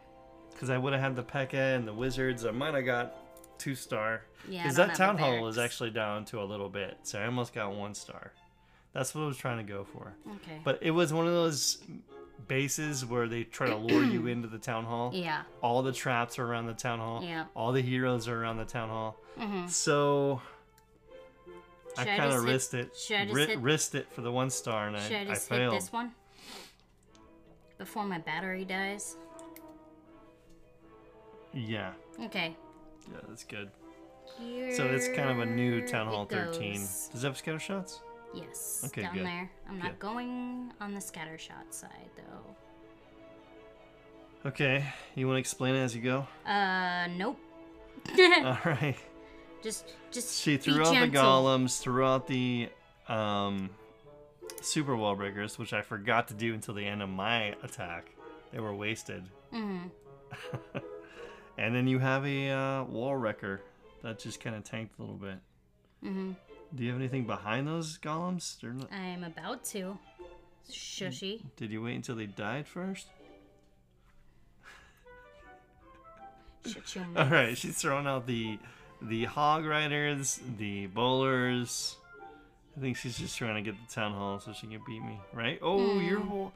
Because 0.51 0.69
I 0.69 0.77
would 0.77 0.93
have 0.93 1.01
had 1.01 1.15
the 1.15 1.23
P.E.K.K.A. 1.23 1.75
and 1.75 1.87
the 1.87 1.93
wizards. 1.93 2.45
I 2.45 2.51
might 2.51 2.73
have 2.75 2.85
got 2.85 3.15
two 3.57 3.73
star. 3.73 4.21
Yeah. 4.47 4.63
Because 4.63 4.75
that 4.77 4.95
town 4.95 5.17
hall 5.17 5.47
is 5.47 5.57
actually 5.57 5.89
down 5.91 6.25
to 6.25 6.41
a 6.41 6.45
little 6.45 6.69
bit, 6.69 6.97
so 7.03 7.19
I 7.19 7.25
almost 7.25 7.53
got 7.53 7.73
one 7.73 7.93
star. 7.95 8.31
That's 8.93 9.15
what 9.15 9.23
I 9.23 9.27
was 9.27 9.37
trying 9.37 9.57
to 9.65 9.71
go 9.71 9.83
for. 9.85 10.13
Okay. 10.27 10.59
But 10.63 10.79
it 10.81 10.91
was 10.91 11.13
one 11.13 11.25
of 11.25 11.33
those 11.33 11.77
bases 12.47 13.05
where 13.05 13.27
they 13.27 13.43
try 13.43 13.67
to 13.67 13.75
lure 13.75 14.03
you 14.03 14.27
into 14.27 14.47
the 14.47 14.57
town 14.57 14.83
hall. 14.85 15.11
yeah. 15.13 15.43
All 15.61 15.81
the 15.81 15.91
traps 15.93 16.37
are 16.39 16.45
around 16.45 16.65
the 16.67 16.73
town 16.73 16.99
hall. 16.99 17.23
Yeah. 17.23 17.45
All 17.55 17.71
the 17.71 17.81
heroes 17.81 18.27
are 18.27 18.41
around 18.41 18.57
the 18.57 18.65
town 18.65 18.89
hall. 18.89 19.17
hmm 19.37 19.67
So 19.67 20.41
I 20.43 20.50
Should 21.97 22.07
I 22.07 22.17
kind 22.17 22.33
of 22.33 22.43
risked 22.43 22.73
it. 22.73 22.95
should 22.95 23.17
I 23.17 23.23
just 23.25 23.35
ri- 23.35 23.45
hit- 23.47 23.59
risked 23.59 23.95
it 23.95 24.11
for 24.11 24.21
the 24.21 24.31
one 24.31 24.49
star, 24.49 24.87
and 24.87 24.95
I 24.97 24.99
I, 25.27 25.31
I 25.31 25.35
failed. 25.35 25.75
this 25.75 25.91
one? 25.91 26.11
Before 27.77 28.05
my 28.05 28.19
battery 28.19 28.63
dies? 28.65 29.17
Yeah, 31.53 31.91
Okay. 32.23 32.55
yeah, 33.11 33.17
that's 33.27 33.43
good. 33.43 33.69
Here 34.39 34.73
So 34.73 34.85
it's 34.85 35.07
kind 35.09 35.29
of 35.29 35.39
a 35.39 35.45
new 35.45 35.85
Town 35.85 36.07
Hall 36.07 36.25
13. 36.25 36.73
goes. 36.79 37.09
Does 37.11 37.23
it 37.23 37.27
have 37.27 37.37
scatter 37.37 37.59
shots? 37.59 37.99
Yes, 38.33 38.83
Okay, 38.85 39.01
down 39.01 39.13
good. 39.15 39.25
there. 39.25 39.51
I'm 39.67 39.77
not 39.77 39.99
going 39.99 40.71
on 40.79 40.93
the 40.93 41.01
scatter 41.01 41.37
shot 41.37 41.73
side 41.73 42.09
though. 42.15 42.55
Okay, 44.49 44.85
you 45.15 45.27
want 45.27 45.35
to 45.35 45.39
explain 45.39 45.75
it 45.75 45.79
as 45.83 45.93
you 45.95 46.01
go? 46.01 46.25
Uh, 46.45 47.07
nope. 47.17 47.37
All 48.17 48.57
right. 48.65 48.95
Just, 49.63 49.93
just. 50.11 50.41
She 50.41 50.57
threw 50.57 50.81
out 50.81 50.93
the 50.93 51.07
golems, 51.17 51.79
threw 51.79 52.05
out 52.05 52.27
the 52.27 52.69
um, 53.07 53.69
super 54.61 54.95
wall 54.95 55.15
breakers, 55.15 55.57
which 55.59 55.73
I 55.73 55.81
forgot 55.81 56.27
to 56.29 56.33
do 56.33 56.53
until 56.53 56.73
the 56.73 56.85
end 56.85 57.01
of 57.01 57.09
my 57.09 57.55
attack. 57.63 58.11
They 58.51 58.59
were 58.59 58.73
wasted. 58.75 59.23
Mhm. 59.53 59.91
And 61.57 61.75
then 61.75 61.85
you 61.87 61.99
have 61.99 62.25
a 62.25 62.49
uh, 62.49 62.83
wall 62.85 63.15
wrecker 63.15 63.61
that 64.01 64.17
just 64.17 64.39
kind 64.39 64.55
of 64.55 64.63
tanked 64.63 64.97
a 64.97 65.01
little 65.01 65.17
bit. 65.17 65.37
Mhm. 66.03 66.35
Do 66.73 66.83
you 66.83 66.89
have 66.89 66.99
anything 66.99 67.25
behind 67.27 67.67
those 67.67 67.99
golems? 67.99 68.59
They're 68.59 68.73
not... 68.73 68.91
I'm 68.91 69.23
about 69.23 69.63
to. 69.65 69.99
Shushy. 70.71 71.41
Did 71.57 71.69
you 71.71 71.83
wait 71.83 71.95
until 71.95 72.15
they 72.15 72.25
died 72.25 72.67
first? 72.67 73.07
All 77.15 77.25
right, 77.27 77.57
she's 77.57 77.77
throwing 77.77 78.07
out 78.07 78.25
the 78.25 78.57
the 79.01 79.25
hog 79.25 79.65
riders, 79.65 80.39
the 80.57 80.87
bowlers. 80.87 81.97
I 82.77 82.79
think 82.79 82.97
she's 82.97 83.17
just 83.17 83.37
trying 83.37 83.55
to 83.55 83.61
get 83.71 83.75
the 83.87 83.93
town 83.93 84.13
hall 84.13 84.39
so 84.39 84.53
she 84.53 84.67
can 84.67 84.79
beat 84.87 85.03
me, 85.03 85.19
right? 85.33 85.59
Oh, 85.61 85.97
Hmm. 85.99 86.05
your 86.05 86.19
whole 86.21 86.53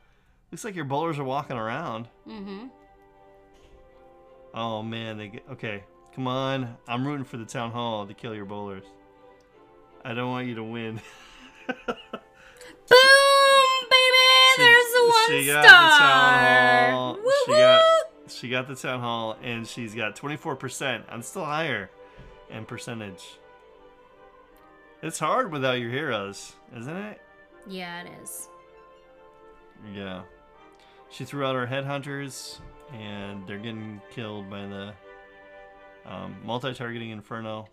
looks 0.51 0.63
like 0.63 0.75
your 0.75 0.85
bowlers 0.85 1.19
are 1.19 1.23
walking 1.23 1.57
around. 1.57 2.07
Mm-hmm. 2.27 2.67
Oh 4.53 4.81
man, 4.81 5.17
they 5.17 5.27
get 5.27 5.43
okay. 5.51 5.83
Come 6.13 6.27
on, 6.27 6.77
I'm 6.87 7.05
rooting 7.05 7.25
for 7.25 7.35
the 7.37 7.43
town 7.45 7.71
hall 7.71 8.07
to 8.07 8.13
kill 8.13 8.33
your 8.33 8.45
bowlers. 8.45 8.85
I 10.05 10.13
don't 10.13 10.29
want 10.29 10.47
you 10.47 10.55
to 10.55 10.63
win. 10.63 11.01
Boom, 11.67 11.75
baby! 13.89 14.57
There's 14.57 14.91
the 14.93 15.09
one 15.09 15.27
she 15.29 15.49
star. 15.49 15.63
got 15.63 15.91
the 15.91 15.97
town 15.99 16.91
hall. 16.93 17.17
She 17.45 17.51
got 17.51 17.81
she 18.27 18.49
got 18.49 18.67
the 18.67 18.75
town 18.75 18.99
hall, 19.01 19.37
and 19.43 19.67
she's 19.67 19.93
got 19.93 20.15
24%. 20.15 21.03
I'm 21.09 21.21
still 21.21 21.43
higher 21.45 21.89
in 22.49 22.65
percentage. 22.65 23.37
It's 25.01 25.19
hard 25.19 25.51
without 25.51 25.79
your 25.79 25.91
heroes, 25.91 26.53
isn't 26.75 26.95
it? 26.95 27.21
Yeah, 27.67 28.01
it 28.01 28.11
is. 28.23 28.49
Yeah. 29.93 30.23
She 31.09 31.25
threw 31.25 31.45
out 31.45 31.55
her 31.55 31.67
headhunters, 31.67 32.59
and 32.93 33.45
they're 33.47 33.57
getting 33.57 34.01
killed 34.11 34.49
by 34.49 34.65
the 34.65 34.93
um, 36.05 36.35
multi-targeting 36.43 37.09
inferno 37.11 37.67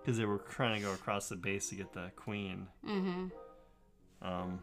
because 0.00 0.18
they 0.18 0.24
were 0.24 0.38
trying 0.38 0.76
to 0.76 0.86
go 0.86 0.92
across 0.92 1.28
the 1.28 1.36
base 1.36 1.68
to 1.70 1.74
get 1.74 1.92
the 1.92 2.10
queen. 2.16 2.66
Mm-hmm. 2.86 3.26
Um, 4.22 4.60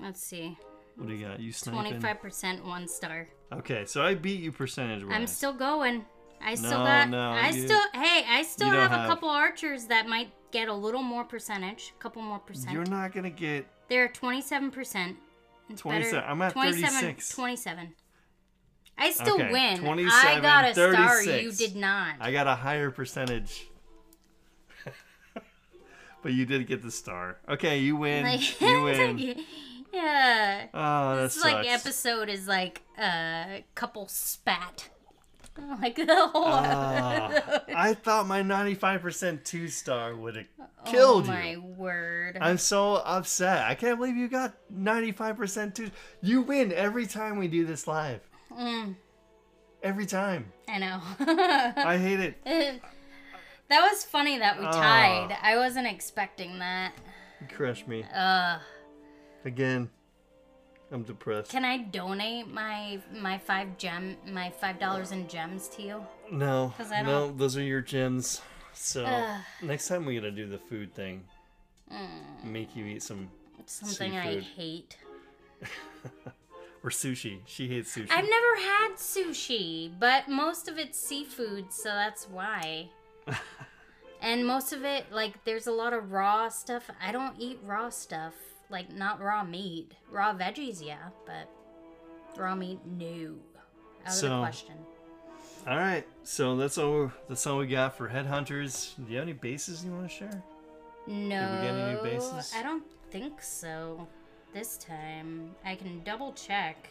Let's 0.00 0.22
see. 0.22 0.56
what 0.96 1.08
do 1.08 1.14
you 1.14 1.26
got? 1.26 1.40
You 1.40 1.52
sniping? 1.52 1.80
Twenty-five 1.80 2.20
percent 2.20 2.64
one 2.64 2.86
star. 2.86 3.28
Okay, 3.52 3.84
so 3.86 4.02
I 4.02 4.14
beat 4.14 4.40
you 4.40 4.52
percentage-wise. 4.52 5.14
I'm 5.14 5.26
still 5.26 5.52
going. 5.52 6.04
I 6.40 6.54
still 6.54 6.70
No, 6.70 6.84
got. 6.84 7.08
no, 7.08 7.18
I 7.30 7.48
you- 7.50 7.62
still. 7.66 7.80
Hey, 7.94 8.24
I 8.28 8.42
still 8.42 8.70
have, 8.70 8.90
have- 8.90 9.04
a 9.04 9.08
couple 9.08 9.28
archers 9.28 9.86
that 9.86 10.06
might 10.08 10.32
get 10.52 10.68
a 10.68 10.72
little 10.74 11.02
more 11.02 11.24
percentage. 11.24 11.92
A 11.98 12.02
couple 12.02 12.22
more 12.22 12.38
percent. 12.38 12.72
You're 12.72 12.84
not 12.86 13.12
gonna 13.12 13.30
get 13.30 13.66
They're 13.88 14.08
twenty-seven 14.08 14.70
percent. 14.70 15.16
27. 15.76 16.22
I'm 16.28 16.40
at 16.42 16.52
36. 16.52 17.28
27. 17.34 17.92
I 18.98 19.10
still 19.10 19.34
Okay, 19.34 19.50
win. 19.50 19.84
I 20.08 20.38
got 20.40 20.64
a 20.64 20.72
star. 20.72 21.22
You 21.22 21.50
did 21.50 21.74
not. 21.74 22.14
I 22.20 22.30
got 22.30 22.46
a 22.46 22.54
higher 22.54 22.90
percentage. 22.92 23.66
but 26.22 26.32
you 26.32 26.46
did 26.46 26.66
get 26.66 26.82
the 26.82 26.90
star. 26.90 27.38
Okay, 27.48 27.78
you 27.78 27.96
win. 27.96 28.24
Like, 28.24 28.60
you 28.60 28.82
win. 28.84 29.18
yeah. 29.92 30.66
Oh, 30.72 31.16
that 31.16 31.22
This 31.22 31.34
sucks. 31.34 31.44
like 31.52 31.66
episode 31.66 32.28
is 32.28 32.46
like 32.48 32.82
a 32.98 33.64
couple 33.74 34.06
spat. 34.08 34.88
Like 35.80 35.96
the 36.06 36.28
whole. 36.32 36.44
Ah, 36.44 37.62
I 37.74 37.94
thought 37.94 38.26
my 38.26 38.42
95% 38.42 39.44
two 39.44 39.68
star 39.68 40.14
would 40.14 40.36
have 40.36 40.46
killed 40.84 41.24
oh 41.24 41.32
my 41.32 41.50
you. 41.52 41.62
word. 41.62 42.38
I'm 42.40 42.58
so 42.58 42.96
upset. 42.96 43.64
I 43.64 43.74
can't 43.74 43.98
believe 43.98 44.16
you 44.16 44.28
got 44.28 44.54
95% 44.72 45.74
two. 45.74 45.90
You 46.22 46.42
win 46.42 46.72
every 46.72 47.06
time 47.06 47.38
we 47.38 47.48
do 47.48 47.64
this 47.64 47.86
live. 47.86 48.20
Mm, 48.52 48.96
Every 49.82 50.06
time. 50.06 50.52
I 50.68 50.78
know. 50.78 51.00
I 51.20 51.96
hate 52.00 52.20
it. 52.20 52.42
that 52.44 53.80
was 53.90 54.04
funny 54.04 54.38
that 54.38 54.58
we 54.58 54.66
Ah. 54.66 54.70
tied. 54.72 55.38
I 55.42 55.56
wasn't 55.56 55.86
expecting 55.86 56.58
that. 56.58 56.92
You 57.40 57.46
crushed 57.54 57.86
me. 57.86 58.04
Uh, 58.14 58.58
Again, 59.44 59.90
I'm 60.92 61.02
depressed. 61.02 61.50
can 61.50 61.64
I 61.64 61.78
donate 61.78 62.52
my 62.52 63.00
my 63.12 63.38
five 63.38 63.76
gem 63.76 64.16
my 64.30 64.50
five 64.50 64.78
dollars 64.78 65.12
in 65.12 65.26
gems 65.28 65.68
to 65.70 65.82
you? 65.82 66.06
No, 66.30 66.72
no, 67.02 67.32
those 67.32 67.56
are 67.56 67.62
your 67.62 67.80
gems. 67.80 68.40
So 68.72 69.04
Ugh. 69.04 69.40
next 69.62 69.88
time 69.88 70.04
we 70.04 70.14
gotta 70.14 70.30
do 70.30 70.46
the 70.46 70.58
food 70.58 70.94
thing. 70.94 71.24
Mm. 71.92 72.44
Make 72.44 72.76
you 72.76 72.84
eat 72.84 73.02
some 73.02 73.28
Something 73.66 74.16
I 74.16 74.40
hate. 74.40 74.96
or 76.84 76.90
sushi. 76.90 77.40
She 77.46 77.68
hates 77.68 77.96
sushi. 77.96 78.10
I've 78.10 78.28
never 78.28 78.56
had 78.56 78.92
sushi, 78.96 79.90
but 79.98 80.28
most 80.28 80.68
of 80.68 80.78
it's 80.78 80.98
seafood, 80.98 81.72
so 81.72 81.88
that's 81.88 82.28
why. 82.28 82.90
and 84.20 84.46
most 84.46 84.72
of 84.72 84.84
it, 84.84 85.10
like, 85.10 85.44
there's 85.44 85.66
a 85.66 85.72
lot 85.72 85.92
of 85.92 86.12
raw 86.12 86.48
stuff. 86.48 86.88
I 87.02 87.10
don't 87.10 87.34
eat 87.38 87.58
raw 87.64 87.90
stuff, 87.90 88.34
like, 88.70 88.92
not 88.92 89.20
raw 89.20 89.44
meat. 89.44 89.92
Raw 90.10 90.34
veggies, 90.34 90.84
yeah, 90.84 91.08
but 91.26 91.48
raw 92.36 92.54
meat, 92.54 92.80
no. 92.86 93.36
Out 94.04 94.08
of 94.08 94.12
So- 94.12 94.28
the 94.28 94.38
question. 94.40 94.74
all 95.66 95.76
right, 95.76 96.06
so 96.22 96.56
that's 96.56 96.78
all. 96.78 97.10
That's 97.28 97.46
all 97.46 97.58
we 97.58 97.66
got 97.66 97.96
for 97.96 98.08
headhunters. 98.08 98.94
Do 98.96 99.10
you 99.10 99.18
have 99.18 99.24
any 99.28 99.32
bases 99.32 99.84
you 99.84 99.92
want 99.92 100.08
to 100.10 100.14
share? 100.14 100.42
No. 101.06 101.40
get 101.62 101.70
any 101.74 101.94
new 101.94 102.02
bases? 102.02 102.52
I 102.56 102.62
don't 102.62 102.84
think 103.10 103.40
so. 103.42 104.06
This 104.52 104.76
time. 104.78 105.54
I 105.64 105.74
can 105.74 106.02
double 106.04 106.32
check. 106.32 106.88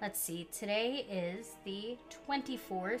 Let's 0.00 0.20
see. 0.20 0.44
Today 0.52 1.06
is 1.10 1.56
the 1.64 1.96
24th. 2.26 3.00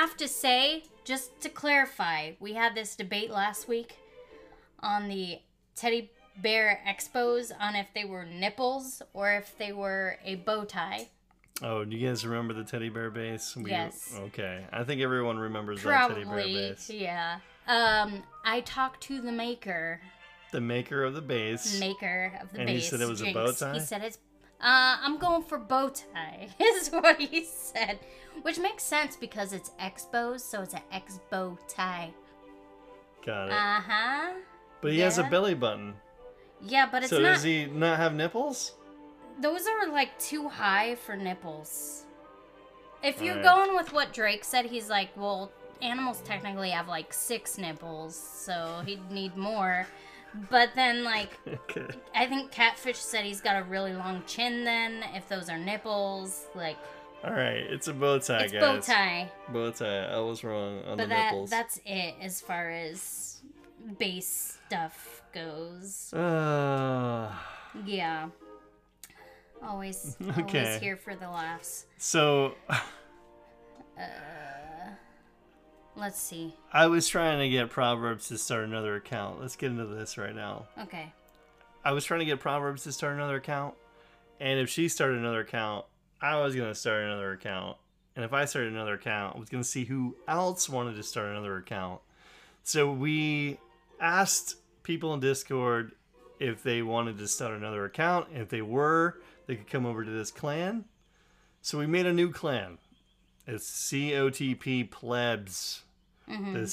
Have 0.00 0.16
to 0.16 0.28
say, 0.28 0.84
just 1.04 1.40
to 1.42 1.48
clarify, 1.48 2.32
we 2.40 2.54
had 2.54 2.74
this 2.74 2.96
debate 2.96 3.30
last 3.30 3.68
week 3.68 3.96
on 4.80 5.08
the 5.08 5.38
teddy 5.76 6.10
bear 6.38 6.80
expos 6.88 7.52
on 7.60 7.74
if 7.76 7.88
they 7.94 8.04
were 8.04 8.24
nipples 8.24 9.02
or 9.12 9.32
if 9.32 9.56
they 9.58 9.72
were 9.72 10.16
a 10.24 10.36
bow 10.36 10.64
tie. 10.64 11.08
Oh, 11.62 11.84
do 11.84 11.94
you 11.94 12.08
guys 12.08 12.24
remember 12.26 12.54
the 12.54 12.64
teddy 12.64 12.88
bear 12.88 13.10
base? 13.10 13.54
We, 13.54 13.70
Yes. 13.70 14.14
Okay, 14.28 14.64
I 14.72 14.84
think 14.84 15.02
everyone 15.02 15.38
remembers 15.38 15.82
that 15.82 16.08
teddy 16.08 16.24
bear 16.24 16.32
Probably, 16.32 16.52
base. 16.54 16.88
yeah. 16.88 17.40
Um, 17.68 18.22
I 18.44 18.62
talked 18.62 19.02
to 19.04 19.20
the 19.20 19.32
maker, 19.32 20.00
The 20.52 20.62
maker 20.62 21.04
of 21.04 21.12
the 21.14 21.20
base. 21.20 21.78
maker 21.78 22.32
of 22.40 22.50
the 22.52 22.60
And 22.60 22.68
he 22.70 22.76
base. 22.76 22.88
said 22.88 23.02
it 23.02 23.08
was 23.08 23.20
a 23.20 23.24
Jinx. 23.24 23.34
bow 23.36 23.52
tie? 23.52 23.74
He 23.74 23.80
said 23.80 24.02
it's. 24.02 24.18
Uh, 24.62 24.98
I'm 25.02 25.18
going 25.18 25.42
for 25.42 25.58
bow 25.58 25.90
tie. 25.90 26.48
Is 26.60 26.88
what 26.90 27.18
he 27.18 27.44
said, 27.44 27.98
which 28.42 28.58
makes 28.58 28.82
sense 28.82 29.16
because 29.16 29.52
it's 29.52 29.70
expos, 29.80 30.40
so 30.40 30.62
it's 30.62 30.74
an 30.74 30.82
expo 30.92 31.56
tie. 31.68 32.10
Got 33.24 33.48
it. 33.48 33.52
Uh 33.52 33.80
huh. 33.80 34.32
but 34.80 34.92
he 34.92 35.00
has 35.00 35.18
a 35.18 35.24
belly 35.24 35.54
button. 35.54 35.94
Yeah, 36.62 36.86
but 36.90 37.02
it's 37.02 37.10
so 37.10 37.20
not. 37.20 37.34
does 37.34 37.42
he 37.42 37.66
not 37.66 37.96
have 37.98 38.14
nipples? 38.14 38.72
Those 39.40 39.66
are 39.66 39.90
like 39.90 40.18
too 40.18 40.48
high 40.48 40.94
for 40.96 41.16
nipples. 41.16 42.04
If 43.02 43.22
you're 43.22 43.38
Alright. 43.38 43.66
going 43.66 43.76
with 43.76 43.92
what 43.94 44.12
Drake 44.12 44.44
said, 44.44 44.66
he's 44.66 44.90
like, 44.90 45.08
well, 45.16 45.50
animals 45.80 46.20
technically 46.22 46.70
have 46.70 46.86
like 46.88 47.14
six 47.14 47.56
nipples, 47.56 48.14
so 48.14 48.82
he'd 48.84 49.10
need 49.10 49.36
more. 49.38 49.86
But 50.50 50.70
then, 50.76 51.02
like, 51.04 51.38
okay. 51.48 51.86
I 52.14 52.26
think 52.26 52.50
Catfish 52.52 52.98
said 52.98 53.24
he's 53.24 53.40
got 53.40 53.56
a 53.60 53.64
really 53.64 53.92
long 53.92 54.22
chin 54.26 54.64
then, 54.64 55.04
if 55.14 55.28
those 55.28 55.48
are 55.48 55.58
nipples. 55.58 56.46
Like, 56.54 56.76
All 57.24 57.32
right, 57.32 57.56
it's 57.58 57.88
a 57.88 57.92
bow 57.92 58.18
tie, 58.18 58.44
it's 58.44 58.52
guys. 58.52 58.60
bow 58.60 58.80
tie. 58.80 59.30
Bow 59.48 59.70
tie. 59.72 60.04
I 60.06 60.18
was 60.20 60.44
wrong 60.44 60.78
on 60.84 60.96
But 60.96 61.04
the 61.04 61.08
that 61.08 61.32
nipples. 61.32 61.50
that's 61.50 61.80
it 61.84 62.14
as 62.20 62.40
far 62.40 62.70
as 62.70 63.40
base 63.98 64.58
stuff 64.66 65.22
goes. 65.34 66.12
Uh, 66.14 67.32
Yeah. 67.84 68.28
Always, 69.62 70.16
Okay. 70.38 70.64
always 70.64 70.80
here 70.80 70.96
for 70.96 71.14
the 71.16 71.28
laughs. 71.28 71.86
so 71.98 72.54
Let's 76.00 76.18
see. 76.18 76.54
I 76.72 76.86
was 76.86 77.06
trying 77.06 77.40
to 77.40 77.48
get 77.50 77.68
Proverbs 77.68 78.28
to 78.28 78.38
start 78.38 78.64
another 78.64 78.96
account. 78.96 79.38
Let's 79.38 79.54
get 79.54 79.70
into 79.70 79.84
this 79.84 80.16
right 80.16 80.34
now. 80.34 80.64
Okay. 80.80 81.12
I 81.84 81.92
was 81.92 82.06
trying 82.06 82.20
to 82.20 82.26
get 82.26 82.40
Proverbs 82.40 82.84
to 82.84 82.92
start 82.92 83.16
another 83.16 83.36
account, 83.36 83.74
and 84.40 84.58
if 84.58 84.70
she 84.70 84.88
started 84.88 85.18
another 85.18 85.40
account, 85.40 85.84
I 86.18 86.40
was 86.40 86.56
gonna 86.56 86.74
start 86.74 87.02
another 87.04 87.32
account, 87.32 87.76
and 88.16 88.24
if 88.24 88.32
I 88.32 88.46
started 88.46 88.72
another 88.72 88.94
account, 88.94 89.36
I 89.36 89.38
was 89.38 89.50
gonna 89.50 89.62
see 89.62 89.84
who 89.84 90.16
else 90.26 90.70
wanted 90.70 90.96
to 90.96 91.02
start 91.02 91.28
another 91.28 91.58
account. 91.58 92.00
So 92.62 92.90
we 92.90 93.58
asked 94.00 94.56
people 94.82 95.12
in 95.12 95.20
Discord 95.20 95.92
if 96.38 96.62
they 96.62 96.80
wanted 96.80 97.18
to 97.18 97.28
start 97.28 97.52
another 97.52 97.84
account, 97.84 98.28
and 98.32 98.40
if 98.40 98.48
they 98.48 98.62
were, 98.62 99.20
they 99.46 99.56
could 99.56 99.68
come 99.68 99.84
over 99.84 100.02
to 100.02 100.10
this 100.10 100.30
clan. 100.30 100.86
So 101.60 101.78
we 101.78 101.86
made 101.86 102.06
a 102.06 102.12
new 102.14 102.32
clan. 102.32 102.78
It's 103.46 103.70
COTP 103.90 104.90
Plebs. 104.90 105.82
The 106.54 106.66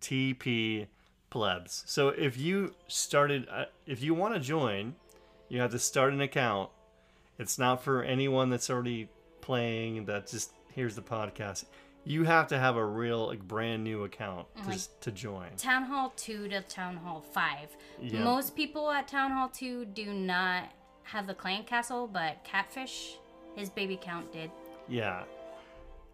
COTP 0.00 0.86
Plebs. 1.30 1.82
So 1.86 2.08
if 2.08 2.36
you 2.38 2.74
started, 2.88 3.46
uh, 3.50 3.64
if 3.86 4.02
you 4.02 4.14
want 4.14 4.34
to 4.34 4.40
join, 4.40 4.94
you 5.48 5.60
have 5.60 5.70
to 5.72 5.78
start 5.78 6.12
an 6.12 6.20
account. 6.20 6.70
It's 7.38 7.58
not 7.58 7.82
for 7.82 8.02
anyone 8.02 8.50
that's 8.50 8.70
already 8.70 9.08
playing. 9.40 10.04
That 10.06 10.28
just 10.28 10.52
here's 10.72 10.94
the 10.94 11.02
podcast. 11.02 11.64
You 12.06 12.24
have 12.24 12.48
to 12.48 12.58
have 12.58 12.76
a 12.76 12.84
real, 12.84 13.28
like, 13.28 13.40
brand 13.48 13.82
new 13.82 14.04
account 14.04 14.46
to, 14.62 14.68
Like- 14.70 15.00
to 15.00 15.10
join. 15.10 15.48
Town 15.56 15.84
Hall 15.84 16.12
2 16.16 16.48
to 16.48 16.60
Town 16.60 16.98
Hall 16.98 17.22
5. 17.32 17.74
Yeah. 17.98 18.22
Most 18.22 18.54
people 18.54 18.90
at 18.90 19.08
Town 19.08 19.30
Hall 19.30 19.48
2 19.48 19.86
do 19.86 20.12
not 20.12 20.64
have 21.04 21.26
the 21.26 21.32
clan 21.34 21.64
castle, 21.64 22.06
but 22.06 22.44
Catfish, 22.44 23.16
his 23.56 23.70
baby 23.70 23.98
count 24.00 24.30
did. 24.32 24.50
Yeah. 24.86 25.24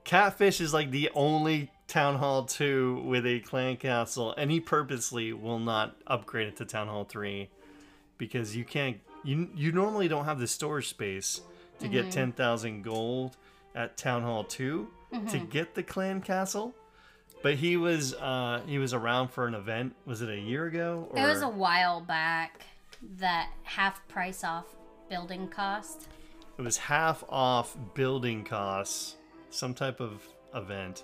Catfish 0.04 0.60
is 0.60 0.72
like 0.72 0.92
the 0.92 1.10
only 1.14 1.70
Town 1.90 2.14
Hall 2.16 2.44
2 2.44 3.02
with 3.04 3.26
a 3.26 3.40
clan 3.40 3.76
castle, 3.76 4.32
and 4.38 4.48
he 4.48 4.60
purposely 4.60 5.32
will 5.32 5.58
not 5.58 5.96
upgrade 6.06 6.46
it 6.46 6.56
to 6.58 6.64
Town 6.64 6.86
Hall 6.86 7.04
3 7.04 7.50
because 8.16 8.54
you 8.54 8.64
can't 8.64 8.98
you 9.24 9.48
you 9.56 9.72
normally 9.72 10.06
don't 10.06 10.24
have 10.24 10.38
the 10.38 10.46
storage 10.46 10.88
space 10.88 11.40
to 11.80 11.88
get 11.88 12.12
10,000 12.12 12.82
gold 12.82 13.36
at 13.74 13.96
Town 13.96 14.22
Hall 14.22 14.44
2 14.44 14.86
to 15.30 15.38
get 15.38 15.74
the 15.74 15.82
clan 15.82 16.20
castle. 16.20 16.72
But 17.42 17.54
he 17.54 17.76
was 17.76 18.14
uh 18.14 18.62
he 18.66 18.78
was 18.78 18.94
around 18.94 19.28
for 19.32 19.48
an 19.48 19.54
event. 19.54 19.96
Was 20.06 20.22
it 20.22 20.28
a 20.28 20.38
year 20.38 20.66
ago 20.66 21.08
or 21.10 21.18
It 21.18 21.26
was 21.26 21.42
a 21.42 21.48
while 21.48 22.00
back 22.00 22.62
that 23.18 23.50
half 23.64 24.06
price 24.06 24.44
off 24.44 24.66
building 25.08 25.48
cost. 25.48 26.06
It 26.56 26.62
was 26.62 26.76
half 26.76 27.24
off 27.28 27.76
building 27.94 28.44
costs, 28.44 29.16
some 29.50 29.74
type 29.74 30.00
of 30.00 30.22
event. 30.54 31.02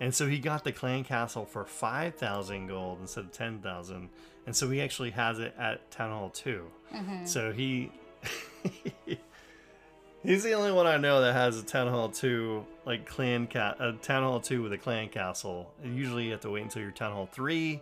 And 0.00 0.14
so 0.14 0.26
he 0.26 0.38
got 0.38 0.64
the 0.64 0.72
clan 0.72 1.04
castle 1.04 1.44
for 1.44 1.64
5,000 1.64 2.66
gold 2.66 2.98
instead 3.00 3.24
of 3.24 3.32
10,000. 3.32 4.08
And 4.46 4.54
so 4.56 4.70
he 4.70 4.80
actually 4.80 5.10
has 5.10 5.38
it 5.38 5.54
at 5.58 5.90
Town 5.90 6.10
Hall 6.10 6.30
2. 6.30 6.64
So 7.26 7.52
he. 7.52 7.90
He's 10.22 10.42
the 10.42 10.54
only 10.54 10.72
one 10.72 10.88
I 10.88 10.96
know 10.96 11.20
that 11.20 11.34
has 11.34 11.56
a 11.60 11.62
Town 11.62 11.86
Hall 11.86 12.08
2, 12.08 12.64
like 12.84 13.06
clan 13.06 13.46
cat, 13.46 13.76
a 13.78 13.92
Town 13.92 14.24
Hall 14.24 14.40
2 14.40 14.60
with 14.60 14.72
a 14.72 14.78
clan 14.78 15.08
castle. 15.08 15.72
And 15.84 15.96
usually 15.96 16.24
you 16.24 16.32
have 16.32 16.40
to 16.40 16.50
wait 16.50 16.64
until 16.64 16.82
your 16.82 16.90
Town 16.90 17.12
Hall 17.12 17.28
3. 17.30 17.80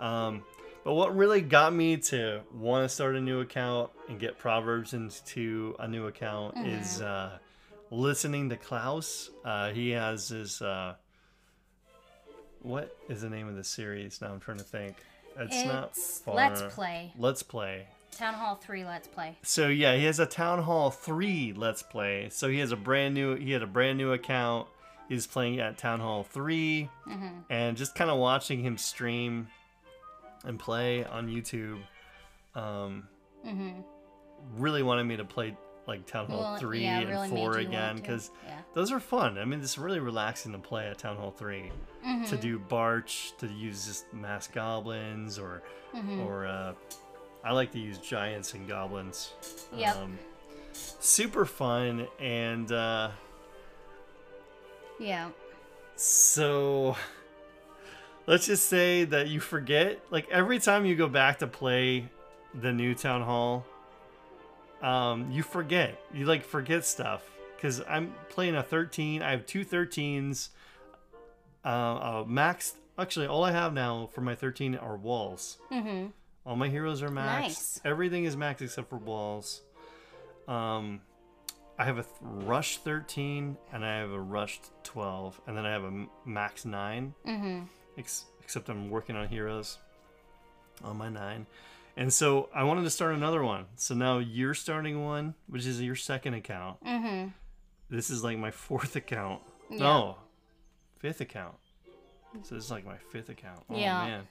Um, 0.00 0.42
but 0.82 0.94
what 0.94 1.14
really 1.16 1.40
got 1.40 1.72
me 1.72 1.98
to 1.98 2.40
want 2.52 2.84
to 2.84 2.88
start 2.92 3.14
a 3.14 3.20
new 3.20 3.40
account 3.40 3.90
and 4.08 4.18
get 4.18 4.38
Proverbs 4.38 4.92
into 4.92 5.76
a 5.78 5.86
new 5.86 6.08
account 6.08 6.58
is 6.66 7.00
uh, 7.00 7.38
listening 7.92 8.48
to 8.48 8.56
Klaus. 8.56 9.30
Uh, 9.44 9.70
he 9.70 9.90
has 9.90 10.28
his. 10.28 10.60
Uh, 10.60 10.94
what 12.62 12.96
is 13.08 13.22
the 13.22 13.30
name 13.30 13.48
of 13.48 13.56
the 13.56 13.64
series? 13.64 14.20
Now 14.20 14.32
I'm 14.32 14.40
trying 14.40 14.58
to 14.58 14.64
think. 14.64 14.96
It's, 15.38 15.64
not. 15.64 15.96
Far- 15.96 16.34
Let's 16.34 16.62
Play. 16.74 17.12
Let's 17.18 17.42
Play. 17.42 17.86
Town 18.12 18.34
Hall 18.34 18.56
3 18.56 18.84
Let's 18.84 19.08
Play. 19.08 19.38
So 19.42 19.68
yeah, 19.68 19.96
he 19.96 20.04
has 20.04 20.20
a 20.20 20.26
Town 20.26 20.62
Hall 20.62 20.90
3 20.90 21.54
Let's 21.56 21.82
Play. 21.82 22.28
So 22.30 22.48
he 22.48 22.58
has 22.58 22.70
a 22.70 22.76
brand 22.76 23.14
new 23.14 23.36
he 23.36 23.52
had 23.52 23.62
a 23.62 23.66
brand 23.66 23.96
new 23.98 24.12
account. 24.12 24.68
He's 25.08 25.26
playing 25.26 25.60
at 25.60 25.78
Town 25.78 26.00
Hall 26.00 26.22
3 26.22 26.88
and 27.50 27.76
just 27.76 27.94
kind 27.94 28.10
of 28.10 28.18
watching 28.18 28.62
him 28.62 28.76
stream 28.78 29.48
and 30.44 30.58
play 30.58 31.04
on 31.04 31.28
YouTube 31.28 31.78
um 32.54 33.08
really 34.56 34.82
wanted 34.82 35.04
me 35.04 35.16
to 35.16 35.24
play 35.24 35.56
like 35.86 36.06
Town 36.06 36.26
Hall 36.26 36.40
Well, 36.40 36.56
3 36.58 36.82
yeah, 36.82 37.00
and 37.00 37.08
really 37.10 37.28
4 37.28 37.58
again 37.58 38.00
cuz 38.02 38.30
Yeah. 38.46 38.58
those 38.74 38.92
are 38.92 39.00
fun. 39.00 39.36
I 39.38 39.44
mean, 39.44 39.60
it's 39.60 39.76
really 39.78 39.98
relaxing 40.00 40.52
to 40.52 40.58
play 40.58 40.86
at 40.88 40.98
Town 40.98 41.16
Hall 41.16 41.30
3. 41.32 41.70
Mm-hmm. 42.06 42.24
To 42.26 42.36
do 42.36 42.58
Barch, 42.58 43.32
to 43.38 43.46
use 43.48 43.86
just 43.86 44.12
mass 44.12 44.46
goblins 44.46 45.38
or 45.38 45.62
Mm-hmm. 45.94 46.20
or 46.20 46.46
uh 46.46 46.72
I 47.44 47.52
like 47.52 47.72
to 47.72 47.78
use 47.80 47.98
giants 47.98 48.54
and 48.54 48.68
goblins. 48.68 49.32
Yep. 49.76 49.96
Um, 49.96 50.18
super 51.00 51.44
fun 51.44 52.06
and 52.20 52.70
uh 52.70 53.10
Yeah. 54.98 55.30
so 55.96 56.96
let's 58.26 58.46
just 58.46 58.68
say 58.68 59.04
that 59.04 59.28
you 59.28 59.40
forget 59.40 60.00
like 60.10 60.28
every 60.30 60.58
time 60.58 60.86
you 60.86 60.94
go 60.96 61.08
back 61.08 61.40
to 61.40 61.46
play 61.46 62.08
the 62.54 62.72
new 62.72 62.94
town 62.94 63.22
hall 63.22 63.66
um 64.82 65.30
you 65.30 65.42
forget. 65.42 65.98
You 66.12 66.26
like 66.26 66.44
forget 66.44 66.84
stuff. 66.84 67.22
Because 67.56 67.80
i'm 67.88 68.12
playing 68.28 68.56
a 68.56 68.62
13 68.64 69.22
i 69.22 69.30
have 69.30 69.46
two 69.46 69.64
13s 69.64 70.48
uh, 71.64 71.68
uh 71.68 72.24
max 72.26 72.74
actually 72.98 73.26
all 73.28 73.44
i 73.44 73.52
have 73.52 73.72
now 73.72 74.08
for 74.12 74.20
my 74.20 74.34
13 74.34 74.74
are 74.76 74.96
walls. 74.96 75.58
Mm-hmm. 75.70 76.06
all 76.44 76.56
my 76.56 76.68
heroes 76.68 77.02
are 77.04 77.08
maxed 77.08 77.40
Nice. 77.40 77.80
everything 77.84 78.24
is 78.24 78.34
maxed 78.34 78.62
except 78.62 78.88
for 78.90 78.96
walls. 78.98 79.62
Um 80.48 81.00
I 81.78 81.84
have 81.84 81.98
a 81.98 82.02
th- 82.02 82.14
rush 82.20 82.78
13 82.78 83.56
and 83.72 83.84
I 83.84 83.98
have 83.98 84.10
a 84.10 84.20
rush 84.20 84.60
12 84.82 85.40
and 85.46 85.56
then 85.56 85.64
I 85.64 85.70
have 85.70 85.84
a 85.84 86.06
max 86.26 86.64
9 86.64 87.14
Mm-hmm. 87.26 87.60
ex- 87.96 88.24
except 88.42 88.68
I'm 88.68 88.90
working 88.90 89.14
on 89.16 89.28
heroes 89.28 89.78
on 90.82 90.96
my 90.96 91.08
9 91.08 91.46
and 91.96 92.12
so 92.12 92.48
I 92.54 92.64
wanted 92.64 92.82
to 92.84 92.90
start 92.90 93.14
another 93.14 93.42
one 93.42 93.66
so 93.76 93.94
now 93.94 94.18
you're 94.18 94.54
starting 94.54 95.04
one 95.04 95.34
which 95.48 95.66
is 95.66 95.80
your 95.82 95.96
second 95.96 96.34
account 96.34 96.82
Mm-hmm. 96.84 97.28
this 97.90 98.10
is 98.10 98.22
like 98.24 98.38
my 98.38 98.50
fourth 98.50 98.96
account 98.96 99.42
Yeah. 99.70 99.78
no 99.78 100.16
fifth 100.98 101.20
account 101.20 101.54
so 102.42 102.54
this 102.54 102.64
is 102.64 102.70
like 102.70 102.86
my 102.86 102.96
fifth 103.10 103.28
account 103.28 103.60
oh 103.70 103.76
Yeah. 103.76 103.98
man 104.04 104.22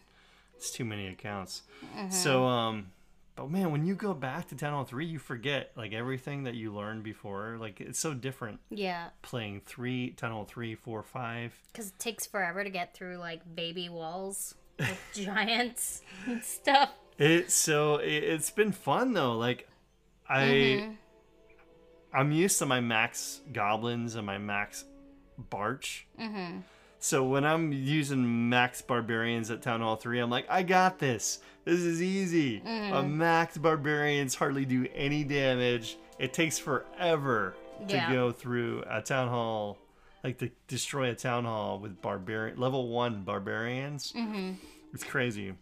it's 0.55 0.72
too 0.72 0.86
many 0.86 1.07
accounts 1.07 1.64
Mm-hmm. 1.95 2.09
so 2.09 2.45
um 2.45 2.88
but 3.36 3.49
man 3.49 3.72
when 3.72 3.86
you 3.86 3.95
go 3.95 4.14
back 4.14 4.47
to 4.49 4.55
town 4.55 4.74
hall 4.74 4.84
3 4.84 5.05
you 5.05 5.20
forget 5.20 5.72
like 5.76 5.93
everything 5.93 6.43
that 6.43 6.53
you 6.55 6.74
learned 6.74 7.03
before 7.03 7.57
like 7.59 7.80
it's 7.80 7.99
so 7.99 8.14
different 8.14 8.59
Yeah. 8.70 9.09
playing 9.22 9.62
three 9.66 10.12
town 10.12 10.32
hall 10.32 10.45
three 10.45 10.76
four 10.76 11.01
five 11.03 11.53
Because 11.72 11.89
it 11.89 11.99
takes 11.99 12.26
forever 12.26 12.64
to 12.64 12.70
get 12.70 12.93
through, 12.93 13.18
like, 13.18 13.41
baby 13.55 13.88
walls 13.89 14.55
with 14.80 14.99
giants 15.14 16.01
and 16.26 16.43
stuff. 16.43 16.89
It's 17.18 17.53
so 17.53 17.97
it, 17.97 18.09
it's 18.24 18.49
been 18.49 18.72
fun 18.72 19.14
though. 19.14 19.38
Like 19.38 19.68
I 20.30 20.39
Mm-hmm. 20.41 20.91
I'm 22.14 22.32
used 22.32 22.59
to 22.59 22.66
my 22.66 22.82
max 22.82 23.39
goblins 23.53 24.16
and 24.16 24.26
my 24.26 24.38
max 24.38 24.84
barch. 25.38 26.07
Mm-hmm. 26.20 26.59
So 26.99 27.24
when 27.24 27.45
I'm 27.45 27.72
using 27.72 28.49
max 28.49 28.82
barbarians 28.82 29.49
at 29.49 29.62
Town 29.62 29.80
Hall 29.82 29.95
3, 29.95 30.20
I'm 30.20 30.30
like, 30.30 30.45
I 30.49 30.62
got 30.62 30.99
this. 30.99 31.39
This 31.64 31.80
is 31.80 32.01
easy. 32.01 32.59
Mm-hmm. 32.59 32.91
My 32.91 33.01
max 33.01 33.57
barbarians 33.57 34.36
hardly 34.36 34.66
do 34.66 34.88
any 34.93 35.24
damage. 35.24 35.97
It 36.20 36.34
takes 36.34 36.59
forever 36.59 37.55
to 37.88 37.95
Yeah. 37.95 38.12
go 38.12 38.32
through 38.32 38.84
a 38.89 39.01
town 39.01 39.30
hall, 39.30 39.78
like 40.24 40.38
to 40.39 40.51
destroy 40.68 41.09
a 41.12 41.16
town 41.16 41.45
hall 41.45 41.80
with 41.80 42.01
barbarian 42.01 42.59
level 42.59 42.89
one 42.89 43.24
barbarians. 43.24 44.12
Mm-hmm. 44.12 44.55
It's 44.93 45.03
crazy. 45.05 45.53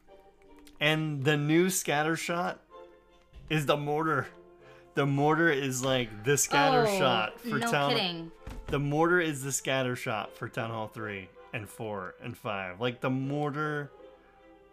And 0.80 1.23
the 1.23 1.38
new 1.38 1.69
scatter 1.69 2.15
shot 2.15 2.59
is 3.49 3.65
the 3.65 3.77
mortar. 3.77 4.27
The 4.95 5.05
mortar 5.05 5.49
is 5.49 5.84
like 5.84 6.23
the 6.23 6.38
scatter 6.38 6.86
oh, 6.88 6.97
shot 6.97 7.39
for 7.39 7.59
no 7.59 7.71
town. 7.71 7.91
kidding. 7.91 8.32
The 8.67 8.80
mortar 8.80 9.19
is 9.19 9.43
the 9.43 9.51
scatter 9.51 9.95
shot 9.95 10.36
for 10.36 10.47
Town 10.47 10.69
Hall 10.69 10.88
3 10.88 11.27
and 11.53 11.67
4 11.67 12.15
and 12.23 12.38
5. 12.38 12.80
Like 12.80 13.01
the 13.01 13.09
mortar 13.09 13.91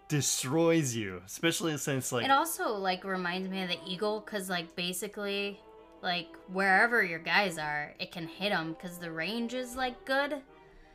destroys 0.08 0.94
you, 0.94 1.22
especially 1.26 1.76
since 1.78 2.12
like 2.12 2.24
It 2.24 2.30
also 2.30 2.74
like 2.74 3.04
reminds 3.04 3.48
me 3.48 3.62
of 3.62 3.68
the 3.68 3.78
eagle 3.86 4.20
because 4.20 4.48
like 4.48 4.74
basically 4.76 5.60
like 6.02 6.28
wherever 6.52 7.02
your 7.02 7.18
guys 7.18 7.58
are, 7.58 7.94
it 7.98 8.12
can 8.12 8.26
hit 8.26 8.50
them 8.50 8.74
because 8.74 8.98
the 8.98 9.10
range 9.10 9.54
is 9.54 9.76
like 9.76 10.04
good, 10.04 10.36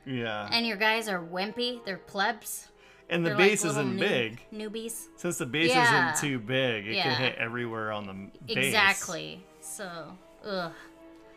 yeah. 0.05 0.47
and 0.51 0.65
your 0.65 0.77
guys 0.77 1.07
are 1.07 1.21
wimpy. 1.21 1.83
They're 1.85 1.97
plebs. 1.97 2.67
And 3.11 3.25
the 3.25 3.29
They're 3.31 3.37
like 3.37 3.47
base 3.49 3.63
little 3.65 3.81
isn't 3.81 3.97
noob- 3.97 3.99
big. 3.99 4.41
Newbies. 4.53 5.07
Since 5.17 5.37
the 5.37 5.45
base 5.45 5.69
Yeah. 5.69 6.11
isn't 6.13 6.21
too 6.27 6.39
big, 6.39 6.87
it 6.87 6.93
Yeah. 6.95 7.03
can 7.03 7.21
hit 7.21 7.35
everywhere 7.35 7.91
on 7.91 8.05
the 8.05 8.11
m- 8.13 8.31
base. 8.45 8.57
Exactly. 8.67 9.43
So, 9.59 10.17
ugh. 10.45 10.71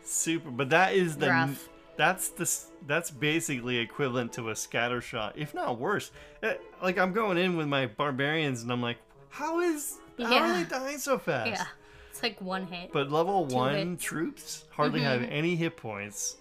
Super, 0.03 0.49
but 0.51 0.69
that 0.69 0.93
is 0.93 1.17
the 1.17 1.29
Rough. 1.29 1.67
that's 1.97 2.29
the 2.29 2.43
s- 2.43 2.71
that's 2.87 3.11
basically 3.11 3.77
equivalent 3.77 4.31
to 4.33 4.49
a 4.51 4.55
scatter 4.55 5.01
shot, 5.01 5.33
if 5.37 5.53
not 5.53 5.77
worse. 5.79 6.11
Eh, 6.43 6.55
Like 6.81 6.97
I'm 6.97 7.11
going 7.13 7.37
in 7.37 7.57
with 7.57 7.67
my 7.67 7.87
barbarians, 7.87 8.61
and 8.63 8.71
I'm 8.71 8.81
like, 8.81 8.97
how 9.29 9.59
is 9.59 9.97
how 10.17 10.25
are 10.27 10.47
Yeah. 10.47 10.63
they 10.63 10.69
dying 10.69 10.97
so 10.97 11.17
fast? 11.19 11.49
Yeah. 11.49 11.65
It's 12.09 12.23
like 12.23 12.39
one 12.39 12.67
hit. 12.67 12.93
But 12.93 13.11
level 13.11 13.45
one 13.47 13.73
hits. 13.75 13.83
Mm-hmm. 13.85 13.95
troops 13.97 14.63
hardly 14.71 15.01
have 15.01 15.23
any 15.23 15.55
hit 15.57 15.75
points, 15.75 16.37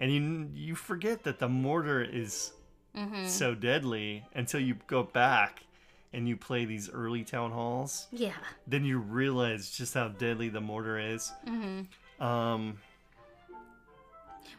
and 0.00 0.10
you 0.12 0.50
you 0.52 0.74
forget 0.74 1.22
that 1.24 1.38
the 1.38 1.48
mortar 1.48 2.02
is 2.02 2.52
Mm-hmm. 2.96 3.26
so 3.26 3.54
deadly 3.54 4.24
until 4.34 4.60
you 4.60 4.76
go 4.86 5.02
back 5.02 5.64
and 6.12 6.28
you 6.28 6.36
play 6.36 6.64
these 6.64 6.88
early 6.90 7.24
town 7.24 7.50
halls. 7.50 8.06
yeah. 8.12 8.32
Then 8.68 8.84
you 8.84 8.98
realize 8.98 9.68
just 9.70 9.94
how 9.94 10.08
deadly 10.08 10.48
the 10.48 10.60
mortar 10.60 10.98
is. 10.98 11.32
Mm-hmm. 11.46 12.24
Um, 12.24 12.78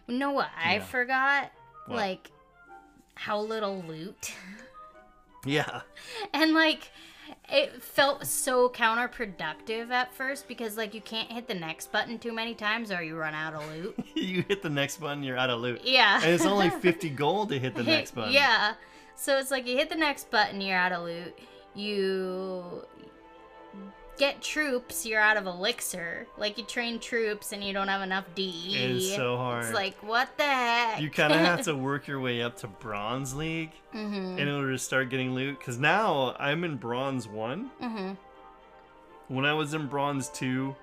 You 0.08 0.18
know 0.18 0.32
what 0.32 0.50
I 0.62 0.76
Yeah. 0.76 0.84
forgot? 0.84 1.52
What? 1.88 1.96
Like, 1.98 2.32
how 3.16 3.40
little 3.40 3.82
loot. 3.88 4.34
yeah, 5.46 5.82
and 6.34 6.54
like 6.54 6.92
it 7.50 7.82
felt 7.82 8.26
so 8.26 8.70
counterproductive 8.70 9.92
at 9.92 10.14
first 10.14 10.48
because 10.48 10.78
like 10.78 10.94
you 10.94 11.02
can't 11.02 11.32
hit 11.32 11.48
the 11.48 11.54
next 11.54 11.92
button 11.92 12.18
too 12.18 12.32
many 12.32 12.54
times 12.54 12.92
or 12.92 13.02
you 13.02 13.16
run 13.16 13.34
out 13.34 13.54
of 13.54 13.68
loot. 13.70 13.96
you 14.16 14.44
hit 14.48 14.62
the 14.62 14.70
next 14.70 14.98
button, 14.98 15.24
you're 15.24 15.38
out 15.38 15.50
of 15.50 15.62
loot. 15.62 15.82
Yeah. 15.84 16.22
And 16.24 16.32
it's 16.32 16.46
only 16.46 16.70
50 16.82 17.10
gold 17.10 17.50
to 17.50 17.60
hit 17.60 17.76
the 17.76 17.84
next 17.84 18.12
button. 18.16 18.34
Yeah. 18.34 18.74
So 19.16 19.38
it's 19.38 19.52
like 19.52 19.68
you 19.68 19.78
hit 19.78 19.90
the 19.90 19.96
next 19.96 20.30
button, 20.30 20.62
you're 20.62 20.78
out 20.78 20.92
of 20.92 21.04
loot. 21.04 21.38
You 21.74 22.86
get 24.18 24.42
troops, 24.42 25.06
you're 25.06 25.20
out 25.20 25.38
of 25.38 25.46
elixir. 25.46 26.28
Like 26.38 26.58
you 26.58 26.64
train 26.64 27.00
troops 27.00 27.52
and 27.52 27.64
you 27.64 27.74
don't 27.74 27.88
have 27.88 28.02
enough 28.02 28.26
DE. 28.36 28.76
It's 28.76 29.16
so 29.16 29.38
hard. 29.38 29.66
It's 29.66 29.74
like 29.74 30.02
what 30.04 30.36
the 30.38 30.44
heck? 30.44 31.02
You 31.02 31.10
kind 31.10 31.34
of 31.34 31.40
have 31.40 31.64
to 31.64 31.76
work 31.76 32.08
your 32.08 32.20
way 32.20 32.42
up 32.42 32.58
to 32.58 32.68
Bronze 32.68 33.36
League 33.36 33.72
mm-hmm. 33.94 34.40
in 34.40 34.48
order 34.48 34.72
to 34.72 34.80
start 34.80 35.10
getting 35.10 35.34
loot. 35.34 35.60
Because 35.60 35.78
now 35.78 36.36
I'm 36.40 36.64
in 36.64 36.78
Bronze 36.78 37.28
1. 37.28 37.72
Mm-hmm. 37.82 38.14
When 39.34 39.46
I 39.46 39.54
was 39.54 39.74
in 39.74 39.88
Bronze 39.88 40.30
2, 40.30 40.76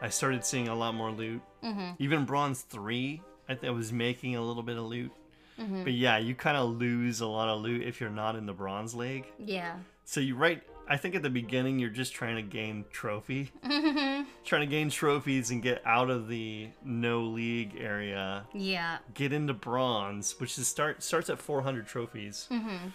I 0.00 0.08
started 0.08 0.44
seeing 0.44 0.68
a 0.68 0.74
lot 0.74 0.94
more 0.94 1.10
loot. 1.10 1.42
Mm-hmm. 1.62 1.90
Even 1.98 2.24
Bronze 2.24 2.62
3, 2.62 3.20
I, 3.48 3.54
th- 3.54 3.64
I 3.64 3.70
was 3.70 3.92
making 3.92 4.36
a 4.36 4.42
little 4.42 4.62
bit 4.62 4.76
of 4.76 4.84
loot. 4.84 5.12
Mm-hmm. 5.60 5.84
But 5.84 5.92
yeah, 5.92 6.18
you 6.18 6.34
kind 6.34 6.56
of 6.56 6.76
lose 6.76 7.20
a 7.20 7.26
lot 7.26 7.48
of 7.48 7.60
loot 7.60 7.82
if 7.82 8.00
you're 8.00 8.10
not 8.10 8.36
in 8.36 8.46
the 8.46 8.52
Bronze 8.52 8.94
League. 8.94 9.26
Yeah. 9.38 9.76
So 10.04 10.20
you 10.20 10.36
right, 10.36 10.62
I 10.88 10.96
think 10.96 11.14
at 11.16 11.22
the 11.22 11.30
beginning 11.30 11.78
you're 11.78 11.90
just 11.90 12.14
trying 12.14 12.36
to 12.36 12.42
gain 12.42 12.84
trophy, 12.92 13.50
Mm-hmm. 13.64 14.24
trying 14.44 14.60
to 14.60 14.66
gain 14.66 14.88
trophies 14.90 15.50
and 15.50 15.62
get 15.62 15.82
out 15.84 16.10
of 16.10 16.28
the 16.28 16.68
no 16.84 17.22
league 17.22 17.74
area, 17.78 18.44
Yeah. 18.54 18.98
get 19.14 19.32
into 19.32 19.52
bronze, 19.54 20.38
which 20.38 20.56
is 20.58 20.68
start 20.68 21.02
starts 21.02 21.28
at 21.28 21.38
400 21.38 21.86
trophies, 21.86 22.46
Mm-hmm. 22.50 22.88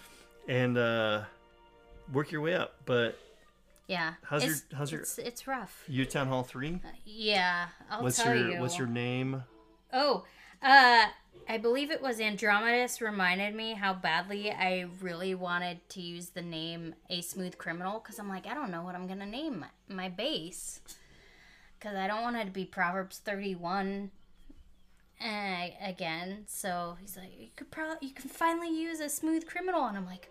and 0.48 0.78
uh, 0.78 1.22
work 2.12 2.30
your 2.32 2.40
way 2.40 2.54
up. 2.54 2.76
But 2.86 3.18
Yeah. 3.88 4.14
How's 4.22 4.44
your- 4.44 4.52
It's- 4.54 4.76
how's 4.78 4.90
your- 4.92 5.02
It's, 5.02 5.18
it's 5.18 5.46
rough. 5.46 5.84
you 5.86 6.06
Town 6.06 6.28
Hall 6.28 6.44
three. 6.44 6.80
Yeah. 7.04 7.66
I'll 7.90 8.02
What's 8.02 8.16
tell 8.22 8.34
your 8.34 8.52
you. 8.52 8.60
What's 8.60 8.78
your 8.78 8.86
name? 8.88 9.44
Oh, 9.92 10.24
uh, 10.62 11.06
I 11.48 11.58
believe 11.58 11.90
it 11.90 12.00
was 12.00 12.18
Andromedus 12.18 13.00
reminded 13.00 13.54
me 13.54 13.74
how 13.74 13.94
badly 13.94 14.50
I 14.50 14.86
really 15.00 15.34
wanted 15.34 15.86
to 15.90 16.00
use 16.00 16.30
the 16.30 16.42
name 16.42 16.94
A 17.10 17.20
Smooth 17.20 17.58
Criminal 17.58 18.00
because 18.00 18.18
I'm 18.18 18.28
like, 18.28 18.46
I 18.46 18.54
don't 18.54 18.70
know 18.70 18.82
what 18.82 18.94
I'm 18.94 19.06
gonna 19.06 19.26
name 19.26 19.60
my, 19.60 19.94
my 19.94 20.08
base 20.08 20.80
because 21.78 21.96
I 21.96 22.06
don't 22.06 22.22
want 22.22 22.36
it 22.36 22.44
to 22.44 22.50
be 22.50 22.64
Proverbs 22.64 23.18
31 23.18 24.10
uh, 25.20 25.66
again. 25.84 26.44
So 26.46 26.96
he's 27.00 27.16
like, 27.16 27.32
you 27.38 27.48
could 27.56 27.70
probably 27.70 28.08
you 28.08 28.14
can 28.14 28.30
finally 28.30 28.70
use 28.70 29.00
a 29.00 29.08
smooth 29.08 29.46
criminal, 29.46 29.86
and 29.86 29.96
I'm 29.96 30.06
like. 30.06 30.30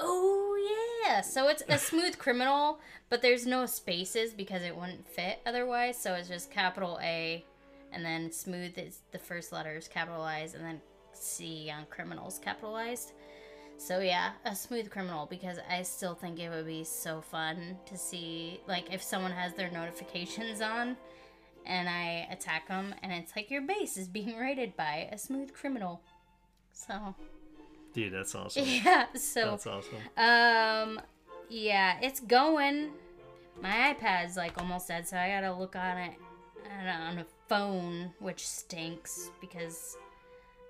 Oh 0.00 1.02
yeah, 1.04 1.22
so 1.22 1.48
it's 1.48 1.64
a 1.68 1.76
smooth 1.76 2.18
criminal, 2.18 2.78
but 3.08 3.20
there's 3.20 3.46
no 3.48 3.66
spaces 3.66 4.32
because 4.32 4.62
it 4.62 4.76
wouldn't 4.76 5.08
fit 5.08 5.40
otherwise. 5.44 5.98
So 5.98 6.14
it's 6.14 6.28
just 6.28 6.52
capital 6.52 7.00
A, 7.02 7.44
and 7.92 8.04
then 8.04 8.30
smooth 8.32 8.76
is 8.78 9.00
the 9.12 9.18
first 9.18 9.52
letters 9.52 9.88
capitalized, 9.88 10.54
and 10.54 10.64
then 10.64 10.80
C 11.12 11.70
on 11.76 11.86
criminals 11.90 12.38
capitalized. 12.42 13.12
So 13.76 14.00
yeah, 14.00 14.32
a 14.44 14.54
smooth 14.56 14.90
criminal 14.90 15.26
because 15.26 15.58
I 15.70 15.82
still 15.82 16.14
think 16.14 16.40
it 16.40 16.50
would 16.50 16.66
be 16.66 16.82
so 16.84 17.20
fun 17.20 17.76
to 17.86 17.96
see 17.96 18.60
like 18.66 18.92
if 18.92 19.02
someone 19.02 19.30
has 19.32 19.54
their 19.54 19.70
notifications 19.70 20.60
on 20.60 20.96
and 21.64 21.88
I 21.88 22.26
attack 22.30 22.66
them 22.66 22.92
and 23.02 23.12
it's 23.12 23.36
like 23.36 23.50
your 23.52 23.62
base 23.62 23.96
is 23.96 24.08
being 24.08 24.36
raided 24.38 24.76
by 24.76 25.08
a 25.12 25.16
smooth 25.18 25.52
criminal. 25.54 26.02
So 26.72 27.14
Dude, 27.94 28.12
that's 28.12 28.34
awesome. 28.34 28.64
yeah, 28.66 29.06
so 29.14 29.50
That's 29.62 29.66
awesome. 29.68 29.98
um, 30.16 31.00
yeah, 31.48 31.98
it's 32.02 32.18
going. 32.20 32.90
My 33.62 33.94
iPad's 33.96 34.36
like 34.36 34.58
almost 34.58 34.88
dead, 34.88 35.06
so 35.06 35.16
I 35.16 35.28
gotta 35.28 35.52
look 35.52 35.76
on 35.76 35.98
it 35.98 36.14
a- 36.84 36.90
on 36.90 37.18
a 37.18 37.26
phone, 37.48 38.12
which 38.20 38.46
stinks 38.46 39.30
because 39.40 39.96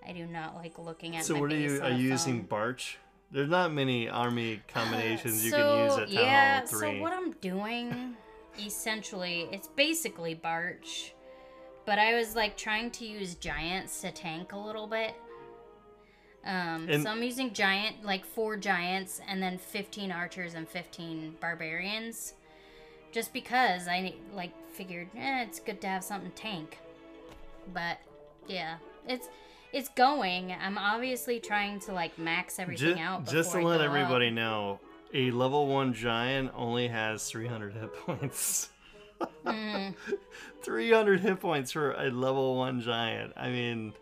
I 0.06 0.12
do 0.12 0.26
not 0.26 0.54
like 0.54 0.78
looking 0.78 1.16
at. 1.16 1.24
So 1.24 1.38
what 1.38 1.52
are 1.52 1.56
you 1.56 1.82
are 1.82 1.90
you 1.90 2.10
using. 2.10 2.42
Barch? 2.42 2.98
There's 3.30 3.48
not 3.50 3.72
many 3.72 4.08
army 4.08 4.62
combinations 4.72 5.44
you 5.44 5.50
so, 5.50 5.56
can 5.58 5.84
use 5.84 5.92
at 5.98 6.06
Town 6.08 6.24
yeah, 6.24 6.58
Hall 6.58 6.66
three. 6.66 6.96
so 6.96 7.02
what 7.02 7.12
I'm 7.12 7.32
doing, 7.32 8.16
essentially, 8.64 9.48
it's 9.52 9.68
basically 9.68 10.34
Barch, 10.34 11.12
but 11.84 11.98
I 11.98 12.14
was 12.14 12.34
like 12.34 12.56
trying 12.56 12.90
to 12.92 13.04
use 13.06 13.34
giants 13.34 14.00
to 14.00 14.10
tank 14.12 14.52
a 14.52 14.58
little 14.58 14.86
bit. 14.86 15.14
Um, 16.44 16.88
And- 16.88 17.02
so 17.02 17.10
I'm 17.10 17.22
using 17.22 17.52
giant, 17.52 18.04
like 18.04 18.24
four 18.24 18.56
giants, 18.56 19.20
and 19.28 19.42
then 19.42 19.58
15 19.58 20.10
archers 20.10 20.54
and 20.54 20.66
15 20.66 21.36
barbarians, 21.40 22.34
just 23.12 23.32
because 23.32 23.88
I 23.88 24.14
like 24.34 24.52
figured 24.72 25.08
eh, 25.16 25.42
it's 25.42 25.60
good 25.60 25.80
to 25.82 25.86
have 25.86 26.04
something 26.04 26.30
tank. 26.32 26.78
But 27.72 27.98
yeah, 28.46 28.76
it's 29.06 29.28
it's 29.72 29.88
going. 29.90 30.52
I'm 30.52 30.78
obviously 30.78 31.40
trying 31.40 31.80
to 31.80 31.92
like 31.92 32.18
max 32.18 32.58
everything 32.58 32.96
Ju- 32.96 33.02
out. 33.02 33.26
just 33.26 33.52
to 33.52 33.58
let 33.58 33.78
go 33.78 33.84
up. 33.84 33.90
everybody 33.90 34.30
know, 34.30 34.80
a 35.12 35.30
level 35.30 35.66
one 35.66 35.92
giant 35.94 36.52
only 36.54 36.88
has 36.88 37.28
300 37.30 37.74
hit 37.74 37.94
points. 37.94 38.70
Mm. 39.44 39.96
300 40.62 41.18
hit 41.20 41.40
points 41.40 41.72
for 41.72 41.90
a 41.94 42.08
level 42.08 42.54
one 42.56 42.80
giant. 42.80 43.32
I 43.36 43.48
mean, 43.48 43.92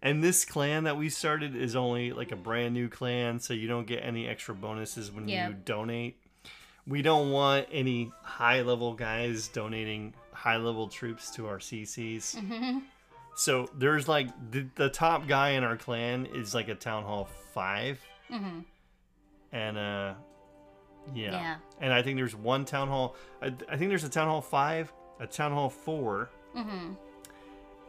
and 0.00 0.24
this 0.24 0.46
clan 0.46 0.84
that 0.84 0.96
we 0.96 1.10
started 1.10 1.54
is 1.54 1.76
only 1.76 2.10
like 2.12 2.32
a 2.32 2.36
brand 2.36 2.72
new 2.72 2.88
clan, 2.88 3.38
so 3.38 3.52
you 3.52 3.68
don't 3.68 3.86
get 3.86 4.00
any 4.02 4.26
extra 4.26 4.54
bonuses 4.54 5.12
when 5.12 5.28
Yeah. 5.28 5.48
you 5.48 5.54
donate. 5.54 6.16
We 6.86 7.00
don't 7.02 7.30
want 7.30 7.66
any 7.72 8.12
high 8.22 8.60
level 8.62 8.92
guys 8.92 9.48
donating 9.48 10.14
high 10.32 10.56
level 10.58 10.88
troops 10.88 11.30
to 11.32 11.46
our 11.46 11.58
CCs. 11.58 12.36
Mm-hmm. 12.36 12.78
So 13.36 13.68
there's 13.78 14.06
like 14.06 14.28
the, 14.50 14.66
the 14.76 14.88
top 14.90 15.26
guy 15.26 15.50
in 15.50 15.64
our 15.64 15.76
clan 15.76 16.26
is 16.26 16.54
like 16.54 16.68
a 16.68 16.74
town 16.74 17.04
hall 17.04 17.28
5 17.52 18.00
Mm-hmm. 18.32 18.60
and 19.52 19.76
uh 19.78 20.14
yeah. 21.14 21.30
Yeah. 21.32 21.56
and 21.80 21.92
i 21.92 22.00
think 22.00 22.16
there's 22.16 22.34
one 22.34 22.64
town 22.64 22.88
hall 22.88 23.16
I, 23.42 23.52
I 23.68 23.76
think 23.76 23.90
there's 23.90 24.02
a 24.04 24.08
town 24.08 24.28
hall 24.28 24.40
5 24.40 24.90
a 25.20 25.26
town 25.26 25.52
hall 25.52 25.68
4 25.68 26.30
Mm-hmm. 26.56 26.92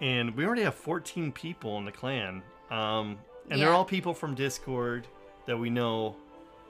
and 0.02 0.36
we 0.36 0.46
already 0.46 0.64
have 0.64 0.76
14 0.76 1.32
people 1.32 1.78
in 1.78 1.86
the 1.86 1.92
clan 1.92 2.44
um 2.70 3.18
and 3.50 3.62
they're 3.62 3.72
all 3.72 3.86
people 3.86 4.14
from 4.14 4.36
discord 4.36 5.08
that 5.46 5.58
we 5.58 5.70
know 5.70 6.16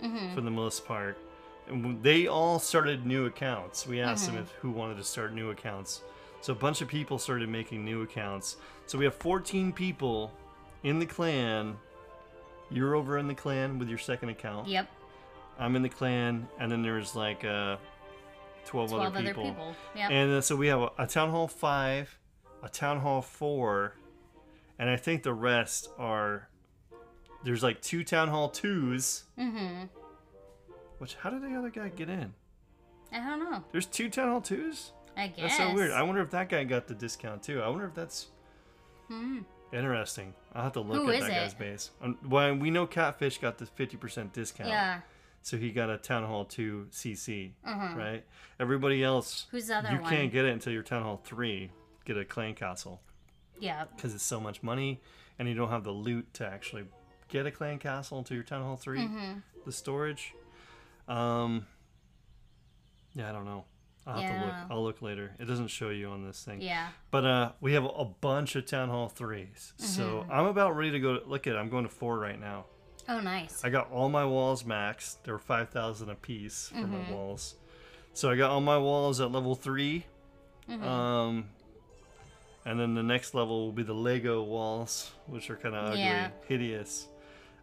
Mm-hmm. 0.03 0.35
for 0.35 0.41
the 0.41 0.51
most 0.51 0.85
part 0.85 1.17
and 1.67 2.01
they 2.03 2.27
all 2.27 2.59
started 2.59 3.05
new 3.05 3.25
accounts 3.25 3.87
we 3.87 3.99
asked 4.01 4.27
Mm-hmm. 4.27 4.35
them 4.35 4.43
if 4.45 4.51
who 4.61 4.71
wanted 4.71 4.97
to 4.97 5.03
start 5.03 5.33
new 5.33 5.49
accounts 5.51 6.01
so 6.41 6.53
a 6.53 6.55
bunch 6.55 6.81
of 6.81 6.87
people 6.87 7.17
started 7.17 7.49
making 7.49 7.83
new 7.83 8.01
accounts 8.03 8.57
so 8.85 8.97
we 8.97 9.05
have 9.05 9.15
14 9.15 9.71
people 9.73 10.31
in 10.83 10.99
the 10.99 11.05
clan 11.05 11.75
you're 12.69 12.95
over 12.95 13.17
in 13.17 13.27
the 13.27 13.33
clan 13.35 13.79
with 13.79 13.89
your 13.89 13.97
second 13.97 14.29
account 14.29 14.67
Yep. 14.67 14.87
i'm 15.59 15.75
in 15.75 15.81
the 15.81 15.89
clan 15.89 16.47
and 16.59 16.71
then 16.71 16.81
there's 16.81 17.15
like 17.15 17.43
uh 17.43 17.77
12, 18.65 18.89
12 18.89 18.93
other 18.93 19.17
other 19.19 19.27
people, 19.27 19.43
people. 19.43 19.75
Yep. 19.95 20.11
and 20.11 20.31
uh, 20.33 20.41
so 20.41 20.55
we 20.55 20.67
have 20.67 20.81
a, 20.81 20.89
a 20.99 21.07
town 21.07 21.29
hall 21.29 21.47
5 21.47 22.19
a 22.63 22.69
town 22.69 22.99
hall 22.99 23.21
4 23.21 23.93
and 24.79 24.89
i 24.89 24.97
think 24.97 25.23
the 25.23 25.33
rest 25.33 25.89
are 25.97 26.49
there's 27.43 27.61
like 27.61 27.79
two 27.81 28.03
town 28.03 28.27
hall 28.27 28.49
2s 28.49 29.23
mm-hmm. 29.39 29.83
Which 30.99 31.15
how 31.15 31.29
did 31.29 31.41
the 31.41 31.55
other 31.55 31.69
guy 31.69 31.89
get 31.89 32.09
in 32.09 32.33
I 33.11 33.17
don't 33.19 33.39
know. 33.39 33.63
there's 33.71 33.85
two 33.85 34.09
town 34.09 34.29
hall 34.29 34.41
2s 34.41 34.91
I 35.17 35.27
guess. 35.27 35.37
that's 35.37 35.57
so 35.57 35.73
weird 35.73 35.91
i 35.91 36.01
wonder 36.03 36.21
if 36.21 36.31
that 36.31 36.49
guy 36.49 36.63
got 36.63 36.87
the 36.87 36.93
discount 36.95 37.43
too 37.43 37.61
i 37.61 37.67
wonder 37.67 37.85
if 37.85 37.93
that's 37.93 38.27
Hmm. 39.07 39.39
Interesting. 39.71 40.33
I'll 40.53 40.63
have 40.63 40.73
to 40.73 40.79
look 40.79 40.97
Who 41.03 41.09
at 41.09 41.15
is 41.17 41.21
that 41.21 41.31
it? 41.31 41.35
guy's 41.35 41.53
base. 41.53 41.91
Um, 42.01 42.17
well, 42.27 42.55
we 42.55 42.71
know 42.71 42.87
Catfish 42.87 43.39
got 43.39 43.57
the 43.57 43.65
50% 43.65 44.31
discount. 44.31 44.69
Yeah. 44.69 45.01
So 45.41 45.57
he 45.57 45.71
got 45.71 45.89
a 45.91 45.97
Town 45.97 46.23
Hall 46.23 46.45
2 46.45 46.87
CC, 46.91 47.51
right? 47.65 48.23
Everybody 48.59 49.03
else, 49.03 49.45
Who's 49.51 49.67
the 49.67 49.77
other 49.77 49.91
you 49.91 49.99
one? 50.01 50.09
can't 50.09 50.31
get 50.31 50.45
it 50.45 50.53
until 50.53 50.71
your 50.73 50.81
Town 50.81 51.03
Hall 51.03 51.21
3 51.23 51.69
get 52.05 52.17
a 52.17 52.25
clan 52.25 52.55
castle 52.55 52.99
Yeah. 53.59 53.85
because 53.95 54.15
it's 54.15 54.23
so 54.23 54.39
much 54.39 54.63
money 54.63 55.01
and 55.37 55.47
you 55.47 55.53
don't 55.53 55.69
have 55.69 55.83
the 55.83 55.91
loot 55.91 56.33
to 56.35 56.47
actually 56.47 56.85
get 57.27 57.45
a 57.45 57.51
clan 57.51 57.77
castle 57.77 58.17
until 58.17 58.35
your 58.35 58.43
Town 58.43 58.63
Hall 58.63 58.77
3, 58.77 58.99
Mm-hmm. 58.99 59.33
the 59.65 59.71
storage. 59.71 60.33
Um, 61.07 61.65
yeah, 63.13 63.29
I 63.29 63.31
don't 63.31 63.45
know. 63.45 63.65
I'll 64.07 64.19
have 64.19 64.23
Yeah, 64.23 64.39
to 64.39 64.45
look. 64.45 64.55
I'll 64.69 64.83
look 64.83 65.01
later. 65.01 65.31
It 65.39 65.45
doesn't 65.45 65.67
show 65.67 65.89
you 65.89 66.09
on 66.09 66.25
this 66.25 66.43
thing. 66.43 66.61
Yeah. 66.61 66.89
But 67.11 67.25
uh, 67.25 67.51
we 67.59 67.73
have 67.73 67.85
a 67.85 68.05
bunch 68.05 68.55
of 68.55 68.65
Town 68.67 68.89
Hall 68.89 69.11
3s. 69.15 69.73
So 69.77 70.03
Mm-hmm. 70.03 70.31
I'm 70.31 70.45
about 70.45 70.75
ready 70.75 70.91
to 70.91 70.99
go. 70.99 71.19
Look 71.25 71.47
at 71.47 71.53
it. 71.55 71.57
I'm 71.57 71.69
going 71.69 71.85
to 71.85 71.89
4 71.89 72.19
right 72.19 72.39
now. 72.39 72.65
Oh, 73.09 73.19
nice. 73.19 73.63
I 73.63 73.69
got 73.69 73.91
all 73.91 74.09
my 74.09 74.25
walls 74.25 74.63
maxed. 74.63 75.17
They 75.23 75.31
were 75.31 75.39
5,000 75.39 76.09
a 76.09 76.15
piece 76.15 76.69
for 76.69 76.75
Mm-hmm. 76.75 76.91
my 76.91 77.11
walls. 77.11 77.55
So 78.13 78.29
I 78.29 78.35
got 78.35 78.51
all 78.51 78.61
my 78.61 78.77
walls 78.77 79.19
at 79.21 79.31
level 79.31 79.55
3. 79.55 80.05
Mm-hmm. 80.69 80.83
Um, 80.83 81.45
and 82.65 82.79
then 82.79 82.93
the 82.95 83.03
next 83.03 83.33
level 83.35 83.65
will 83.65 83.71
be 83.73 83.83
the 83.83 83.93
Lego 83.93 84.41
walls, 84.43 85.11
which 85.27 85.49
are 85.49 85.55
kind 85.55 85.75
of 85.75 85.85
ugly, 85.89 85.99
Yeah. 86.01 86.29
hideous. 86.47 87.07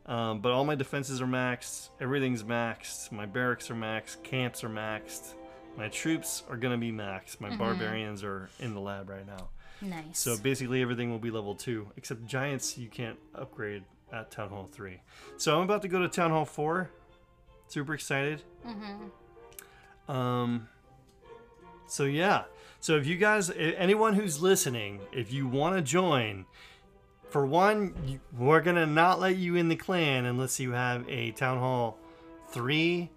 Um, 0.07 0.41
but 0.41 0.53
all 0.53 0.65
my 0.65 0.75
defenses 0.75 1.21
are 1.23 1.27
maxed. 1.27 1.91
Everything's 2.01 2.43
maxed. 2.43 3.13
My 3.13 3.27
barracks 3.27 3.71
are 3.71 3.75
maxed. 3.75 4.23
Camps 4.23 4.65
are 4.65 4.69
maxed. 4.69 5.35
My 5.77 5.89
troops 5.89 6.43
are 6.51 6.57
going 6.57 6.73
to 6.73 6.79
be 6.79 6.93
maxed. 6.93 7.37
Mm-hmm. 7.39 7.51
My 7.51 7.57
barbarians 7.57 8.25
are 8.25 8.51
in 8.59 8.75
the 8.75 8.81
lab 8.81 9.09
right 9.09 9.27
now. 9.27 9.49
nice. 9.81 10.19
So 10.19 10.37
basically 10.37 10.83
everything 10.83 11.11
will 11.11 11.19
be 11.19 11.31
level 11.31 11.55
2, 11.55 11.93
except 11.97 12.27
giants 12.27 12.77
you 12.77 12.89
can't 12.89 13.19
upgrade 13.35 13.85
at 14.13 14.31
Town 14.31 14.51
Hall 14.51 14.69
3. 14.71 15.01
So 15.39 15.57
I'm 15.57 15.63
about 15.63 15.83
to 15.83 15.89
go 15.89 16.01
to 16.01 16.09
Town 16.09 16.31
Hall 16.31 16.45
4. 16.45 16.91
Super 17.69 17.95
excited. 17.95 18.43
Mm-hmm. 18.67 20.11
Um 20.11 20.69
so 21.87 22.05
yeah. 22.05 22.45
So 22.81 22.97
if 22.97 23.07
you 23.07 23.17
guys 23.17 23.51
anyone 23.51 24.15
who's 24.15 24.43
listening, 24.43 25.01
if 25.13 25.33
you 25.33 25.47
want 25.47 25.77
to 25.77 25.83
join 25.83 26.45
for 27.33 27.47
one, 27.47 27.95
you, 28.07 28.21
we're 28.39 28.61
to 28.61 28.87
not 28.87 29.19
let 29.19 29.37
you 29.37 29.57
in 29.57 29.69
the 29.69 29.77
clan 29.77 30.27
unless 30.27 30.61
you 30.61 30.73
have 30.73 31.09
a 31.09 31.31
Town 31.33 31.59
Hall 31.59 31.99
3 32.51 33.11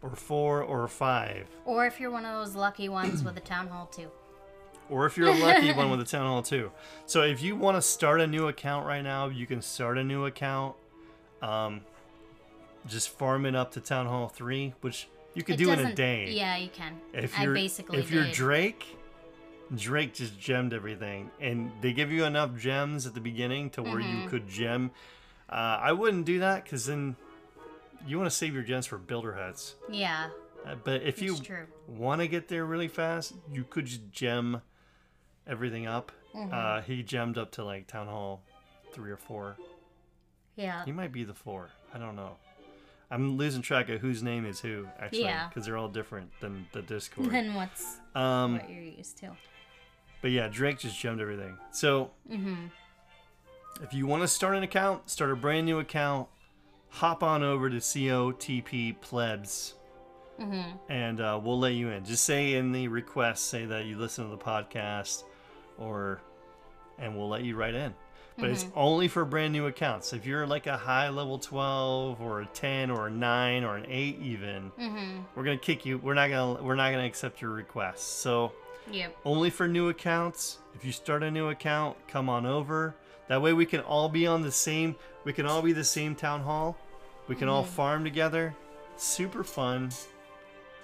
or 0.00 0.10
4 0.10 0.62
or 0.62 0.86
5. 0.86 1.46
or 1.64 1.84
if 1.84 1.98
you're 1.98 2.10
one 2.12 2.24
of 2.24 2.34
those 2.34 2.54
lucky 2.54 2.88
ones 2.88 3.24
with 3.24 3.36
a 3.36 3.40
town 3.40 3.66
hall 3.66 3.86
too. 3.86 4.08
or 4.88 5.06
if 5.06 5.16
you're 5.16 5.28
a 5.28 5.34
lucky 5.36 5.72
one 5.76 5.90
with 5.90 6.00
a 6.00 6.04
town 6.04 6.24
hall 6.26 6.40
too. 6.40 6.70
So 7.06 7.22
if 7.22 7.42
you 7.42 7.56
want 7.56 7.76
to 7.76 7.82
start 7.82 8.20
a 8.20 8.26
new 8.28 8.46
account 8.46 8.86
right 8.86 9.02
now, 9.02 9.28
you 9.28 9.46
can 9.46 9.60
start 9.60 9.98
a 9.98 10.04
new 10.04 10.24
account. 10.26 10.76
Um, 11.42 11.80
just 12.86 13.08
farm 13.10 13.44
it 13.44 13.56
up 13.56 13.72
to 13.72 13.80
town 13.80 14.06
hall 14.06 14.28
three, 14.28 14.72
which 14.82 15.08
you 15.34 15.42
could 15.42 15.60
It 15.60 15.64
do 15.64 15.72
in 15.72 15.80
a 15.80 15.94
day. 15.94 16.30
Yeah, 16.30 16.56
you 16.56 16.68
can. 16.68 17.00
If 17.12 17.38
you're 17.38 17.54
basically 17.54 17.98
if 17.98 18.10
you're. 18.10 18.30
Drake, 18.30 18.97
Drake 19.74 20.14
just 20.14 20.38
gemmed 20.38 20.72
everything, 20.72 21.30
and 21.40 21.70
they 21.80 21.92
give 21.92 22.10
you 22.10 22.24
enough 22.24 22.56
gems 22.56 23.06
at 23.06 23.14
the 23.14 23.20
beginning 23.20 23.70
to 23.70 23.82
where 23.82 23.96
Mm-hmm. 23.96 24.22
you 24.22 24.28
could 24.28 24.48
gem. 24.48 24.90
Uh, 25.48 25.78
I 25.80 25.92
wouldn't 25.92 26.24
do 26.26 26.38
that 26.40 26.64
because 26.64 26.86
then 26.86 27.16
you 28.06 28.18
want 28.18 28.30
to 28.30 28.36
save 28.36 28.54
your 28.54 28.62
gems 28.62 28.86
for 28.86 28.96
builder 28.98 29.34
huts. 29.34 29.74
yeah, 29.90 30.30
Uh, 30.66 30.74
but 30.84 31.02
if 31.02 31.20
you 31.20 31.36
want 31.86 32.20
to 32.20 32.28
get 32.28 32.48
there 32.48 32.64
really 32.64 32.88
fast, 32.88 33.34
you 33.52 33.64
could 33.64 33.86
just 33.86 34.10
gem 34.12 34.62
everything 35.46 35.86
up. 35.86 36.12
Mm-hmm. 36.34 36.50
Uh, 36.52 36.80
he 36.82 37.02
gemmed 37.02 37.36
up 37.38 37.52
to 37.52 37.64
like 37.64 37.86
town 37.86 38.06
hall 38.06 38.42
three 38.92 39.10
or 39.10 39.16
four. 39.16 39.56
Yeah. 40.56 40.84
He 40.84 40.92
might 40.92 41.12
be 41.12 41.24
the 41.24 41.34
four. 41.34 41.70
I 41.94 41.98
don't 41.98 42.16
know. 42.16 42.36
I'm 43.10 43.36
losing 43.38 43.62
track 43.62 43.88
of 43.88 44.00
whose 44.02 44.22
name 44.22 44.44
is 44.44 44.60
who 44.60 44.86
actually 44.98 45.22
Yeah. 45.22 45.48
because 45.48 45.64
they're 45.64 45.78
all 45.78 45.88
different 45.88 46.30
than 46.40 46.66
the 46.72 46.82
Discord. 46.82 47.30
Then 47.32 47.54
what's 47.54 47.96
um, 48.14 48.54
what 48.54 48.68
you're 48.70 48.82
used 48.82 49.16
to? 49.18 49.30
But 50.22 50.30
yeah, 50.30 50.48
Drake 50.48 50.78
just 50.78 50.98
gemmed 50.98 51.20
everything. 51.20 51.56
So 51.72 52.10
Mm-hmm. 52.30 52.66
if 53.82 53.92
you 53.94 54.06
want 54.06 54.22
to 54.22 54.28
start 54.28 54.56
an 54.56 54.62
account, 54.62 55.08
start 55.10 55.30
a 55.30 55.36
brand 55.36 55.66
new 55.66 55.78
account, 55.78 56.28
hop 56.90 57.22
on 57.22 57.42
over 57.42 57.68
to 57.70 57.76
COTP 57.76 59.00
Plebs. 59.00 59.74
Mm-hmm. 60.40 60.76
and 60.88 61.20
uh, 61.20 61.40
we'll 61.42 61.58
let 61.58 61.72
you 61.72 61.88
in. 61.88 62.04
Just 62.04 62.22
say 62.24 62.54
in 62.54 62.70
the 62.70 62.86
request, 62.86 63.46
say 63.48 63.64
that 63.66 63.86
you 63.86 63.98
listen 63.98 64.22
to 64.24 64.30
the 64.30 64.38
podcast, 64.38 65.24
or 65.78 66.20
and 66.96 67.16
we'll 67.18 67.28
let 67.28 67.42
you 67.42 67.56
right 67.56 67.74
in. 67.74 67.92
But 68.38 68.50
it's 68.50 68.64
only 68.76 69.08
for 69.08 69.24
brand 69.24 69.52
new 69.52 69.66
accounts. 69.66 70.12
If 70.12 70.24
you're 70.26 70.46
like 70.46 70.68
a 70.68 70.76
high 70.76 71.08
level 71.08 71.40
12 71.40 72.20
or 72.20 72.42
a 72.42 72.46
10 72.46 72.88
or 72.88 73.08
a 73.08 73.10
9 73.10 73.64
or 73.64 73.76
an 73.78 73.86
8 73.88 74.20
even, 74.22 74.70
Mm-hmm. 74.80 75.18
we're 75.34 75.42
gonna 75.42 75.58
kick 75.58 75.84
you. 75.84 75.98
We're 75.98 76.14
not 76.14 76.30
gonna 76.30 76.62
we're 76.62 76.76
not 76.76 76.92
gonna 76.92 77.04
accept 77.06 77.42
your 77.42 77.50
request. 77.50 78.20
So 78.20 78.52
Yep. 78.92 79.16
only 79.24 79.50
for 79.50 79.66
new 79.68 79.88
accounts. 79.88 80.58
If 80.74 80.84
you 80.84 80.92
start 80.92 81.22
a 81.22 81.30
new 81.30 81.48
account, 81.48 81.96
come 82.08 82.28
on 82.28 82.46
over. 82.46 82.94
That 83.28 83.42
way 83.42 83.52
we 83.52 83.66
can 83.66 83.80
all 83.80 84.08
be 84.08 84.26
on 84.26 84.42
the 84.42 84.52
same. 84.52 84.96
We 85.24 85.32
can 85.32 85.44
all 85.46 85.60
be 85.62 85.72
the 85.72 85.84
same 85.84 86.14
town 86.14 86.40
hall. 86.42 86.76
We 87.26 87.34
can 87.34 87.48
all 87.48 87.62
farm 87.64 88.04
together. 88.04 88.54
Super 88.96 89.44
fun. 89.44 89.90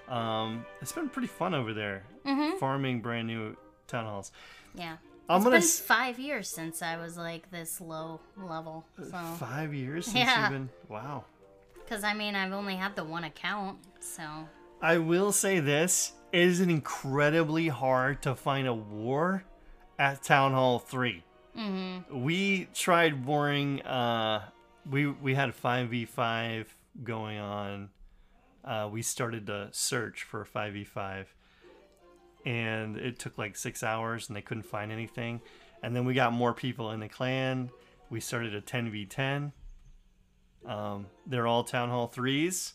Um, 0.08 0.66
it's 0.82 0.92
been 0.92 1.08
pretty 1.08 1.28
fun 1.28 1.54
over 1.54 1.72
there, 1.72 2.02
Mm-hmm. 2.26 2.58
farming 2.58 3.00
brand 3.00 3.26
new 3.26 3.56
town 3.86 4.04
halls. 4.04 4.32
Yeah. 4.74 4.96
I'm 5.28 5.36
It's 5.36 5.44
gonna 5.44 5.56
been 5.56 5.62
s- 5.62 5.80
five 5.80 6.18
years 6.18 6.48
since 6.50 6.82
I 6.82 6.98
was 6.98 7.16
like 7.16 7.50
this 7.50 7.80
low 7.80 8.20
level. 8.36 8.84
So, 8.98 9.16
five 9.38 9.72
years 9.72 10.04
since 10.04 10.16
Yeah. 10.18 10.42
you've 10.42 10.50
been. 10.50 10.68
Wow. 10.88 11.24
because 11.76 12.04
I 12.04 12.12
mean, 12.14 12.34
I've 12.34 12.52
only 12.52 12.76
had 12.76 12.94
the 12.96 13.04
one 13.04 13.24
account. 13.24 13.78
So, 14.00 14.22
I 14.82 14.98
will 14.98 15.32
say 15.32 15.60
this: 15.60 16.12
it 16.34 16.40
is 16.40 16.60
incredibly 16.60 17.68
hard 17.68 18.20
to 18.22 18.34
find 18.34 18.66
a 18.66 18.74
war 18.74 19.44
at 20.00 20.20
Town 20.24 20.52
Hall 20.52 20.80
3 20.80 21.22
mm-hmm. 21.56 22.24
We 22.24 22.68
tried 22.74 23.24
warring. 23.24 23.80
Uh, 23.82 24.48
we 24.90 25.06
we 25.06 25.34
had 25.34 25.54
five 25.54 25.90
v 25.90 26.04
five 26.04 26.74
going 27.04 27.38
on. 27.38 27.90
Uh, 28.64 28.88
we 28.90 29.00
started 29.00 29.46
to 29.46 29.68
search 29.70 30.24
for 30.24 30.44
five 30.44 30.72
v 30.72 30.82
five, 30.82 31.32
and 32.44 32.96
it 32.96 33.20
took 33.20 33.38
like 33.38 33.56
six 33.56 33.84
hours, 33.84 34.28
and 34.28 34.36
they 34.36 34.42
couldn't 34.42 34.64
find 34.64 34.90
anything. 34.90 35.40
And 35.84 35.94
then 35.94 36.04
we 36.04 36.14
got 36.14 36.32
more 36.32 36.52
people 36.52 36.90
in 36.90 36.98
the 36.98 37.08
clan. 37.08 37.70
We 38.10 38.18
started 38.18 38.56
a 38.56 38.60
ten 38.60 38.90
v 38.90 39.06
ten. 39.06 39.52
Um, 40.66 41.06
they're 41.26 41.46
all 41.46 41.62
town 41.62 41.90
hall 41.90 42.08
threes, 42.08 42.74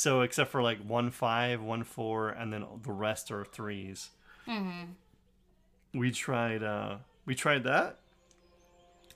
so 0.00 0.22
except 0.22 0.50
for 0.50 0.62
like 0.62 0.78
one 0.82 1.10
five, 1.10 1.60
one 1.60 1.84
four, 1.84 2.30
and 2.30 2.50
then 2.50 2.64
the 2.82 2.90
rest 2.90 3.30
are 3.30 3.44
threes. 3.44 4.08
Mm-hmm. 4.48 5.98
We 5.98 6.10
tried. 6.10 6.62
Uh, 6.62 6.96
we 7.26 7.34
tried 7.34 7.64
that, 7.64 7.98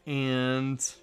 and 0.05 0.95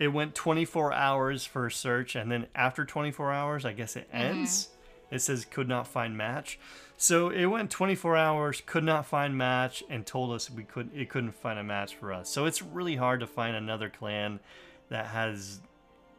it 0.00 0.08
went 0.08 0.34
24 0.34 0.92
hours 0.92 1.46
for 1.46 1.66
a 1.66 1.70
search 1.70 2.16
and 2.16 2.32
then 2.32 2.48
after 2.52 2.84
24 2.84 3.32
hours 3.32 3.64
i 3.64 3.72
guess 3.72 3.94
it 3.94 4.08
ends 4.12 4.70
it 5.08 5.20
says 5.20 5.44
could 5.44 5.68
not 5.68 5.86
find 5.86 6.16
match 6.16 6.58
so 6.96 7.28
it 7.30 7.46
went 7.46 7.70
24 7.70 8.16
hours 8.16 8.60
could 8.66 8.82
not 8.82 9.06
find 9.06 9.38
match 9.38 9.84
and 9.88 10.04
told 10.04 10.32
us 10.32 10.50
we 10.50 10.64
could 10.64 10.90
it 10.92 11.08
couldn't 11.08 11.30
find 11.30 11.60
a 11.60 11.62
match 11.62 11.94
for 11.94 12.12
us 12.12 12.28
so 12.28 12.44
it's 12.44 12.60
really 12.60 12.96
hard 12.96 13.20
to 13.20 13.26
find 13.26 13.54
another 13.54 13.88
clan 13.88 14.40
that 14.88 15.06
has 15.06 15.60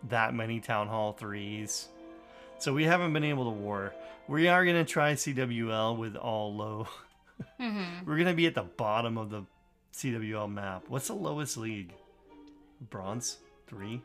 that 0.07 0.33
many 0.33 0.61
town 0.61 0.87
hall 0.87 1.11
threes 1.11 1.89
so 2.59 2.73
we 2.73 2.83
haven't 2.85 3.13
been 3.13 3.23
able 3.23 3.45
to 3.45 3.49
war 3.57 3.93
we 4.27 4.47
are 4.47 4.63
going 4.65 4.77
to 4.77 4.89
try 4.91 5.13
cwl 5.13 5.97
with 5.97 6.15
all 6.15 6.53
low 6.55 6.87
Mm-hmm. 7.59 8.05
we're 8.09 8.15
going 8.15 8.27
to 8.27 8.33
be 8.33 8.45
at 8.47 8.55
the 8.55 8.63
bottom 8.63 9.17
of 9.17 9.29
the 9.29 9.43
cwl 9.93 10.51
map 10.51 10.85
what's 10.87 11.07
the 11.07 11.13
lowest 11.13 11.57
league 11.57 11.91
bronze 12.89 13.37
three. 13.67 14.01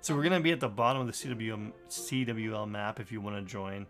So 0.00 0.16
we're 0.16 0.24
gonna 0.24 0.40
be 0.40 0.50
at 0.50 0.58
the 0.58 0.68
bottom 0.68 1.00
of 1.02 1.06
the 1.06 1.12
CWM, 1.12 1.70
CWL 1.88 2.68
map 2.68 2.98
if 2.98 3.12
you 3.12 3.20
want 3.20 3.36
to 3.36 3.42
join, 3.42 3.86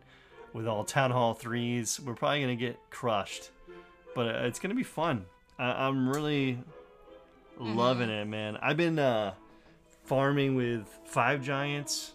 with 0.53 0.68
all 0.68 0.85
Town 0.85 1.11
Hall 1.11 1.33
threes. 1.33 1.99
We're 1.99 2.12
probably 2.14 2.43
gonna 2.43 2.55
get 2.57 2.78
crushed, 2.91 3.51
but 4.14 4.26
uh, 4.26 4.39
it's 4.41 4.59
gonna 4.59 4.74
be 4.74 4.83
fun. 4.83 5.24
I- 5.59 5.87
I'm 5.89 6.11
really 6.11 6.59
loving 7.59 8.11
it, 8.11 8.26
man. 8.26 8.59
I've 8.61 8.76
been 8.76 8.99
uh, 8.99 9.33
farming 10.05 10.55
with 10.55 10.87
five 11.07 11.43
giants. 11.43 12.12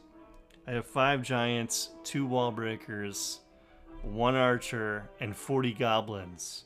I 0.68 0.72
have 0.72 0.86
five 0.86 1.22
giants, 1.22 1.89
two 2.03 2.26
wall 2.26 2.51
breakers, 2.51 3.39
one 4.03 4.36
archer, 4.36 5.09
and 5.20 5.36
40 5.36 5.74
goblins. 5.74 6.65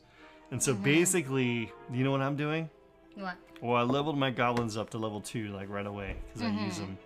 And 0.49 0.61
so 0.61 0.73
mm-hmm. 0.73 0.83
basically, 0.83 1.71
you 1.91 2.03
know 2.03 2.11
what 2.11 2.21
I'm 2.21 2.35
doing? 2.35 2.69
What? 3.15 3.35
Well, 3.61 3.77
I 3.77 3.83
leveled 3.83 4.17
my 4.17 4.31
goblins 4.31 4.75
up 4.75 4.89
to 4.91 4.97
level 4.97 5.21
two 5.21 5.49
like 5.49 5.69
right 5.69 5.85
away 5.85 6.15
because 6.27 6.41
I 6.41 6.45
mm-hmm. 6.45 6.65
use 6.65 6.79
them. 6.79 6.97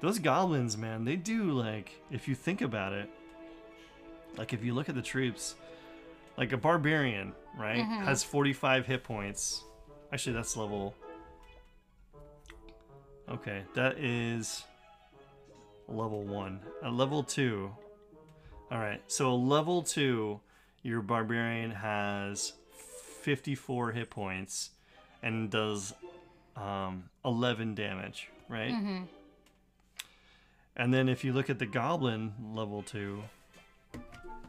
Those 0.00 0.18
goblins, 0.18 0.76
man, 0.76 1.04
they 1.04 1.16
do 1.16 1.50
like 1.52 1.92
if 2.10 2.28
you 2.28 2.34
think 2.34 2.60
about 2.60 2.92
it. 2.92 3.08
Like 4.36 4.52
if 4.52 4.62
you 4.62 4.74
look 4.74 4.88
at 4.88 4.94
the 4.94 5.02
troops, 5.02 5.54
like 6.36 6.52
a 6.52 6.56
barbarian, 6.58 7.32
right, 7.56 7.78
mm-hmm. 7.78 8.04
has 8.04 8.22
45 8.22 8.86
hit 8.86 9.02
points. 9.02 9.64
Actually, 10.12 10.34
that's 10.34 10.56
level 10.56 10.94
Okay, 13.28 13.62
that 13.74 13.98
is 13.98 14.64
level 15.88 16.22
one. 16.22 16.60
A 16.82 16.90
level 16.90 17.22
two. 17.22 17.70
All 18.70 18.78
right, 18.78 19.00
so 19.06 19.30
a 19.30 19.34
level 19.34 19.82
two, 19.82 20.40
your 20.82 21.00
barbarian 21.02 21.70
has 21.70 22.54
54 23.20 23.92
hit 23.92 24.10
points 24.10 24.70
and 25.22 25.50
does 25.50 25.94
um, 26.56 27.04
11 27.24 27.74
damage, 27.74 28.28
right? 28.48 28.72
Mm-hmm. 28.72 29.02
And 30.76 30.92
then 30.92 31.08
if 31.08 31.22
you 31.24 31.32
look 31.32 31.48
at 31.50 31.58
the 31.58 31.66
goblin 31.66 32.32
level 32.52 32.82
two, 32.82 33.22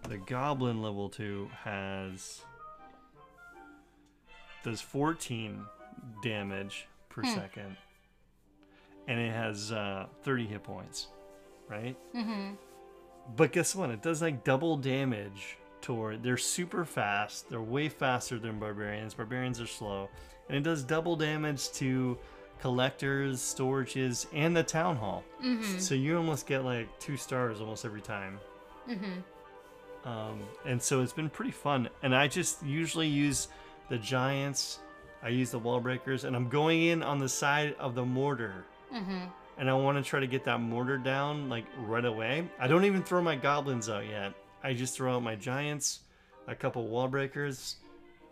the 0.08 0.18
goblin 0.18 0.82
level 0.82 1.10
two 1.10 1.50
has 1.64 2.42
does 4.64 4.82
14 4.82 5.62
damage 6.24 6.88
per 7.10 7.22
Hmm. 7.22 7.34
second, 7.36 7.78
and 9.08 9.20
it 9.20 9.32
has 9.32 9.72
uh, 9.72 10.08
30 10.24 10.48
hit 10.48 10.64
points, 10.64 11.08
right? 11.70 11.96
Mm-hmm. 12.16 12.54
But 13.36 13.52
guess 13.52 13.76
what? 13.76 13.90
It 13.90 14.02
does 14.02 14.22
like 14.22 14.44
double 14.44 14.78
damage 14.78 15.58
toward. 15.82 16.24
They're 16.24 16.38
super 16.38 16.86
fast. 16.86 17.50
They're 17.50 17.62
way 17.62 17.90
faster 17.90 18.40
than 18.40 18.60
barbarians. 18.60 19.14
Barbarians 19.14 19.60
are 19.62 19.68
slow, 19.68 20.10
and 20.48 20.58
it 20.58 20.64
does 20.64 20.84
double 20.84 21.16
damage 21.16 21.72
to 21.74 22.18
collectors, 22.60 23.40
storages, 23.40 24.28
and 24.34 24.56
the 24.56 24.64
town 24.64 24.96
hall. 24.96 25.24
Mm-hmm. 25.44 25.80
So 25.80 25.96
you 25.96 26.18
almost 26.18 26.48
get 26.48 26.64
like 26.64 26.88
two 27.00 27.18
stars 27.18 27.62
almost 27.62 27.86
every 27.86 28.02
time. 28.02 28.40
Mm-hmm. 28.90 30.10
Um, 30.10 30.40
and 30.66 30.82
so 30.82 31.02
it's 31.02 31.14
been 31.14 31.30
pretty 31.30 31.52
fun. 31.52 31.90
And 32.04 32.16
I 32.16 32.28
just 32.28 32.64
usually 32.64 33.08
use 33.08 33.48
the 33.90 33.98
giants. 33.98 34.80
I 35.24 35.30
use 35.30 35.50
the 35.50 35.60
wall 35.60 35.80
breakers, 35.80 36.24
and 36.24 36.36
I'm 36.36 36.48
going 36.50 36.84
in 36.84 37.02
on 37.02 37.18
the 37.18 37.30
side 37.30 37.76
of 37.80 37.96
the 37.96 38.06
mortar. 38.06 38.66
Mm-hmm. 38.94 39.26
And 39.58 39.70
I 39.70 39.74
want 39.74 39.98
to 39.98 40.04
try 40.04 40.20
to 40.20 40.28
get 40.28 40.44
that 40.46 40.60
mortar 40.60 40.98
down 40.98 41.48
like 41.50 41.66
right 41.80 42.04
away. 42.04 42.48
I 42.60 42.68
don't 42.68 42.86
even 42.86 43.04
throw 43.04 43.22
my 43.22 43.36
goblins 43.36 43.90
out 43.90 44.06
yet. 44.08 44.34
I 44.64 44.74
just 44.74 44.96
throw 44.96 45.16
out 45.16 45.24
my 45.24 45.36
giants, 45.36 46.00
a 46.48 46.56
couple 46.56 46.88
wall 46.88 47.08
breakers, 47.08 47.78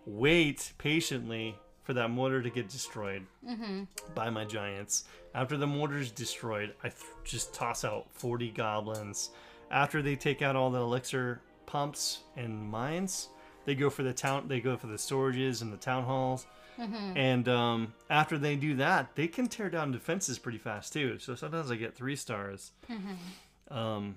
wait 0.05 0.73
patiently 0.77 1.55
for 1.83 1.93
that 1.93 2.09
mortar 2.09 2.41
to 2.41 2.49
get 2.49 2.69
destroyed 2.69 3.25
Mm-hmm. 3.47 3.83
by 4.15 4.29
my 4.29 4.45
giants. 4.45 5.05
After 5.35 5.57
the 5.57 5.67
mortar's 5.67 6.11
destroyed, 6.11 6.73
I 6.83 6.89
th- 6.89 7.01
just 7.23 7.53
toss 7.53 7.83
out 7.83 8.05
40 8.13 8.49
goblins. 8.51 9.29
After 9.71 10.01
they 10.01 10.15
take 10.15 10.41
out 10.41 10.55
all 10.55 10.69
the 10.71 10.79
elixir 10.79 11.41
pumps 11.65 12.19
and 12.37 12.69
mines, 12.69 13.29
they 13.65 13.75
go 13.75 13.89
for 13.89 14.03
the 14.03 14.13
town. 14.13 14.47
They 14.47 14.59
go 14.59 14.75
for 14.77 14.87
the 14.87 14.95
storages 14.95 15.61
and 15.61 15.71
the 15.73 15.77
town 15.77 16.03
halls. 16.03 16.45
Mm-hmm. 16.79 17.17
And 17.17 17.47
um, 17.47 17.93
after 18.09 18.37
they 18.37 18.55
do 18.55 18.75
that, 18.75 19.15
they 19.15 19.27
can 19.27 19.47
tear 19.47 19.69
down 19.69 19.91
defenses 19.91 20.39
pretty 20.39 20.57
fast 20.57 20.93
too. 20.93 21.19
So 21.19 21.35
sometimes 21.35 21.71
I 21.71 21.75
get 21.75 21.95
three 21.95 22.15
stars. 22.15 22.71
Mm-hmm. 22.89 23.73
Um, 23.77 24.15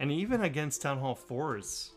and 0.00 0.12
even 0.12 0.42
against 0.42 0.82
Town 0.82 0.98
Hall 0.98 1.14
fours, 1.14 1.90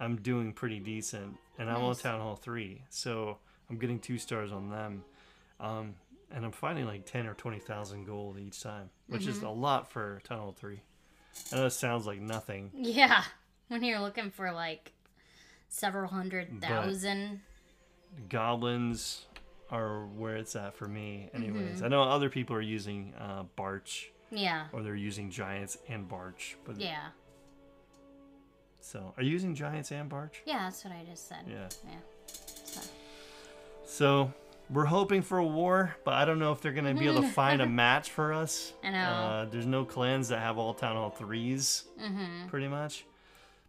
I'm 0.00 0.16
doing 0.16 0.52
pretty 0.52 0.78
decent. 0.80 1.36
And 1.58 1.70
I'm 1.70 1.82
on 1.82 1.94
Town 1.96 2.20
Hall 2.20 2.36
three, 2.36 2.82
so 2.88 3.38
I'm 3.70 3.76
getting 3.78 3.98
two 4.00 4.18
stars 4.18 4.52
on 4.52 4.70
them. 4.70 5.04
Um, 5.60 5.94
and 6.30 6.44
I'm 6.44 6.52
finding 6.52 6.86
like 6.86 7.04
ten 7.06 7.26
or 7.26 7.34
twenty 7.34 7.58
thousand 7.58 8.06
gold 8.06 8.38
each 8.38 8.62
time, 8.62 8.90
which 9.06 9.26
is 9.26 9.42
a 9.42 9.48
lot 9.50 9.90
for 9.92 10.20
Town 10.24 10.38
Hall 10.38 10.52
three. 10.58 10.80
I 11.52 11.56
know 11.56 11.66
it 11.66 11.70
sounds 11.70 12.06
like 12.06 12.20
nothing, 12.20 12.70
Yeah. 12.74 13.22
When 13.68 13.82
you're 13.84 14.00
looking 14.00 14.30
for 14.30 14.52
like 14.52 14.92
several 15.68 16.08
hundred 16.10 16.48
thousand. 16.48 16.60
But- 16.60 16.68
thousand. 16.68 17.40
Goblins 18.28 19.26
are 19.70 20.04
where 20.06 20.36
it's 20.36 20.54
at 20.56 20.74
for 20.74 20.86
me 20.88 21.30
anyways 21.34 21.76
Mm-hmm. 21.76 21.84
i 21.84 21.88
know 21.88 22.02
other 22.02 22.28
people 22.28 22.54
are 22.56 22.60
using 22.60 23.14
uh, 23.18 23.44
barch 23.56 24.10
Yeah. 24.30 24.66
or 24.72 24.82
they're 24.82 24.94
using 24.94 25.30
giants 25.30 25.78
and 25.88 26.08
barch 26.08 26.56
but 26.64 26.78
Yeah. 26.78 27.08
so 28.80 29.14
are 29.16 29.22
you 29.22 29.30
using 29.30 29.54
giants 29.54 29.90
and 29.92 30.08
barch 30.08 30.42
Yeah, 30.44 30.64
that's 30.64 30.84
what 30.84 30.92
I 30.92 31.04
just 31.08 31.28
said. 31.28 31.44
yeah 31.48 31.68
Yeah. 31.88 31.98
So. 32.64 32.80
so 33.84 34.32
we're 34.70 34.84
hoping 34.86 35.22
for 35.22 35.38
a 35.38 35.46
war 35.46 35.96
but 36.04 36.14
i 36.14 36.24
don't 36.24 36.38
know 36.38 36.52
if 36.52 36.60
they're 36.60 36.72
gonna 36.72 36.94
be 36.94 37.06
able 37.08 37.22
to 37.22 37.28
find 37.28 37.60
a 37.62 37.66
match 37.82 38.10
for 38.10 38.32
us 38.32 38.72
I 38.84 38.90
know. 38.90 38.98
uh, 38.98 39.44
there's 39.46 39.66
no 39.66 39.84
clans 39.84 40.28
that 40.28 40.38
have 40.40 40.58
all 40.58 40.74
town 40.74 40.96
hall 40.96 41.14
3s 41.18 41.84
Mm-hmm. 42.00 42.48
pretty 42.48 42.68
much 42.68 43.04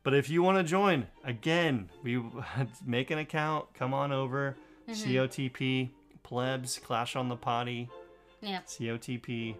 but 0.03 0.13
if 0.13 0.29
you 0.29 0.43
want 0.43 0.57
to 0.57 0.63
join 0.63 1.07
again 1.23 1.89
we 2.03 2.21
make 2.85 3.09
an 3.11 3.17
account 3.19 3.65
come 3.73 3.93
on 3.93 4.11
over 4.11 4.55
Mm-hmm. 4.87 5.11
cotp 5.11 5.89
plebs 6.23 6.77
clash 6.79 7.15
on 7.15 7.29
the 7.29 7.37
potty 7.37 7.89
Yep. 8.41 8.65
COTP. 8.67 9.55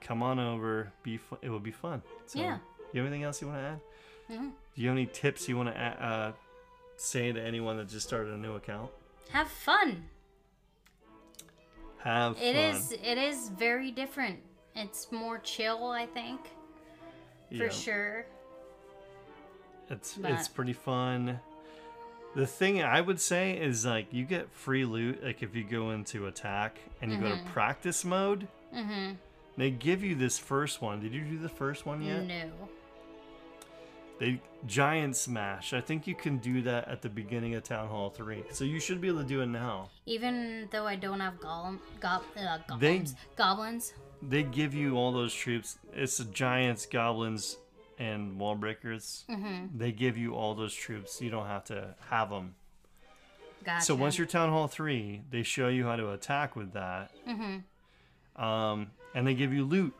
Come 0.00 0.22
on 0.22 0.38
over. 0.38 0.92
Be 1.02 1.16
fu- 1.16 1.38
it 1.42 1.48
will 1.50 1.58
be 1.58 1.72
fun. 1.72 2.00
So, 2.26 2.38
Yeah. 2.38 2.58
You 2.92 3.00
have 3.00 3.06
anything 3.08 3.24
else 3.24 3.42
you 3.42 3.48
want 3.48 3.58
to 3.58 3.64
add? 3.64 3.80
Mhm. 4.30 4.52
Do 4.76 4.80
you 4.82 4.86
have 4.88 4.96
any 4.96 5.06
tips 5.06 5.48
you 5.48 5.56
want 5.56 5.74
to 5.74 5.76
uh, 5.76 6.32
say 6.96 7.32
to 7.32 7.40
anyone 7.42 7.76
that 7.78 7.88
just 7.88 8.06
started 8.06 8.32
a 8.34 8.36
new 8.36 8.54
account? 8.54 8.92
Have 9.30 9.48
fun. 9.48 10.04
Have 11.98 12.36
It 12.40 12.54
fun. 12.54 12.76
is. 12.76 12.92
It 12.92 13.18
is 13.18 13.48
very 13.48 13.90
different. 13.90 14.38
It's 14.76 15.10
more 15.10 15.38
chill, 15.38 15.86
I 15.88 16.06
think, 16.06 16.40
for 17.50 17.64
Yeah. 17.64 17.68
sure. 17.70 18.26
It's 19.90 20.14
but- 20.14 20.30
it's 20.32 20.48
pretty 20.48 20.72
fun. 20.72 21.40
The 22.34 22.46
thing 22.46 22.82
I 22.82 23.00
would 23.00 23.18
say 23.20 23.52
is 23.58 23.86
like 23.86 24.12
you 24.12 24.24
get 24.24 24.52
free 24.52 24.84
loot 24.84 25.24
like 25.24 25.42
if 25.42 25.54
you 25.56 25.64
go 25.64 25.92
into 25.92 26.26
attack 26.26 26.76
and 27.00 27.10
you 27.10 27.18
go 27.18 27.30
to 27.34 27.42
practice 27.52 28.04
mode. 28.04 28.46
Mm-hmm. 28.74 29.12
They 29.56 29.70
give 29.70 30.04
you 30.04 30.14
this 30.14 30.38
first 30.38 30.82
one. 30.82 31.00
Did 31.00 31.14
you 31.14 31.22
do 31.22 31.38
the 31.38 31.48
first 31.48 31.86
one 31.86 32.02
yet? 32.02 32.26
No. 32.26 32.50
They 34.18 34.40
giant 34.66 35.16
smash. 35.16 35.72
I 35.74 35.80
think 35.80 36.06
you 36.06 36.14
can 36.14 36.38
do 36.38 36.62
that 36.62 36.88
at 36.88 37.02
the 37.02 37.08
beginning 37.08 37.54
of 37.54 37.62
Town 37.64 37.88
Hall 37.88 38.08
3. 38.10 38.44
So 38.50 38.64
you 38.64 38.80
should 38.80 39.00
be 39.00 39.08
able 39.08 39.22
to 39.22 39.28
do 39.28 39.42
it 39.42 39.46
now. 39.46 39.88
Even 40.06 40.68
though 40.70 40.86
I 40.86 40.96
don't 40.96 41.20
have 41.20 41.40
golem, 41.40 41.78
go, 42.00 42.20
uh, 42.36 42.58
They- 42.78 43.04
goblins. 43.36 43.92
they 44.22 44.42
give 44.42 44.74
you 44.74 44.96
all 44.96 45.12
those 45.12 45.34
troops. 45.34 45.78
It's 45.94 46.16
the 46.18 46.24
giants, 46.24 46.86
goblins, 46.86 47.58
and 47.98 48.38
wall 48.38 48.54
breakers. 48.54 49.24
Mm-hmm. 49.28 49.78
They 49.78 49.92
give 49.92 50.16
you 50.16 50.34
all 50.34 50.54
those 50.54 50.74
troops. 50.74 51.20
You 51.20 51.30
don't 51.30 51.46
have 51.46 51.64
to 51.64 51.94
have 52.10 52.30
them. 52.30 52.54
Gotcha. 53.64 53.84
So 53.84 53.94
once 53.94 54.16
you're 54.18 54.26
town 54.26 54.50
hall 54.50 54.68
three, 54.68 55.22
they 55.30 55.42
show 55.42 55.68
you 55.68 55.84
how 55.84 55.96
to 55.96 56.12
attack 56.12 56.54
with 56.54 56.72
that. 56.74 57.10
Mm-hmm. 57.28 58.42
Um, 58.42 58.88
and 59.14 59.26
they 59.26 59.34
give 59.34 59.52
you 59.52 59.64
loot, 59.64 59.94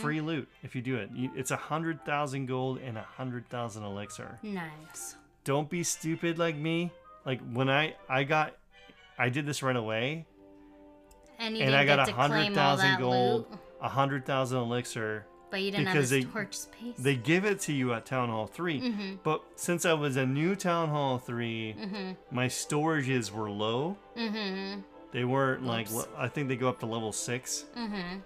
free 0.00 0.20
loot 0.20 0.48
if 0.62 0.74
you 0.74 0.82
do 0.82 0.96
it. 0.96 1.08
It's 1.14 1.50
a 1.50 1.56
hundred 1.56 2.04
thousand 2.04 2.46
gold 2.46 2.78
and 2.84 2.98
a 2.98 3.02
hundred 3.02 3.48
thousand 3.48 3.84
elixir. 3.84 4.38
Nice. 4.42 5.16
Don't 5.44 5.70
be 5.70 5.82
stupid 5.82 6.38
like 6.38 6.56
me. 6.56 6.90
Like 7.24 7.40
when 7.52 7.70
I 7.70 7.94
I 8.08 8.24
got, 8.24 8.54
I 9.18 9.28
did 9.28 9.46
this 9.46 9.62
right 9.62 9.76
away, 9.76 10.26
And 11.38 11.56
you 11.56 11.62
and 11.62 11.70
didn't 11.70 11.74
I 11.74 11.84
got 11.84 12.08
a 12.08 12.12
hundred 12.12 12.52
thousand 12.54 12.98
gold, 12.98 13.46
a 13.80 13.88
hundred 13.88 14.26
thousand 14.26 14.58
elixir. 14.58 15.24
But 15.52 15.62
you 15.62 15.70
didn't 15.70 15.84
because 15.86 16.10
have 16.10 16.18
they- 16.18 16.24
the 16.24 16.30
storage 16.30 16.54
space. 16.56 16.96
They 16.98 17.14
give 17.14 17.44
it 17.44 17.60
to 17.60 17.72
you 17.72 17.92
at 17.92 18.04
Town 18.06 18.28
Hall 18.30 18.48
3. 18.48 18.80
Mhm. 18.80 19.18
But 19.22 19.42
since 19.54 19.84
I 19.86 19.92
was 19.92 20.16
a 20.16 20.26
new 20.26 20.56
Town 20.56 20.88
Hall 20.88 21.18
3, 21.18 21.76
Mhm. 21.78 22.16
my 22.32 22.46
storages 22.48 23.30
were 23.30 23.48
low. 23.50 23.96
Mm-hmm. 24.16 24.80
They 25.12 25.24
weren't 25.24 25.64
like, 25.64 25.86
Oops. 25.86 25.94
le- 25.94 26.08
I 26.18 26.26
think 26.26 26.48
they 26.48 26.56
go 26.56 26.68
up 26.68 26.80
to 26.80 26.86
level 26.86 27.12
6. 27.12 27.66
Mm-hmm. 27.78 28.18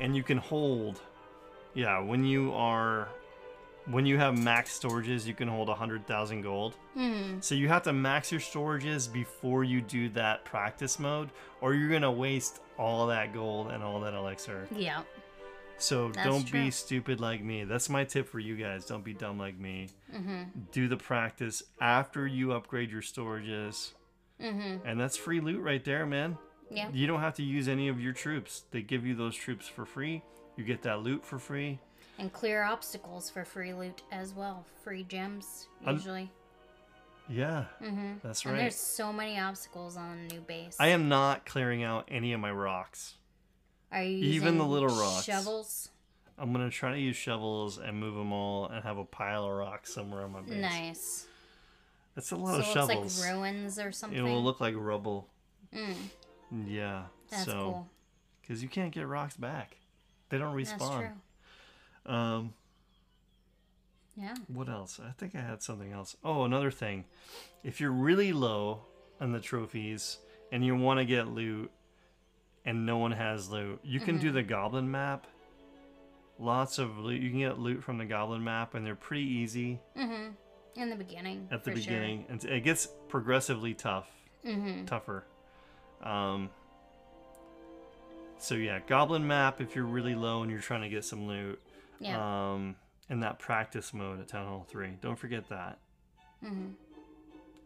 And 0.00 0.14
you 0.14 0.22
can 0.22 0.38
hold, 0.38 1.00
yeah, 1.74 1.98
when 2.00 2.24
you 2.24 2.52
are, 2.52 3.08
when 3.86 4.06
you 4.06 4.16
have 4.18 4.38
max 4.38 4.78
storages, 4.78 5.26
you 5.26 5.34
can 5.34 5.48
hold 5.48 5.68
100,000 5.68 6.42
gold. 6.42 6.76
Mm-hmm. 6.96 7.40
So 7.40 7.54
you 7.54 7.66
have 7.68 7.82
to 7.84 7.92
max 7.92 8.30
your 8.30 8.40
storages 8.40 9.12
before 9.12 9.64
you 9.64 9.80
do 9.80 10.08
that 10.10 10.44
practice 10.44 10.98
mode, 11.00 11.30
or 11.60 11.74
you're 11.74 11.88
going 11.88 12.02
to 12.02 12.10
waste 12.10 12.60
all 12.78 13.06
that 13.08 13.32
gold 13.32 13.70
and 13.72 13.82
all 13.82 13.98
that 14.00 14.14
elixir. 14.14 14.68
Yeah. 14.70 15.02
So 15.78 16.10
That's 16.10 16.26
don't 16.26 16.50
be 16.50 16.70
stupid 16.70 17.20
like 17.20 17.42
me. 17.42 17.64
That's 17.64 17.88
my 17.88 18.04
tip 18.04 18.28
for 18.28 18.38
you 18.38 18.56
guys. 18.56 18.86
Don't 18.86 19.04
be 19.04 19.14
dumb 19.14 19.38
like 19.38 19.58
me. 19.58 19.88
Mm-hmm. 20.14 20.42
Do 20.70 20.88
the 20.88 20.96
practice 20.96 21.62
after 21.80 22.26
you 22.26 22.52
upgrade 22.52 22.90
your 22.90 23.02
storages. 23.02 23.92
Mm-hmm. 24.40 24.86
And 24.86 25.00
that's 25.00 25.16
free 25.16 25.40
loot 25.40 25.60
right 25.60 25.84
there, 25.84 26.06
man. 26.06 26.38
Yeah. 26.70 26.88
You 26.92 27.06
don't 27.06 27.20
have 27.20 27.34
to 27.34 27.42
use 27.42 27.68
any 27.68 27.88
of 27.88 28.00
your 28.00 28.12
troops. 28.12 28.64
They 28.70 28.82
give 28.82 29.04
you 29.04 29.14
those 29.14 29.34
troops 29.34 29.68
for 29.68 29.84
free. 29.84 30.22
You 30.56 30.64
get 30.64 30.82
that 30.82 31.00
loot 31.00 31.24
for 31.24 31.38
free. 31.38 31.78
And 32.18 32.32
clear 32.32 32.62
obstacles 32.62 33.28
for 33.30 33.44
free 33.44 33.74
loot 33.74 34.02
as 34.12 34.34
well. 34.34 34.64
Free 34.82 35.04
gems 35.04 35.68
usually. 35.86 36.30
Yeah, 37.28 37.64
mm-hmm. 37.82 38.14
that's 38.22 38.44
And 38.44 38.58
there's 38.58 38.76
so 38.76 39.12
many 39.12 39.38
obstacles 39.38 39.96
on 39.96 40.10
a 40.10 40.34
new 40.34 40.40
base. 40.40 40.76
I 40.78 40.88
am 40.88 41.08
not 41.08 41.46
clearing 41.46 41.82
out 41.82 42.08
any 42.10 42.32
of 42.32 42.40
my 42.40 42.50
rocks. 42.50 43.14
Are 43.92 44.02
you 44.02 44.16
even 44.32 44.58
the 44.58 44.64
little 44.64 44.88
rocks. 44.88 45.24
Shovels. 45.24 45.88
I'm 46.38 46.52
going 46.52 46.68
to 46.68 46.74
try 46.74 46.92
to 46.92 46.98
use 46.98 47.14
shovels 47.16 47.78
and 47.78 48.00
move 48.00 48.14
them 48.14 48.32
all 48.32 48.66
and 48.66 48.82
have 48.82 48.98
a 48.98 49.04
pile 49.04 49.44
of 49.44 49.52
rocks 49.52 49.92
somewhere 49.92 50.22
on 50.22 50.32
my 50.32 50.40
base. 50.40 50.56
Nice. 50.60 51.26
That's 52.14 52.30
a 52.32 52.36
lot 52.36 52.54
so 52.54 52.54
of 52.54 52.60
it 52.60 52.64
looks 52.64 52.72
shovels. 52.72 53.20
like 53.20 53.30
ruins 53.32 53.78
or 53.78 53.92
something. 53.92 54.18
it 54.18 54.22
will 54.22 54.42
look 54.42 54.60
like 54.60 54.74
rubble. 54.76 55.28
Mm. 55.74 55.94
Yeah. 56.66 57.04
That's 57.30 57.44
so, 57.44 57.52
cool. 57.52 57.88
because 58.40 58.62
you 58.62 58.68
can't 58.68 58.92
get 58.92 59.06
rocks 59.06 59.36
back, 59.36 59.76
they 60.30 60.38
don't 60.38 60.54
respawn. 60.56 60.78
That's 60.78 60.90
true. 60.90 62.14
Um, 62.14 62.54
Yeah. 64.16 64.34
what 64.48 64.68
else? 64.68 65.00
I 65.06 65.12
think 65.12 65.34
I 65.34 65.40
had 65.40 65.62
something 65.62 65.92
else. 65.92 66.16
Oh, 66.24 66.44
another 66.44 66.70
thing. 66.70 67.04
If 67.62 67.80
you're 67.80 67.92
really 67.92 68.32
low 68.32 68.80
on 69.20 69.32
the 69.32 69.40
trophies 69.40 70.18
and 70.50 70.64
you 70.64 70.76
want 70.76 70.98
to 70.98 71.04
get 71.04 71.28
loot 71.28 71.70
and 72.64 72.86
no 72.86 72.98
one 72.98 73.12
has 73.12 73.50
loot, 73.50 73.80
you 73.82 73.98
can 74.00 74.14
Mm-hmm. 74.16 74.22
do 74.26 74.32
the 74.32 74.42
goblin 74.42 74.90
map. 74.90 75.26
Lots 76.38 76.78
of 76.78 76.98
loot. 76.98 77.20
You 77.22 77.30
can 77.30 77.38
get 77.40 77.58
loot 77.58 77.82
from 77.84 77.98
the 77.98 78.04
goblin 78.04 78.42
map 78.42 78.74
and 78.74 78.84
they're 78.86 78.94
pretty 78.96 79.24
easy 79.24 79.80
Mm-hmm. 79.96 80.30
In 80.80 80.90
the 80.90 80.96
beginning. 80.96 81.48
at 81.50 81.64
the 81.64 81.70
beginning. 81.72 82.24
And 82.28 82.42
it 82.44 82.64
gets 82.64 82.88
progressively 83.08 83.74
tough, 83.74 84.08
Mm-hmm. 84.46 84.86
tougher. 84.86 85.24
Um, 86.02 86.50
so 88.38 88.54
yeah, 88.54 88.80
goblin 88.86 89.26
map 89.26 89.60
if 89.60 89.76
you're 89.76 89.84
really 89.84 90.14
low 90.14 90.42
and 90.42 90.50
you're 90.50 90.60
trying 90.60 90.82
to 90.82 90.88
get 90.88 91.04
some 91.04 91.26
loot. 91.26 91.60
Yeah. 92.00 92.52
Um, 92.52 92.76
in 93.10 93.20
that 93.20 93.38
practice 93.38 93.92
mode 93.94 94.20
at 94.20 94.28
Town 94.28 94.46
Hall 94.46 94.66
3. 94.68 94.96
Don't 95.00 95.18
forget 95.18 95.48
that. 95.50 95.78
mm-hmm. 96.44 96.68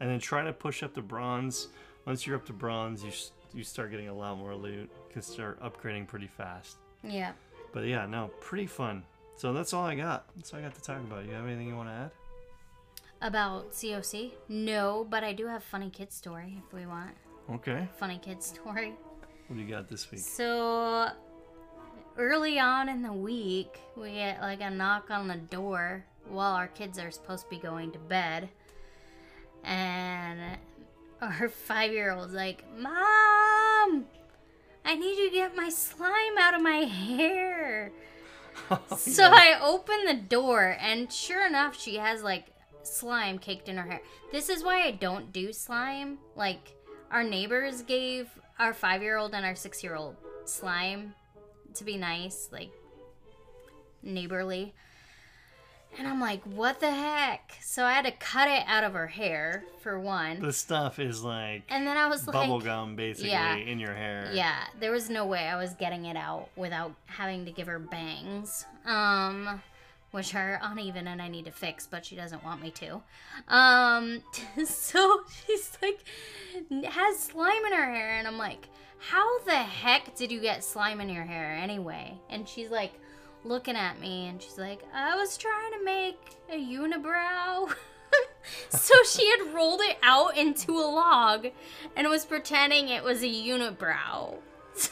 And 0.01 0.11
then 0.11 0.19
try 0.19 0.45
to 0.45 0.53
push 0.53 0.83
up 0.83 0.93
to 0.95 1.03
bronze. 1.03 1.69
Once 2.05 2.27
you're 2.27 2.37
up 2.37 2.45
to 2.47 2.53
bronze, 2.53 3.03
you 3.03 3.11
you 3.57 3.65
start 3.65 3.91
getting 3.91 4.09
a 4.09 4.15
lot 4.15 4.39
more 4.39 4.55
loot. 4.55 4.91
You 5.09 5.13
can 5.13 5.23
start 5.23 5.61
upgrading 5.63 6.07
pretty 6.07 6.27
fast. 6.27 6.77
Yeah. 7.03 7.33
But 7.73 7.87
yeah, 7.87 8.07
no, 8.07 8.31
pretty 8.41 8.67
fun. 8.67 9.03
So 9.37 9.53
that's 9.53 9.73
all 9.73 9.85
I 9.85 9.95
got. 9.95 10.27
That's 10.37 10.53
all 10.53 10.61
I 10.61 10.63
got 10.63 10.75
to 10.75 10.83
talk 10.83 10.99
about. 10.99 11.25
You 11.27 11.33
have 11.33 11.47
anything 11.47 11.69
you 11.69 11.77
want 11.77 11.89
to 11.89 11.95
add? 11.95 12.11
About 13.23 13.73
COC? 13.73 14.33
No, 14.49 15.07
but 15.09 15.25
I 15.25 15.33
do 15.33 15.47
have 15.47 15.63
funny 15.63 15.91
kid 15.91 16.13
story 16.13 16.63
if 16.67 16.73
we 16.73 16.87
want. 16.87 17.13
Okay. 17.51 17.89
Funny 17.99 18.19
kid 18.23 18.43
story. 18.43 18.95
What 19.47 19.57
do 19.57 19.63
you 19.63 19.69
got 19.69 19.89
this 19.89 20.11
week? 20.11 20.21
So 20.21 21.09
early 22.19 22.59
on 22.59 22.89
in 22.89 23.03
the 23.03 23.13
week, 23.13 23.79
we 23.97 24.13
get 24.13 24.41
like 24.41 24.61
a 24.61 24.71
knock 24.71 25.11
on 25.11 25.29
the 25.29 25.37
door 25.37 26.05
while 26.29 26.55
our 26.55 26.69
kids 26.69 26.99
are 26.99 27.11
supposed 27.11 27.45
to 27.45 27.51
be 27.51 27.59
going 27.59 27.93
to 27.93 27.99
bed. 27.99 28.49
And 29.65 30.59
our 31.21 31.49
five 31.67 31.93
year 31.93 32.13
old's 32.13 32.35
like, 32.35 32.65
Mom, 32.77 32.95
I 34.85 34.95
need 34.95 35.19
you 35.19 35.31
to 35.31 35.35
get 35.35 35.57
my 35.57 35.69
slime 35.69 36.39
out 36.39 36.55
of 36.55 36.63
my 36.63 36.85
hair. 36.85 37.93
Oh, 38.71 38.97
so 38.97 39.23
I 39.23 39.61
open 39.63 40.07
the 40.07 40.15
door, 40.15 40.79
and 40.81 41.13
sure 41.13 41.47
enough, 41.47 41.79
she 41.79 41.97
has 41.97 42.23
like 42.23 42.47
slime 42.83 43.39
caked 43.39 43.69
in 43.69 43.77
her 43.77 43.89
hair. 43.89 44.01
This 44.33 44.49
is 44.49 44.65
why 44.65 44.83
I 44.83 44.93
don't 44.93 45.31
do 45.31 45.53
slime. 45.53 46.19
Like, 46.35 46.75
our 47.11 47.23
neighbors 47.23 47.83
gave 47.83 48.31
our 48.59 48.73
five 48.73 49.03
year 49.03 49.19
old 49.19 49.35
and 49.35 49.45
our 49.45 49.55
six 49.55 49.85
year 49.85 49.95
old 49.95 50.17
slime 50.47 51.15
to 51.75 51.85
be 51.85 51.99
nice, 51.99 52.49
like 52.51 52.71
neighborly. 54.03 54.75
And 55.99 56.07
I'm 56.07 56.21
like, 56.21 56.43
what 56.45 56.81
the 56.81 56.91
heck? 56.91 57.55
So 57.63 57.85
I 57.85 57.93
had 57.93 58.05
to 58.05 58.11
cut 58.13 58.49
it 58.49 58.65
out 58.67 58.85
of 58.85 58.93
her 58.93 59.07
hair, 59.07 59.65
for 59.83 59.99
one. 59.99 60.41
The 60.41 60.53
stuff 60.53 60.99
is 60.99 61.23
like 61.23 61.63
And 61.71 61.87
then 61.87 61.97
I 61.97 62.07
was 62.09 62.27
like, 62.27 62.35
bubble 62.35 62.61
gum 62.61 62.97
basically 62.97 63.31
Yeah. 63.31 63.55
in 63.57 63.79
your 63.79 63.95
hair. 63.95 64.31
yeah, 64.33 64.65
there 64.79 64.93
was 64.93 65.09
no 65.09 65.25
way 65.25 65.47
I 65.47 65.57
was 65.57 65.73
getting 65.75 66.05
it 66.05 66.17
out 66.17 66.49
without 66.57 66.93
having 67.07 67.45
to 67.47 67.51
give 67.51 67.67
her 67.67 67.79
bangs. 67.79 68.67
Um 68.85 69.63
which 70.13 70.35
are 70.35 70.59
uneven 70.63 71.09
and 71.09 71.21
I 71.21 71.29
need 71.29 71.45
to 71.47 71.51
fix, 71.51 71.87
but 71.87 72.05
she 72.07 72.17
doesn't 72.17 72.43
want 72.45 72.63
me 72.63 72.71
to. 72.73 73.03
Um 73.49 74.23
so 74.67 75.21
she's 75.47 75.77
like 75.83 76.01
has 76.93 77.19
slime 77.19 77.65
in 77.67 77.73
her 77.73 77.85
hair 77.95 78.17
and 78.19 78.27
I'm 78.27 78.39
like, 78.39 78.69
"How 78.99 79.41
the 79.41 79.55
heck 79.57 80.15
did 80.17 80.31
you 80.33 80.41
get 80.41 80.63
slime 80.65 81.01
in 81.01 81.09
your 81.09 81.25
hair 81.25 81.53
anyway?" 81.55 82.19
And 82.31 82.49
she's 82.49 82.71
like 82.71 82.93
looking 83.47 83.77
at 83.77 84.01
me 84.01 84.29
and 84.29 84.43
she's 84.43 84.59
like, 84.59 84.83
"I 84.93 85.17
was 85.17 85.37
trying 85.37 85.73
to 85.73 85.85
make 85.85 86.37
a 86.51 86.57
unibrow." 86.57 87.75
so 88.69 88.95
she 89.05 89.29
had 89.31 89.55
rolled 89.55 89.81
it 89.83 89.97
out 90.03 90.37
into 90.37 90.73
a 90.73 90.89
log 90.89 91.49
and 91.97 92.09
was 92.09 92.25
pretending 92.25 92.89
it 92.89 93.03
was 93.03 93.23
a 93.23 93.27
unibrow. 93.27 94.37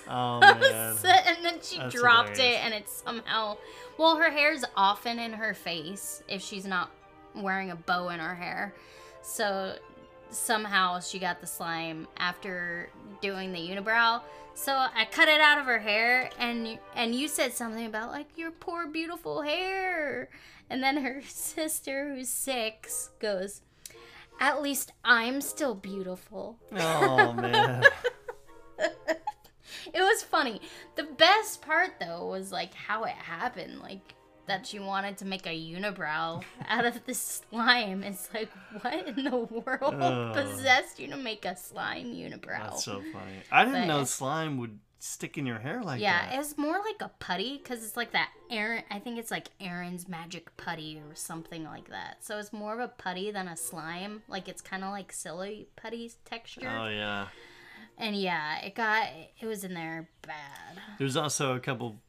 Oh 0.08 0.40
man. 0.40 0.96
and 1.04 1.44
then 1.44 1.58
she 1.60 1.76
That's 1.76 1.94
dropped 1.94 2.38
it 2.38 2.64
and 2.64 2.72
it's 2.72 3.02
somehow 3.02 3.58
well 3.98 4.16
her 4.16 4.30
hair's 4.30 4.64
often 4.74 5.18
in 5.18 5.34
her 5.34 5.52
face 5.52 6.22
if 6.26 6.40
she's 6.40 6.64
not 6.64 6.90
wearing 7.34 7.70
a 7.70 7.76
bow 7.76 8.08
in 8.08 8.18
her 8.18 8.34
hair 8.34 8.74
so 9.20 9.76
somehow 10.30 11.00
she 11.00 11.18
got 11.18 11.42
the 11.42 11.46
slime 11.46 12.08
after 12.16 12.88
doing 13.20 13.52
the 13.52 13.58
unibrow 13.58 14.22
so 14.54 14.72
i 14.72 15.04
cut 15.10 15.28
it 15.28 15.40
out 15.40 15.58
of 15.58 15.66
her 15.66 15.78
hair 15.78 16.30
and 16.38 16.78
and 16.94 17.14
you 17.14 17.28
said 17.28 17.52
something 17.52 17.86
about 17.86 18.10
like 18.10 18.28
your 18.36 18.50
poor 18.50 18.86
beautiful 18.86 19.42
hair 19.42 20.28
and 20.70 20.82
then 20.82 20.96
her 20.98 21.20
sister 21.28 22.14
who's 22.14 22.28
six 22.28 23.10
goes 23.20 23.62
at 24.40 24.62
least 24.62 24.92
i'm 25.04 25.40
still 25.40 25.74
beautiful 25.74 26.58
oh 26.72 27.32
man. 27.36 27.82
It 29.92 30.00
was 30.00 30.22
funny. 30.22 30.60
The 30.96 31.04
best 31.04 31.62
part 31.62 32.00
though 32.00 32.26
was 32.26 32.50
like 32.50 32.74
how 32.74 33.04
it 33.04 33.12
happened. 33.12 33.80
Like 33.80 34.14
that 34.46 34.66
she 34.66 34.78
wanted 34.78 35.16
to 35.18 35.24
make 35.24 35.46
a 35.46 35.50
unibrow 35.50 36.42
out 36.68 36.84
of 36.84 37.04
this 37.06 37.42
slime. 37.50 38.02
It's 38.02 38.28
like 38.34 38.50
what 38.80 39.08
in 39.08 39.24
the 39.24 39.36
world 39.36 39.94
Ugh. 40.00 40.34
possessed 40.34 40.98
you 41.00 41.08
to 41.08 41.16
make 41.16 41.44
a 41.44 41.56
slime 41.56 42.06
unibrow? 42.14 42.58
That's 42.62 42.84
so 42.84 43.02
funny. 43.12 43.36
I 43.50 43.64
didn't 43.64 43.82
But- 43.82 43.86
know 43.86 44.04
slime 44.04 44.58
would 44.58 44.78
stick 44.98 45.36
in 45.36 45.44
your 45.44 45.58
hair 45.58 45.82
like 45.82 46.00
yeah, 46.00 46.22
that. 46.26 46.32
Yeah, 46.34 46.40
it's 46.40 46.56
more 46.56 46.78
like 46.78 46.96
a 47.02 47.10
putty 47.18 47.58
because 47.58 47.84
it's 47.84 47.96
like 47.96 48.12
that 48.12 48.30
Aaron. 48.50 48.84
I 48.90 48.98
think 48.98 49.18
it's 49.18 49.30
like 49.30 49.48
Aaron's 49.60 50.08
magic 50.08 50.56
putty 50.56 50.96
or 51.06 51.14
something 51.14 51.64
like 51.64 51.90
that. 51.90 52.24
So 52.24 52.38
it's 52.38 52.52
more 52.54 52.72
of 52.72 52.80
a 52.80 52.88
putty 52.88 53.30
than 53.30 53.46
a 53.48 53.56
slime. 53.56 54.22
Like 54.28 54.48
it's 54.48 54.62
kind 54.62 54.82
of 54.82 54.90
like 54.92 55.12
silly 55.12 55.68
putty 55.76 56.10
texture. 56.24 56.68
Oh 56.68 56.88
yeah. 56.88 57.26
and 57.98 58.16
yeah, 58.16 58.60
it 58.64 58.74
got 58.74 59.08
it 59.40 59.46
was 59.46 59.62
in 59.62 59.74
there 59.74 60.08
bad. 60.26 60.80
There's 60.98 61.16
also 61.18 61.54
a 61.54 61.60
couple 61.60 62.00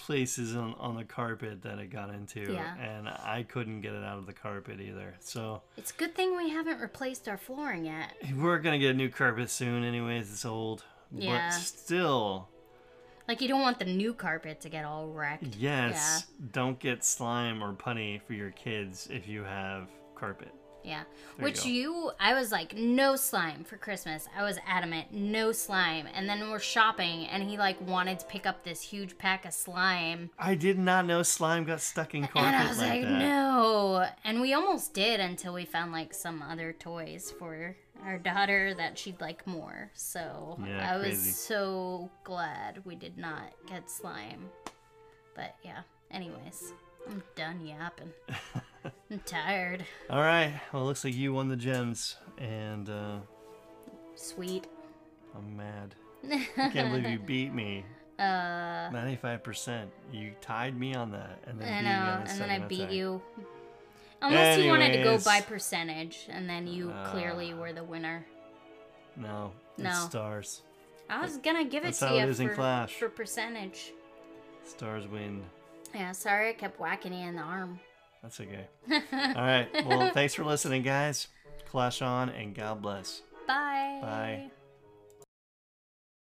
places 0.00 0.56
on, 0.56 0.74
on 0.78 0.96
the 0.96 1.04
carpet 1.04 1.62
that 1.62 1.78
it 1.78 1.90
got 1.90 2.10
into, 2.10 2.52
Yeah. 2.52 2.76
and 2.76 3.08
I 3.08 3.44
couldn't 3.48 3.80
get 3.82 3.92
it 3.94 4.02
out 4.02 4.18
of 4.18 4.26
the 4.26 4.32
carpet 4.32 4.80
either. 4.80 5.14
So 5.20 5.62
It's 5.76 5.90
a 5.90 5.94
good 5.94 6.14
thing 6.14 6.36
we 6.36 6.50
haven't 6.50 6.80
replaced 6.80 7.28
our 7.28 7.36
flooring 7.36 7.84
yet. 7.84 8.14
we're 8.36 8.58
gonna 8.58 8.78
get 8.78 8.90
a 8.90 8.94
new 8.94 9.08
carpet 9.10 9.50
soon. 9.50 9.84
Anyways, 9.84 10.32
it's 10.32 10.44
old, 10.44 10.84
Yeah. 11.12 11.48
but 11.50 11.54
still, 11.56 12.48
Like 13.28 13.40
you 13.40 13.48
don't 13.48 13.60
want 13.60 13.78
the 13.78 13.84
new 13.84 14.12
carpet 14.14 14.60
to 14.62 14.68
get 14.68 14.84
all 14.84 15.08
wrecked. 15.08 15.54
yes, 15.56 16.26
don't 16.52 16.78
get 16.78 17.04
slime 17.04 17.62
or 17.62 17.72
putty 17.74 18.18
for 18.26 18.32
your 18.32 18.50
kids 18.50 19.06
if 19.10 19.28
you 19.28 19.44
have 19.44 19.88
carpet. 20.16 20.52
Yeah. 20.84 21.02
you 21.38 21.44
Which 21.44 21.62
go. 21.64 21.68
you, 21.68 22.10
I 22.18 22.34
was 22.34 22.50
like, 22.52 22.76
no 22.76 23.16
slime 23.16 23.64
for 23.64 23.76
Christmas. 23.76 24.28
I 24.36 24.42
was 24.42 24.58
adamant, 24.66 25.12
no 25.12 25.52
slime. 25.52 26.06
And 26.14 26.28
then 26.28 26.50
we're 26.50 26.58
shopping, 26.58 27.26
and 27.26 27.42
he 27.42 27.56
like 27.58 27.80
wanted 27.86 28.18
to 28.20 28.26
pick 28.26 28.46
up 28.46 28.64
this 28.64 28.80
huge 28.82 29.16
pack 29.18 29.44
of 29.44 29.52
slime, 29.52 30.30
I 30.38 30.54
did 30.54 30.78
not 30.78 31.06
know 31.06 31.22
slime 31.22 31.64
got 31.64 31.80
stuck 31.80 32.14
in 32.14 32.22
carpet 32.26 32.42
and 32.52 32.56
I 32.56 32.68
was 32.68 32.78
like, 32.78 32.88
like, 32.90 33.02
that. 33.02 33.18
no. 33.18 34.06
And 34.24 34.40
we 34.40 34.54
almost 34.54 34.94
did 34.94 35.20
until 35.20 35.54
we 35.54 35.64
found 35.64 35.92
like 35.92 36.14
some 36.14 36.42
other 36.42 36.72
toys 36.72 37.32
for 37.38 37.76
our 38.04 38.16
daughter 38.18 38.72
that 38.74 38.98
she'd 38.98 39.20
like 39.20 39.46
more. 39.46 39.90
So 39.94 40.58
Yeah, 40.66 40.90
I 40.92 40.96
was 40.96 41.06
crazy. 41.08 41.30
so 41.32 42.10
glad 42.24 42.80
we 42.84 42.94
did 42.94 43.18
not 43.18 43.52
get 43.68 43.90
slime. 43.90 44.48
But 45.34 45.54
yeah. 45.62 45.80
Anyways, 46.10 46.72
I'm 47.08 47.22
done 47.36 47.64
yapping. 47.66 48.10
I'm 49.10 49.18
tired. 49.26 49.84
All 50.08 50.20
right, 50.20 50.60
well, 50.72 50.82
it 50.82 50.86
looks 50.86 51.04
like 51.04 51.14
you 51.14 51.32
won 51.32 51.48
the 51.48 51.56
gems, 51.56 52.16
and 52.38 52.88
uh, 52.88 53.16
Sweet. 54.14 54.66
I'm 55.36 55.56
mad. 55.56 55.94
I 56.30 56.68
can't 56.70 56.90
believe 56.90 57.08
you 57.10 57.18
beat 57.26 57.52
me. 57.54 57.84
Uh, 58.18 58.90
95%. 58.90 59.86
You 60.12 60.32
tied 60.40 60.78
me 60.78 60.94
on 60.94 61.10
that, 61.12 61.38
and 61.46 61.58
then 61.60 61.68
I 61.68 61.78
beat 61.78 61.82
me 61.82 61.90
on 61.90 62.24
know, 62.24 62.30
and 62.30 62.40
then 62.40 62.50
I 62.50 62.58
beat 62.66 62.80
attack. 62.82 62.92
you. 62.92 63.22
Unless 64.22 64.58
you 64.58 64.68
wanted 64.68 64.92
to 64.92 65.02
go 65.02 65.18
by 65.18 65.40
percentage, 65.40 66.26
and 66.28 66.48
then 66.48 66.66
you 66.66 66.90
Uh, 66.90 67.10
clearly 67.10 67.54
were 67.54 67.72
the 67.72 67.84
winner. 67.84 68.26
No, 69.16 69.52
No. 69.78 69.92
stars. 70.08 70.62
I 71.08 71.22
was 71.22 71.38
gonna 71.38 71.64
give 71.64 71.82
it 71.82 71.86
That's 71.86 71.98
to 72.00 72.10
you 72.14 72.20
it 72.20 72.28
is 72.28 72.38
in 72.40 72.48
for, 72.50 72.54
Clash. 72.54 72.94
for 72.94 73.08
percentage. 73.08 73.92
Stars 74.64 75.08
win. 75.08 75.42
Yeah, 75.94 76.12
sorry 76.12 76.50
I 76.50 76.52
kept 76.52 76.78
whacking 76.78 77.12
you 77.14 77.26
in 77.26 77.34
the 77.36 77.42
arm. 77.42 77.80
That's 78.22 78.40
okay. 78.40 78.66
All 78.90 79.42
right. 79.42 79.68
Well, 79.86 80.10
thanks 80.14 80.34
for 80.34 80.44
listening, 80.44 80.82
guys. 80.82 81.28
Clash 81.70 82.02
on, 82.02 82.28
and 82.30 82.54
God 82.54 82.82
bless. 82.82 83.22
Bye. 83.46 83.98
Bye. 84.02 84.50